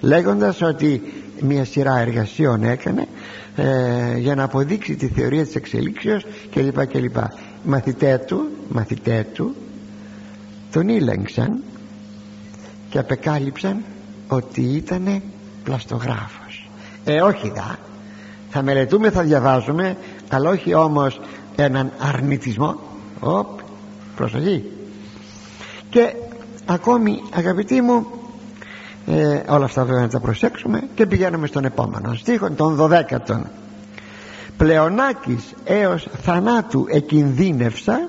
λέγοντας 0.00 0.62
ότι 0.62 1.02
μια 1.40 1.64
σειρά 1.64 1.98
εργασιών 1.98 2.62
έκανε 2.62 3.08
ε, 3.56 4.18
για 4.18 4.34
να 4.34 4.42
αποδείξει 4.42 4.94
τη 4.96 5.06
θεωρία 5.06 5.44
της 5.44 5.54
εξελίξεως 5.54 6.24
κλπ 6.50 6.86
κλπ. 6.86 7.16
Μαθητέ 7.64 8.24
του, 8.26 8.48
μαθητέ 8.68 9.26
του 9.32 9.54
τον 10.72 10.88
ήλεγξαν 10.88 11.62
και 12.88 12.98
απεκάλυψαν 12.98 13.84
ότι 14.28 14.60
ήτανε 14.60 15.22
πλαστογράφος. 15.64 16.68
Ε 17.04 17.20
όχι 17.20 17.52
δα. 17.54 17.78
Θα 18.50 18.62
μελετούμε 18.62 19.10
θα 19.10 19.22
διαβάζουμε 19.22 19.96
αλλά 20.28 20.50
όχι 20.50 20.74
όμως 20.74 21.20
έναν 21.56 21.92
αρνητισμό. 21.98 22.80
Οπ, 23.20 23.60
προσοχή. 24.16 24.64
Και 25.90 26.14
ακόμη 26.66 27.22
αγαπητοί 27.34 27.80
μου 27.80 28.06
ε, 29.06 29.42
όλα 29.48 29.64
αυτά 29.64 29.84
βέβαια 29.84 30.02
να 30.02 30.08
τα 30.08 30.20
προσέξουμε 30.20 30.82
και 30.94 31.06
πηγαίνουμε 31.06 31.46
στον 31.46 31.64
επόμενο. 31.64 32.14
Στίχο 32.14 32.50
των 32.50 32.78
12 32.80 33.40
πλεονάκης 34.56 35.54
έως 35.64 36.08
θανάτου 36.22 36.86
εκινδύνευσα 36.90 38.08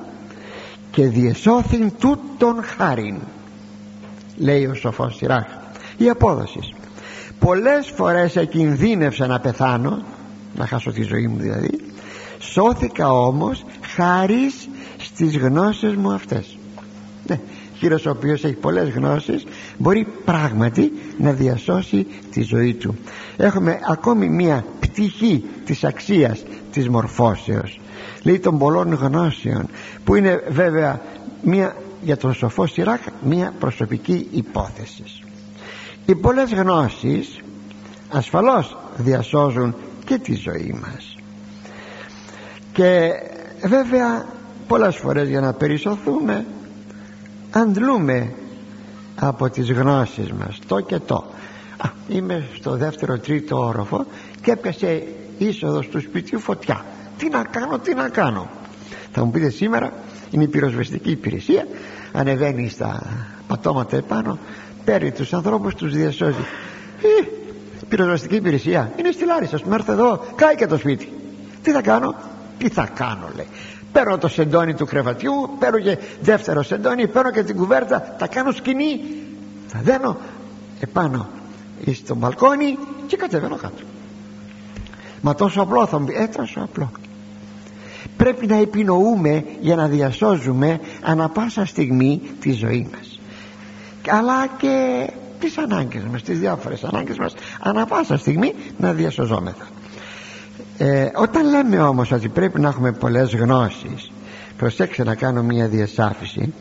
και 0.91 1.07
διεσώθην 1.07 1.91
τούτον 1.99 2.63
χάριν 2.77 3.15
λέει 4.37 4.65
ο 4.65 4.73
σοφός 4.73 5.15
Σιράχ. 5.15 5.45
Η 5.97 6.09
απόδοση. 6.09 6.59
Πολλές 7.39 7.91
φορές 7.95 8.35
εκινδύνευσα 8.35 9.27
να 9.27 9.39
πεθάνω 9.39 10.03
να 10.55 10.67
χάσω 10.67 10.91
τη 10.91 11.01
ζωή 11.01 11.27
μου 11.27 11.37
δηλαδή 11.37 11.79
σώθηκα 12.39 13.11
όμως 13.11 13.65
χάρη 13.95 14.51
στις 14.97 15.37
γνώσεις 15.37 15.95
μου 15.95 16.13
αυτές 16.13 16.57
ναι, 17.27 17.39
κύριος 17.79 18.05
ο 18.05 18.09
οποίος 18.09 18.43
έχει 18.43 18.53
πολλές 18.53 18.89
γνώσεις 18.89 19.43
μπορεί 19.77 20.07
πράγματι 20.25 20.91
να 21.17 21.31
διασώσει 21.31 22.07
τη 22.31 22.41
ζωή 22.41 22.73
του. 22.73 22.95
Έχουμε 23.37 23.79
ακόμη 23.89 24.29
μία 24.29 24.65
πτυχή 24.79 25.43
της 25.65 25.83
αξίας 25.83 26.43
της 26.71 26.89
μορφώσεως. 26.89 27.79
Λέει 28.23 28.39
των 28.39 28.57
πολλών 28.57 28.93
γνώσεων 28.93 29.69
που 30.03 30.15
είναι 30.15 30.43
βέβαια 30.49 31.01
μία 31.41 31.75
για 32.01 32.17
τον 32.17 32.33
σοφό 32.33 32.65
Σιράκ 32.67 33.01
μία 33.23 33.53
προσωπική 33.59 34.27
υπόθεση. 34.31 35.03
Οι 36.05 36.15
πολλές 36.15 36.53
γνώσεις 36.53 37.39
ασφαλώς 38.09 38.77
διασώζουν 38.97 39.75
και 40.05 40.17
τη 40.17 40.33
ζωή 40.35 40.79
μας. 40.81 41.15
Και 42.73 43.11
βέβαια 43.67 44.25
πολλές 44.67 44.95
φορές 44.95 45.27
για 45.29 45.41
να 45.41 45.53
περισσοθούμε 45.53 46.45
αντλούμε 47.51 48.33
από 49.19 49.49
τις 49.49 49.71
γνώσεις 49.71 50.31
μας 50.31 50.59
το 50.67 50.79
και 50.79 50.99
το. 50.99 51.25
Α, 51.77 51.89
είμαι 52.07 52.47
στο 52.55 52.77
δεύτερο 52.77 53.19
τρίτο 53.19 53.65
όροφο 53.65 54.05
και 54.41 54.51
έπιασε 54.51 55.03
είσοδο 55.37 55.79
του 55.79 55.99
σπιτιού 55.99 56.39
φωτιά. 56.39 56.85
Τι 57.17 57.29
να 57.29 57.43
κάνω 57.43 57.79
τι 57.79 57.93
να 57.93 58.09
κάνω. 58.09 58.49
Θα 59.11 59.23
μου 59.23 59.31
πείτε 59.31 59.49
σήμερα 59.49 59.93
είναι 60.31 60.43
η 60.43 60.47
πυροσβεστική 60.47 61.11
υπηρεσία 61.11 61.67
ανεβαίνει 62.11 62.69
στα 62.69 63.01
πατώματα 63.47 63.97
επάνω 63.97 64.37
παίρνει 64.85 65.11
τους 65.11 65.33
ανθρώπους 65.33 65.75
τους 65.75 65.93
διασώζει. 65.93 66.45
Ε, 67.01 67.27
πυροσβεστική 67.89 68.35
υπηρεσία 68.35 68.91
είναι 68.97 69.11
στη 69.11 69.25
Λάρισα 69.25 69.57
πούμε 69.57 69.75
έρθω 69.75 69.91
εδώ 69.91 70.25
κάει 70.35 70.55
και 70.55 70.67
το 70.67 70.77
σπίτι. 70.77 71.11
Τι 71.61 71.71
θα 71.71 71.81
κάνω 71.81 72.15
τι 72.57 72.69
θα 72.69 72.89
κάνω 72.93 73.29
λέει 73.35 73.47
παίρνω 73.91 74.17
το 74.17 74.27
σεντόνι 74.27 74.73
του 74.73 74.85
κρεβατιού 74.85 75.33
παίρνω 75.59 75.79
και 75.79 75.97
δεύτερο 76.21 76.63
σεντόνι 76.63 77.07
παίρνω 77.07 77.31
και 77.31 77.43
την 77.43 77.55
κουβέρτα 77.55 78.15
τα 78.17 78.27
κάνω 78.27 78.51
σκηνή 78.51 78.99
θα 79.67 79.79
δένω 79.83 80.17
επάνω 80.79 81.27
στο 81.93 82.15
μπαλκόνι 82.15 82.77
και 83.07 83.17
κατεβαίνω 83.17 83.55
κάτω. 83.55 83.83
Μα 85.21 85.35
τόσο 85.35 85.61
απλό 85.61 85.85
θα 85.85 85.99
μου 85.99 86.05
πει 86.05 86.13
ε 86.13 86.27
τόσο 86.27 86.59
απλό. 86.59 86.91
Πρέπει 88.17 88.47
να 88.47 88.55
επινοούμε 88.55 89.45
για 89.59 89.75
να 89.75 89.87
διασώζουμε 89.87 90.79
ανα 91.01 91.29
πάσα 91.29 91.65
στιγμή 91.65 92.21
τη 92.39 92.51
ζωή 92.51 92.89
μας. 92.91 93.19
Αλλά 94.09 94.47
και 94.57 95.07
τις 95.39 95.57
ανάγκες 95.57 96.03
μας 96.03 96.21
τις 96.21 96.39
διάφορες 96.39 96.83
ανάγκες 96.83 97.17
μας 97.17 97.33
ανα 97.59 97.85
πάσα 97.85 98.17
στιγμή 98.17 98.53
να 98.77 98.93
διασωζόμεθα 98.93 99.67
ε, 100.77 101.09
όταν 101.15 101.49
λέμε 101.49 101.79
όμως 101.79 102.11
ότι 102.11 102.29
πρέπει 102.29 102.59
να 102.59 102.67
έχουμε 102.67 102.91
πολλές 102.91 103.35
γνώσεις 103.35 104.11
προσέξτε 104.57 105.03
να 105.03 105.15
κάνω 105.15 105.43
μια 105.43 105.67
διασάφηση. 105.67 106.53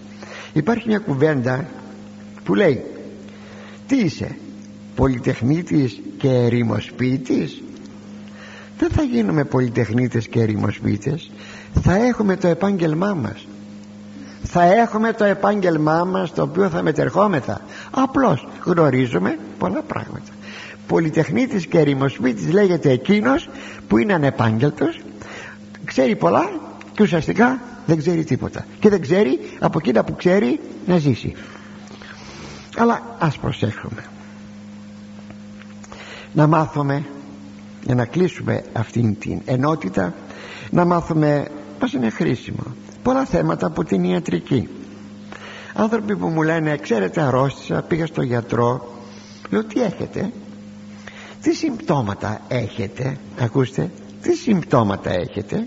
Υπάρχει 0.52 0.88
μια 0.88 0.98
κουβέντα 0.98 1.66
που 2.44 2.54
λέει 2.54 2.84
τι 3.86 3.96
είσαι 3.96 4.36
πολυτεχνίτης 4.94 6.00
και 6.18 6.28
ερημοσπίτης; 6.28 7.62
Δεν 8.78 8.90
θα 8.90 9.02
γίνουμε 9.02 9.44
πολυτεχνίτες 9.44 10.28
και 10.28 10.40
ερημοσπίτες. 10.40 11.30
Θα 11.82 11.94
έχουμε 11.94 12.36
το 12.36 12.48
επάγγελμά 12.48 13.14
μας. 13.14 13.46
Θα 14.42 14.62
έχουμε 14.62 15.12
το 15.12 15.24
επάγγελμά 15.24 16.04
μας 16.04 16.32
το 16.32 16.42
οποίο 16.42 16.68
θα 16.68 16.82
μετερχόμεθα. 16.82 17.60
Απλώς 17.90 18.48
γνωρίζουμε 18.64 19.38
πολλά 19.58 19.82
πράγματα 19.82 20.30
πολυτεχνίτης 20.86 21.66
και 21.66 21.78
ερημοσπίτης 21.78 22.52
λέγεται 22.52 22.90
εκείνος 22.90 23.48
που 23.88 23.98
είναι 23.98 24.14
ανεπάγγελτος 24.14 25.00
ξέρει 25.84 26.16
πολλά 26.16 26.50
και 26.92 27.02
ουσιαστικά 27.02 27.60
δεν 27.86 27.98
ξέρει 27.98 28.24
τίποτα 28.24 28.66
και 28.80 28.88
δεν 28.88 29.00
ξέρει 29.00 29.38
από 29.58 29.78
εκείνα 29.78 30.04
που 30.04 30.16
ξέρει 30.16 30.60
να 30.86 30.98
ζήσει. 30.98 31.34
Αλλά 32.76 33.16
ας 33.18 33.38
προσέχουμε 33.38 34.04
να 36.32 36.46
μάθουμε 36.46 37.04
για 37.84 37.94
να 37.94 38.04
κλείσουμε 38.04 38.62
αυτήν 38.72 39.18
την 39.18 39.40
ενότητα 39.44 40.14
να 40.70 40.84
μάθουμε 40.84 41.46
πως 41.78 41.92
είναι 41.92 42.10
χρήσιμο 42.10 42.62
πολλά 43.02 43.24
θέματα 43.24 43.66
από 43.66 43.84
την 43.84 44.04
ιατρική. 44.04 44.68
Άνθρωποι 45.74 46.16
που 46.16 46.28
μου 46.28 46.42
λένε 46.42 46.76
ξέρετε 46.76 47.20
αρρώστησα 47.20 47.82
πήγα 47.82 48.06
στο 48.06 48.22
γιατρό 48.22 48.92
λέω 49.50 49.64
τι 49.64 49.82
έχετε 49.82 50.32
τι 51.46 51.54
συμπτώματα 51.54 52.40
έχετε 52.48 53.16
ακούστε 53.38 53.90
τι 54.22 54.34
συμπτώματα 54.34 55.10
έχετε; 55.10 55.66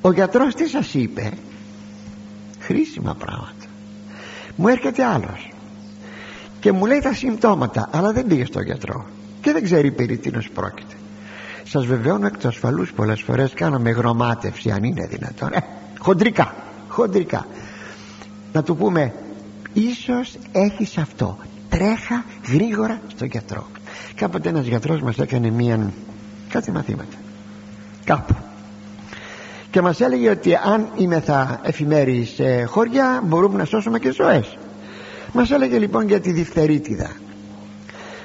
Ο 0.00 0.12
γιατρός 0.12 0.54
τι 0.54 0.68
σας 0.68 0.94
είπε; 0.94 1.32
Χρήσιμα 2.60 3.14
πράγματα. 3.14 3.64
Μου 4.56 4.68
έρχεται 4.68 5.04
άλλος 5.04 5.52
και 6.60 6.72
μου 6.72 6.86
λέει 6.86 7.00
τα 7.00 7.14
συμπτώματα 7.14 7.88
αλλά 7.92 8.12
δεν 8.12 8.26
πήγε 8.26 8.44
στον 8.44 8.62
γιατρό 8.62 9.06
και 9.40 9.52
δεν 9.52 9.62
ξέρει 9.62 9.90
περί 9.90 10.18
τίνος 10.18 10.50
πρόκειται. 10.50 10.94
Σας 11.64 11.86
βεβαιώνω 11.86 12.26
εκ 12.26 12.34
τους 12.34 12.44
ασφαλούς 12.44 12.92
πολλές 12.92 13.20
φορές 13.20 13.52
κάναμε 13.54 13.90
γνωμάτευση 13.90 14.70
αν 14.70 14.84
είναι 14.84 15.06
δυνατόν. 15.06 15.52
Ε, 15.52 15.64
χοντρικά 15.98 16.54
χοντρικά. 16.88 17.46
Να 18.52 18.62
του 18.62 18.76
πούμε 18.76 19.14
ίσως 19.72 20.38
έχεις 20.52 20.98
αυτό. 20.98 21.38
Τρέχα 21.68 22.24
γρήγορα 22.52 23.00
στον 23.06 23.28
γιατρό 23.28 23.66
κάποτε 24.20 24.48
ένας 24.48 24.66
γιατρός 24.66 25.00
μας 25.00 25.18
έκανε 25.18 25.50
μία 25.50 25.92
κάτι 26.48 26.70
μαθήματα. 26.70 27.16
Κάπου. 28.04 28.34
Και 29.70 29.80
μας 29.80 30.00
έλεγε 30.00 30.30
ότι 30.30 30.54
αν 30.54 30.88
είμαι 30.96 31.20
θα 31.20 31.60
εφημέρει 31.62 32.24
σε 32.24 32.64
χωριά 32.64 33.22
μπορούμε 33.24 33.56
να 33.56 33.64
σώσουμε 33.64 33.98
και 33.98 34.12
ζωές. 34.12 34.58
Μας 35.32 35.50
έλεγε 35.50 35.78
λοιπόν 35.78 36.06
για 36.06 36.20
τη 36.20 36.32
διφθερίτιδα. 36.32 37.10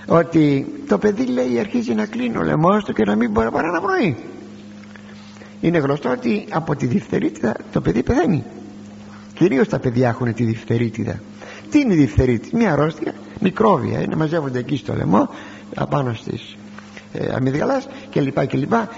Ότι 0.07 0.73
το 0.87 0.97
παιδί 0.97 1.25
λέει 1.25 1.59
αρχίζει 1.59 1.93
να 1.93 2.05
κλείνει 2.05 2.37
ο 2.37 2.43
λαιμός 2.43 2.83
του 2.83 2.93
και 2.93 3.03
να 3.03 3.15
μην 3.15 3.31
μπορεί 3.31 3.51
παρά 3.51 3.71
να 3.71 3.81
βροεί 3.81 4.17
είναι 5.61 5.77
γνωστό 5.77 6.09
ότι 6.09 6.45
από 6.49 6.75
τη 6.75 6.85
διφθερίτιδα 6.85 7.55
το 7.71 7.81
παιδί 7.81 8.03
πεθαίνει. 8.03 8.43
Κυρίως 9.33 9.67
τα 9.67 9.79
παιδιά 9.79 10.09
έχουν 10.09 10.33
τη 10.33 10.43
διφθερίτιδα. 10.43 11.19
Τι 11.69 11.79
είναι 11.79 11.93
η 11.93 11.97
διφθερίτιδα; 11.97 12.57
Μια 12.57 12.71
αρρώστια 12.71 13.13
μικρόβια 13.39 14.01
είναι 14.01 14.15
μαζεύονται 14.15 14.59
εκεί 14.59 14.77
στο 14.77 14.93
λαιμό 14.93 15.29
απάνω 15.75 16.13
στις 16.13 16.55
ε, 17.13 17.33
αμυγδαλάς 17.33 17.87
και 18.09 18.21
λοιπά 18.21 18.45
και 18.45 18.57
λοιπά. 18.57 18.89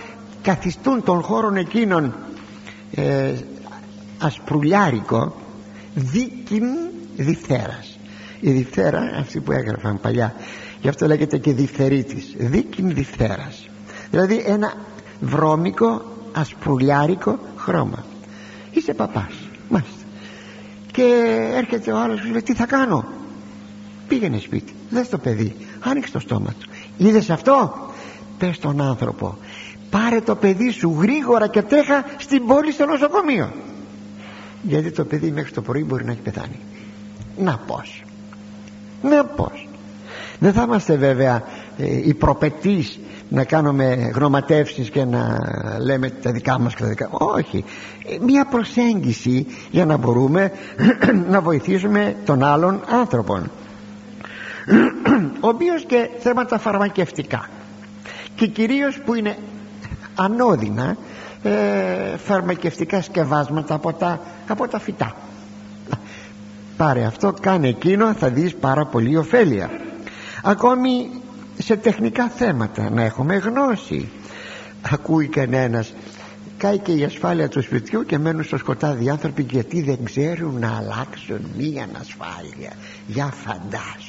Καθιστούν 0.41 1.03
τον 1.03 1.21
χώρο 1.21 1.55
εκείνων 1.55 2.15
ε, 2.91 3.33
ασπρουλιάρικο 4.19 5.35
δίκην 5.95 6.65
διφθέρας. 7.15 7.99
Η 8.39 8.51
διφθέρα 8.51 9.01
αυτή 9.19 9.39
που 9.39 9.51
έγραφαν 9.51 9.99
παλιά 9.99 10.35
γι' 10.81 10.87
αυτό 10.87 11.05
λέγεται 11.05 11.37
και 11.37 11.53
διφθερίτης 11.53 12.35
δίκην 12.37 12.93
διφθέρας. 12.93 13.69
Δηλαδή 14.09 14.43
ένα 14.45 14.73
βρώμικο 15.19 16.01
ασπρουλιάρικο 16.33 17.39
χρώμα. 17.57 18.05
Είσαι 18.71 18.93
παπάς 18.93 19.33
μάλιστα. 19.69 20.03
Και 20.91 21.37
έρχεται 21.53 21.91
ο 21.91 21.97
άλλος 21.97 22.21
και 22.21 22.29
λέει 22.29 22.41
τι 22.41 22.53
θα 22.53 22.65
κάνω; 22.65 23.05
Πήγαινε 24.07 24.39
σπίτι 24.39 24.73
δες 24.89 25.09
το 25.09 25.17
παιδί 25.17 25.55
άνοιξε 25.87 26.11
το 26.11 26.19
στόμα 26.19 26.53
του. 26.59 26.69
Είδες 26.97 27.29
αυτό; 27.29 27.73
Πες 28.37 28.55
στον 28.55 28.81
άνθρωπο 28.81 29.37
πάρε 29.89 30.21
το 30.21 30.35
παιδί 30.35 30.69
σου 30.69 30.97
γρήγορα 31.01 31.47
και 31.47 31.61
τρέχα 31.61 32.05
στην 32.17 32.45
πόλη 32.45 32.71
στο 32.71 32.85
νοσοκομείο. 32.85 33.51
Γιατί 34.61 34.91
το 34.91 35.05
παιδί 35.05 35.31
μέχρι 35.31 35.51
το 35.51 35.61
πρωί 35.61 35.83
μπορεί 35.83 36.05
να 36.05 36.11
έχει 36.11 36.21
πεθάνει. 36.21 36.59
Να 37.37 37.57
πως 37.67 38.03
να 39.01 39.25
πως 39.25 39.67
δεν 40.39 40.53
θα 40.53 40.61
είμαστε 40.61 40.95
βέβαια 40.95 41.43
ε, 41.77 42.07
οι 42.07 42.13
προπετείς 42.13 42.99
να 43.29 43.43
κάνουμε 43.43 44.11
γνωματεύσεις 44.13 44.89
και 44.89 45.05
να 45.05 45.39
λέμε 45.79 46.09
τα 46.09 46.31
δικά 46.31 46.59
μας 46.59 46.75
και 46.75 46.83
τα 46.83 46.89
δικά 46.89 47.09
μας 47.11 47.21
όχι. 47.21 47.63
Ε, 48.05 48.17
μια 48.23 48.45
προσέγγιση 48.45 49.45
για 49.71 49.85
να 49.85 49.97
μπορούμε 49.97 50.51
να 51.31 51.41
βοηθήσουμε 51.41 52.15
τον 52.25 52.43
άλλον 52.43 52.81
άνθρωπον 53.01 53.51
ο 55.39 55.47
οποίος 55.47 55.85
και 55.85 56.09
θέματα 56.19 56.59
φαρμακευτικά 56.59 57.49
και 58.35 58.47
κυρίως 58.47 58.99
που 59.05 59.13
είναι 59.13 59.37
ανώδυνα 60.15 60.97
ε, 61.43 62.17
φαρμακευτικά 62.17 63.01
σκευάσματα 63.01 63.73
από 63.73 63.93
τα, 63.93 64.19
από 64.47 64.67
τα 64.67 64.79
φυτά. 64.79 65.15
Πάρε 66.77 67.03
αυτό 67.03 67.33
κάνε 67.41 67.67
εκείνο 67.67 68.13
θα 68.13 68.29
δεις 68.29 68.55
πάρα 68.55 68.85
πολύ 68.85 69.17
ωφέλεια. 69.17 69.69
Ακόμη 70.43 71.09
σε 71.57 71.75
τεχνικά 71.75 72.27
θέματα 72.27 72.89
να 72.89 73.03
έχουμε 73.03 73.35
γνώση. 73.35 74.09
Ακούει 74.91 75.27
κανένας 75.27 75.93
κάει 76.57 76.77
και 76.77 76.91
η 76.91 77.03
ασφάλεια 77.03 77.47
του 77.49 77.61
σπιτιού 77.61 78.05
και 78.05 78.17
μένουν 78.17 78.43
στο 78.43 78.57
σκοτάδι 78.57 79.09
άνθρωποι 79.09 79.45
γιατί 79.49 79.81
δεν 79.81 80.03
ξέρουν 80.03 80.59
να 80.59 80.77
αλλάξουν 80.77 81.39
μία 81.57 81.87
ασφάλεια 81.99 82.71
για 83.07 83.25
φαντάσου 83.25 84.06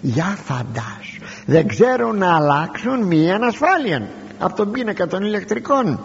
για 0.00 0.38
φαντάσου 0.44 1.20
δεν 1.46 1.66
ξέρουν 1.66 2.18
να 2.18 2.36
αλλάξουν 2.36 3.02
μία 3.02 3.38
ασφάλεια 3.42 4.08
από 4.38 4.56
τον 4.56 4.70
πίνακα 4.70 5.06
των 5.06 5.22
ηλεκτρικών. 5.22 6.00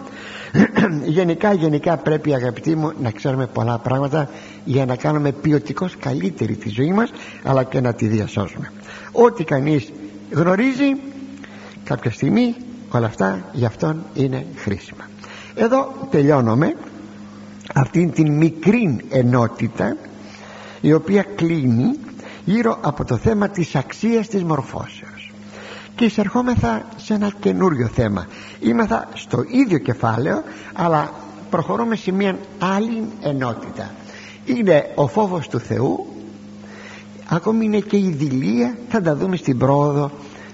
Γενικά 1.04 1.52
γενικά 1.52 1.96
πρέπει 1.96 2.34
αγαπητοί 2.34 2.76
μου 2.76 2.92
να 3.02 3.10
ξέρουμε 3.10 3.46
πολλά 3.46 3.78
πράγματα 3.78 4.28
για 4.64 4.86
να 4.86 4.96
κάνουμε 4.96 5.32
ποιοτικώς 5.32 5.96
καλύτερη 5.96 6.54
τη 6.54 6.68
ζωή 6.68 6.92
μας 6.92 7.10
αλλά 7.42 7.64
και 7.64 7.80
να 7.80 7.94
τη 7.94 8.06
διασώσουμε. 8.06 8.72
Ό,τι 9.12 9.44
κανείς 9.44 9.92
γνωρίζει 10.30 10.96
κάποια 11.84 12.10
στιγμή 12.10 12.54
όλα 12.90 13.06
αυτά 13.06 13.44
για 13.52 13.66
αυτόν 13.66 14.04
είναι 14.14 14.46
χρήσιμα. 14.56 15.08
Εδώ 15.54 15.92
τελειώνουμε 16.10 16.74
αυτήν 17.74 18.12
την 18.12 18.32
μικρή 18.32 18.96
ενότητα 19.10 19.96
η 20.80 20.92
οποία 20.92 21.22
κλείνει 21.22 21.98
γύρω 22.44 22.78
από 22.80 23.04
το 23.04 23.16
θέμα 23.16 23.48
της 23.48 23.74
αξίας 23.74 24.28
της 24.28 24.44
μορφώσεως. 24.44 25.32
Και 25.94 26.04
εισερχόμεθα 26.04 26.82
σε 26.96 27.14
ένα 27.14 27.32
καινούριο 27.40 27.86
θέμα. 27.86 28.26
Είμεθα 28.60 29.08
στο 29.14 29.44
ίδιο 29.48 29.78
κεφάλαιο 29.78 30.42
αλλά 30.72 31.10
προχωρούμε 31.50 31.96
σε 31.96 32.12
μια 32.12 32.38
άλλη 32.58 33.04
ενότητα. 33.22 33.90
Είναι 34.44 34.90
ο 34.94 35.06
φόβος 35.06 35.48
του 35.48 35.58
Θεού. 35.58 36.06
Ακόμη 37.28 37.64
είναι 37.64 37.78
και 37.78 37.96
η 37.96 38.10
δηλία. 38.10 38.76
Θα 38.88 39.00
τα 39.00 39.16
δούμε 39.16 39.36
στην 39.36 39.58
πρόοδο 39.58 40.10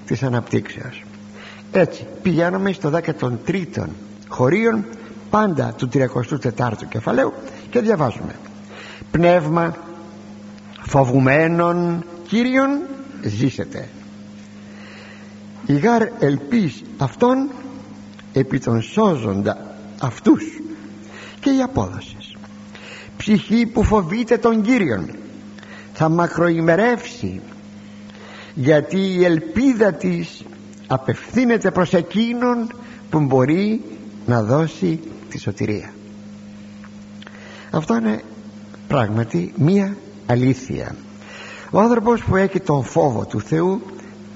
της 0.06 0.22
αναπτύξεως. 0.22 1.02
Έτσι 1.72 2.06
πηγαίνουμε 2.22 2.72
στο 2.72 2.90
13ο 2.90 3.84
χωρίων 4.28 4.84
πάντα 5.30 5.74
του 5.76 5.88
34ου 5.92 6.86
κεφαλαίου 6.88 7.32
και 7.70 7.80
διαβάζουμε. 7.80 8.34
Πνεύμα 9.10 9.76
φοβουμένων 10.80 12.04
Κύριον 12.28 12.80
ζήσετε. 13.22 13.88
Η 15.66 15.72
γάρ 15.78 16.02
ελπίς 16.18 16.82
αυτών 16.98 17.50
επί 18.32 18.58
των 18.58 18.82
σώζοντα 18.82 19.76
αυτούς 20.00 20.44
και 21.40 21.50
η 21.50 21.62
απόδοση. 21.62 22.16
Ψυχή 23.16 23.66
που 23.66 23.82
φοβείται 23.82 24.38
τον 24.38 24.62
Κύριον 24.62 25.10
θα 25.92 26.08
μακροημερεύσει 26.08 27.40
γιατί 28.54 28.98
η 28.98 29.24
ελπίδα 29.24 29.92
της 29.92 30.44
απευθύνεται 30.86 31.70
προς 31.70 31.92
εκείνον 31.92 32.72
που 33.10 33.20
μπορεί 33.20 33.82
να 34.26 34.42
δώσει 34.42 35.00
τη 35.30 35.38
σωτηρία. 35.38 35.92
Αυτό 37.70 37.96
είναι 37.96 38.22
πράγματι 38.88 39.52
μία 39.56 39.96
αλήθεια. 40.28 40.94
Ο 41.70 41.80
άνθρωπος 41.80 42.24
που 42.24 42.36
έχει 42.36 42.60
τον 42.60 42.84
φόβο 42.84 43.26
του 43.26 43.40
Θεού 43.40 43.82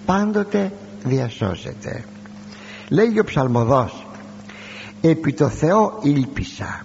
πάντοτε 0.06 0.72
διασώζεται. 1.04 2.04
Λέγει 2.88 3.20
ο 3.20 3.24
ψαλμοδός 3.24 4.06
επί 5.00 5.32
το 5.32 5.48
Θεό 5.48 5.98
ήλπισα 6.02 6.84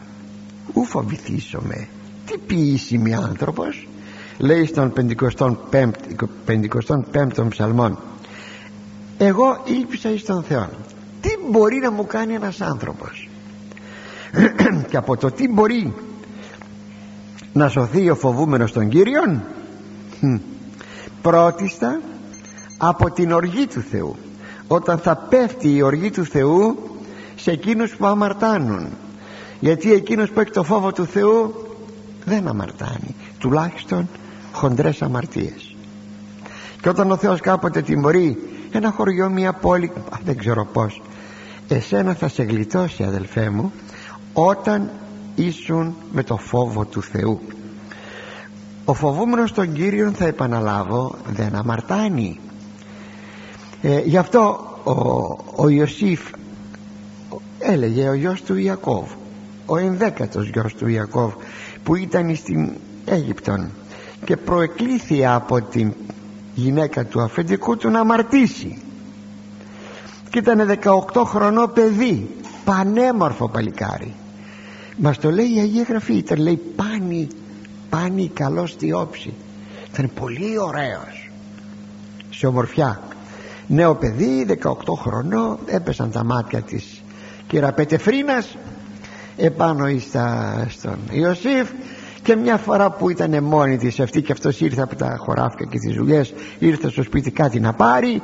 ου 0.74 0.84
φοβηθήσομαι. 0.84 1.88
Τι 2.26 2.38
ποιήσιμη 2.38 3.14
άνθρωπος 3.16 3.88
λέει 4.38 4.66
στον 4.66 4.94
55ο 7.12 7.48
ψαλμόν 7.50 7.98
εγώ 9.18 9.62
ήλπισα 9.66 10.10
εις 10.10 10.24
τον 10.24 10.44
Θεό 10.44 10.70
τι 11.22 11.30
μπορεί 11.50 11.80
να 11.80 11.92
μου 11.92 12.06
κάνει 12.06 12.34
ένας 12.34 12.62
άνθρωπος; 12.62 13.30
Και 14.90 14.98
από 14.98 15.18
το 15.18 15.32
τι 15.32 15.48
μπορεί 15.48 15.94
να 17.58 17.70
σωθεί 17.70 18.10
ο 18.10 18.16
φοβούμενος 18.16 18.72
των 18.72 18.90
Κύριων 18.90 19.42
πρώτιστα 21.22 22.00
από 22.78 23.12
την 23.12 23.32
οργή 23.32 23.68
του 23.68 23.82
Θεού. 23.92 24.16
Όταν 24.68 24.98
θα 24.98 25.16
πέφτει 25.16 25.76
η 25.76 25.82
οργή 25.82 26.10
του 26.10 26.26
Θεού 26.26 26.78
σε 27.36 27.52
εκείνους 27.52 27.96
που 27.96 28.06
αμαρτάνουν. 28.06 28.88
Γιατί 29.60 29.94
εκείνος 29.94 30.30
που 30.30 30.40
έχει 30.40 30.52
το 30.52 30.64
φόβο 30.64 30.92
του 30.92 31.06
Θεού 31.06 31.54
δεν 32.26 32.48
αμαρτάνει. 32.48 33.16
Τουλάχιστον 33.40 34.10
χοντρές 34.52 35.02
αμαρτίες. 35.02 35.76
Και 36.82 36.90
όταν 36.90 37.12
ο 37.12 37.18
Θεός 37.18 37.40
κάποτε 37.40 37.82
τιμωρεί 37.82 38.38
ένα 38.72 38.92
χωριό 38.92 39.30
μια 39.30 39.54
πόλη 39.54 39.92
δεν 40.24 40.38
ξέρω 40.38 40.66
πως 40.66 41.02
εσένα 41.68 42.14
θα 42.14 42.28
σε 42.28 42.44
γλιτώσει 42.44 43.04
αδελφέ 43.04 43.50
μου 43.50 43.72
όταν 44.34 44.90
ήσουν 45.38 45.96
με 46.12 46.24
το 46.24 46.38
φόβο 46.38 46.86
του 46.86 47.02
Θεού. 47.02 47.40
Ο 48.86 48.94
φοβούμενος 48.94 49.52
των 49.54 49.74
Κύριων 49.74 50.14
θα 50.14 50.26
επαναλάβω 50.26 51.16
δεν 51.30 51.56
αμαρτάνει. 51.56 52.40
Ε, 53.82 54.00
γι' 54.00 54.18
αυτό 54.18 54.60
ο, 54.84 54.92
ο 55.56 55.70
Ιωσήφ 55.70 56.22
έλεγε 57.60 58.10
ο 58.10 58.14
γιος 58.14 58.42
του 58.42 58.56
Ιακώβ 58.56 59.08
ο 59.66 59.78
ενδέκατος 59.78 60.50
γιος 60.50 60.76
του 60.76 60.88
Ιακώβ 60.88 61.34
που 61.84 61.96
ήταν 61.96 62.36
στην 62.36 62.72
Αίγυπτον 63.06 63.72
και 64.26 64.38
προεκλήθη 64.38 65.26
από 65.26 65.62
την 65.62 65.94
γυναίκα 66.56 67.06
του 67.06 67.22
αφεντικού 67.22 67.78
του 67.78 67.90
να 67.90 68.00
αμαρτήσει. 68.00 68.82
Και 70.30 70.40
ήταν 70.40 70.80
18 71.14 71.24
χρονό 71.26 71.68
παιδί 71.68 72.36
πανέμορφο 72.66 73.50
παλικάρι 73.50 74.14
μας 74.98 75.18
το 75.18 75.32
λέει 75.32 75.56
η 75.56 75.60
Αγία 75.60 75.84
Γραφή 75.84 76.14
ήταν 76.14 76.40
λέει 76.40 76.60
πάνι 76.76 77.28
πάνι 77.90 78.28
καλός 78.28 78.72
στη 78.72 78.94
όψη. 78.94 79.34
Ήταν 79.94 80.12
πολύ 80.14 80.60
ωραίος 80.60 81.30
σε 82.30 82.48
ομορφιά. 82.48 83.02
Νέο 83.68 83.96
παιδί 83.96 84.46
18 84.64 84.74
χρονό 84.96 85.60
έπεσαν 85.66 86.12
τα 86.12 86.24
μάτια 86.24 86.62
της 86.62 87.02
κυραπετεφρίνας 87.48 88.58
επάνω 89.38 89.86
στον 90.68 90.98
Ιωσήφ 91.12 91.70
και 92.24 92.36
μια 92.36 92.58
φορά 92.58 92.92
που 92.92 93.10
ήταν 93.10 93.44
μόνη 93.44 93.78
της 93.78 94.00
αυτή 94.00 94.22
και 94.22 94.32
αυτός 94.32 94.62
ήρθε 94.62 94.82
από 94.82 94.96
τα 94.96 95.16
χωράφια 95.20 95.66
και 95.70 95.78
τις 95.78 95.96
δουλειές 95.96 96.34
ήρθε 96.60 96.90
στο 96.90 97.04
σπίτι 97.04 97.32
κάτι 97.32 97.60
να 97.60 97.74
πάρει 97.74 98.22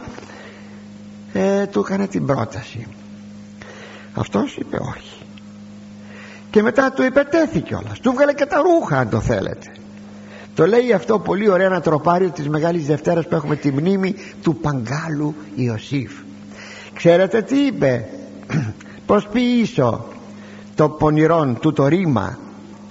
ε, 1.34 1.66
του 1.66 1.80
έκανε 1.80 2.08
την 2.08 2.26
πρόταση. 2.26 2.88
Αυτός 4.14 4.56
είπε 4.56 4.78
όχι 4.78 5.13
και 6.54 6.62
μετά 6.62 6.92
του 6.92 7.04
υπετέθη 7.04 7.60
κιόλας. 7.62 8.00
Του 8.00 8.12
βγάλε 8.12 8.34
και 8.34 8.46
τα 8.46 8.62
ρούχα 8.62 8.98
αν 8.98 9.10
το 9.10 9.20
θέλετε. 9.20 9.72
Το 10.56 10.68
λέει 10.68 10.94
αυτό 10.94 11.20
πολύ 11.20 11.50
ωραία 11.50 11.66
ένα 11.66 11.82
τροπάριο 11.82 12.30
της 12.30 12.50
Μεγάλης 12.50 12.86
Δευτέρας 12.86 13.28
που 13.28 13.36
έχουμε 13.36 13.56
τη 13.56 13.72
μνήμη 13.72 14.16
του 14.42 14.56
Παγκάλου 14.56 15.36
Ιωσήφ. 15.56 16.12
Ξέρετε 16.94 17.42
τι 17.42 17.66
είπε; 17.66 18.10
Πως 19.06 19.28
ποιήσω 19.28 20.06
το 20.76 20.90
πονηρόν 20.90 21.58
του 21.60 21.74
το 21.74 21.88
ρήμα; 21.88 22.38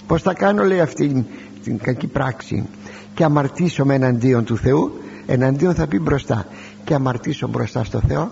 Πως 0.07 0.21
θα 0.21 0.33
κάνω 0.33 0.63
λέει 0.63 0.79
αυτή 0.79 1.25
την 1.63 1.77
κακή 1.77 2.07
πράξη; 2.07 2.69
Και 3.13 3.23
αμαρτήσω 3.23 3.85
με 3.85 3.95
εναντίον 3.95 4.43
του 4.43 4.57
Θεού 4.57 4.91
εναντίον 5.25 5.75
θα 5.75 5.87
πει 5.87 5.99
μπροστά. 5.99 6.45
Και 6.83 6.93
αμαρτήσω 6.93 7.47
μπροστά 7.47 7.83
στο 7.83 7.99
Θεό 8.07 8.31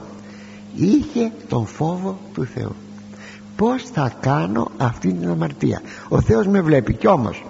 είχε 0.76 1.32
τον 1.50 1.66
φόβο 1.66 2.20
του 2.34 2.46
Θεού 2.46 2.76
πως 3.62 3.84
θα 3.94 4.12
κάνω 4.20 4.72
αυτή 4.78 5.14
την 5.14 5.30
αμαρτία. 5.30 5.82
Ο 6.10 6.22
Θεός 6.22 6.48
με 6.48 6.62
βλέπει. 6.62 6.94
Κι 6.94 7.08
όμως 7.08 7.46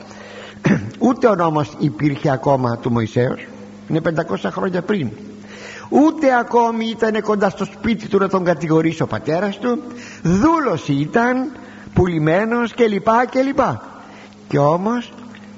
ούτε 1.08 1.28
ο 1.28 1.36
νόμος 1.36 1.72
υπήρχε 1.80 2.32
ακόμα 2.32 2.78
του 2.78 2.92
Μωυσέως 2.92 3.48
είναι 3.90 4.02
500 4.04 4.50
χρόνια 4.52 4.82
πριν. 4.82 5.10
Ούτε 5.90 6.36
ακόμη 6.40 6.86
ήταν 6.86 7.22
κοντά 7.22 7.50
στο 7.50 7.66
σπίτι 7.66 8.08
του 8.08 8.18
να 8.18 8.30
τον 8.30 8.44
κατηγορήσει 8.44 9.02
ο 9.02 9.08
πατέρας 9.08 9.58
του. 9.60 9.82
Δούλος 10.24 10.88
ήταν 10.88 11.52
πουλημένος 11.94 12.74
και 12.74 12.88
λοιπά 12.88 13.26
και 13.26 13.42
λοιπά 13.42 13.82
και 14.48 14.58
όμως 14.58 15.14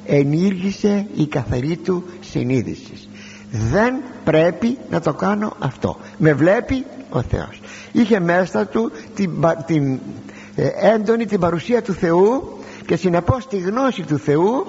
ενήργησε 0.05 1.07
η 1.15 1.27
καθαρή 1.27 1.77
του 1.77 2.03
συνείδησης. 2.19 3.09
Δεν 3.51 3.95
πρέπει 4.23 4.77
να 4.89 4.99
το 4.99 5.13
κάνω 5.13 5.53
αυτό. 5.59 5.97
Με 6.17 6.33
βλέπει 6.33 6.85
ο 7.09 7.21
Θεός. 7.21 7.61
Είχε 7.91 8.19
μέσα 8.19 8.65
του 8.65 8.91
την, 9.15 9.31
την 9.65 9.93
ε, 9.93 9.99
έντονη 10.95 11.25
την 11.25 11.39
παρουσία 11.39 11.81
του 11.81 11.93
Θεού 11.93 12.57
και 12.85 12.95
συνεπώς 12.95 13.47
τη 13.47 13.57
γνώση 13.57 14.01
του 14.01 14.17
Θεού. 14.17 14.65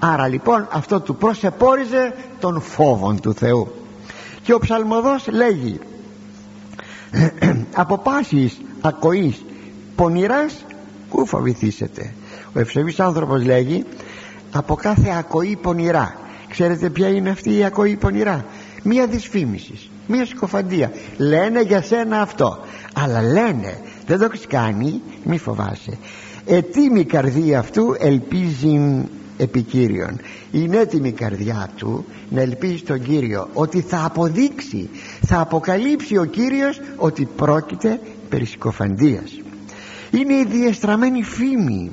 Άρα 0.00 0.28
λοιπόν 0.28 0.68
αυτό 0.70 1.00
του 1.00 1.16
προσεπόριζε 1.16 2.14
τον 2.40 2.60
φόβον 2.60 3.20
του 3.20 3.34
Θεού. 3.34 3.72
Και 4.42 4.54
ο 4.54 4.58
ψαλμοδός 4.58 5.26
λέγει 5.30 5.80
από 7.74 7.98
πάσης 7.98 8.60
ακοής 8.80 9.44
πονηράς 9.94 10.64
Πού 11.10 11.26
φοβηθήσετε 11.26 12.14
Ο 12.54 12.60
ευσεβής 12.60 13.00
άνθρωπος 13.00 13.44
λέγει 13.44 13.84
Από 14.52 14.74
κάθε 14.74 15.10
ακοή 15.18 15.58
πονηρά 15.62 16.16
Ξέρετε 16.50 16.90
ποια 16.90 17.08
είναι 17.08 17.30
αυτή 17.30 17.56
η 17.56 17.64
ακοή 17.64 17.96
πονηρά; 17.96 18.44
Μία 18.82 19.06
δυσφήμισης 19.06 19.90
Μία 20.06 20.26
συκοφαντία 20.26 20.92
Λένε 21.16 21.60
για 21.60 21.82
σένα 21.82 22.20
αυτό 22.20 22.58
Αλλά 22.94 23.22
λένε 23.22 23.80
Δεν 24.08 24.18
το 24.18 24.24
έχεις 24.24 24.46
κάνει 24.46 25.00
Μη 25.24 25.38
φοβάσαι. 25.38 25.98
Ετοίμη 26.46 27.04
καρδία 27.04 27.58
αυτού 27.58 27.94
ελπίζει 27.98 29.04
επικύριον 29.36 30.20
είναι 30.50 30.76
έτοιμη 30.76 31.08
η 31.08 31.12
καρδιά 31.12 31.70
του 31.76 32.04
να 32.30 32.40
ελπίζει 32.40 32.82
τον 32.82 33.02
Κύριο 33.02 33.48
ότι 33.52 33.80
θα 33.80 34.04
αποδείξει 34.04 34.90
θα 35.26 35.40
αποκαλύψει 35.40 36.16
ο 36.18 36.24
Κύριος 36.24 36.80
ότι 36.96 37.28
πρόκειται 37.36 38.00
περί 38.28 38.44
συκοφαντίας. 38.44 39.40
Είναι 40.10 40.34
η 40.34 40.44
διεστραμμένη 40.44 41.22
φήμη. 41.22 41.92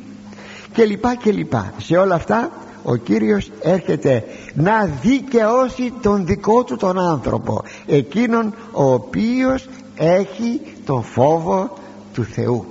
Και 0.74 0.86
λοιπά 0.86 1.16
και 1.16 1.32
λοιπά. 1.32 1.74
Σε 1.78 1.96
όλα 1.96 2.16
αυτά 2.16 2.52
ο 2.84 2.96
Κύριος 2.96 3.52
έρχεται 3.62 4.24
να 4.54 4.86
δικαιώσει 5.02 5.94
τον 6.02 6.26
δικό 6.26 6.64
του 6.64 6.76
τον 6.76 7.00
άνθρωπο 7.00 7.64
εκείνον 7.86 8.54
ο 8.72 8.94
οποίος 8.94 9.68
έχει 9.96 10.62
τον 10.86 11.04
φόβο 11.04 11.78
του 12.16 12.24
Θεού. 12.24 12.66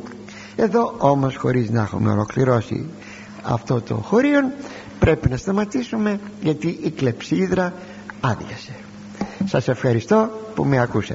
Εδώ 0.56 0.94
όμως 0.98 1.36
χωρίς 1.36 1.70
να 1.70 1.80
έχουμε 1.80 2.10
ολοκληρώσει 2.10 2.86
αυτό 3.42 3.80
το 3.80 3.94
χωρίο 3.94 4.40
πρέπει 4.98 5.28
να 5.28 5.36
σταματήσουμε 5.36 6.20
γιατί 6.40 6.78
η 6.82 6.90
κλεψίδρα 6.90 7.72
άδειασε. 8.20 8.74
Σας 9.44 9.68
ευχαριστώ 9.68 10.30
που 10.54 10.64
με 10.64 10.80
ακούσατε 10.80 11.12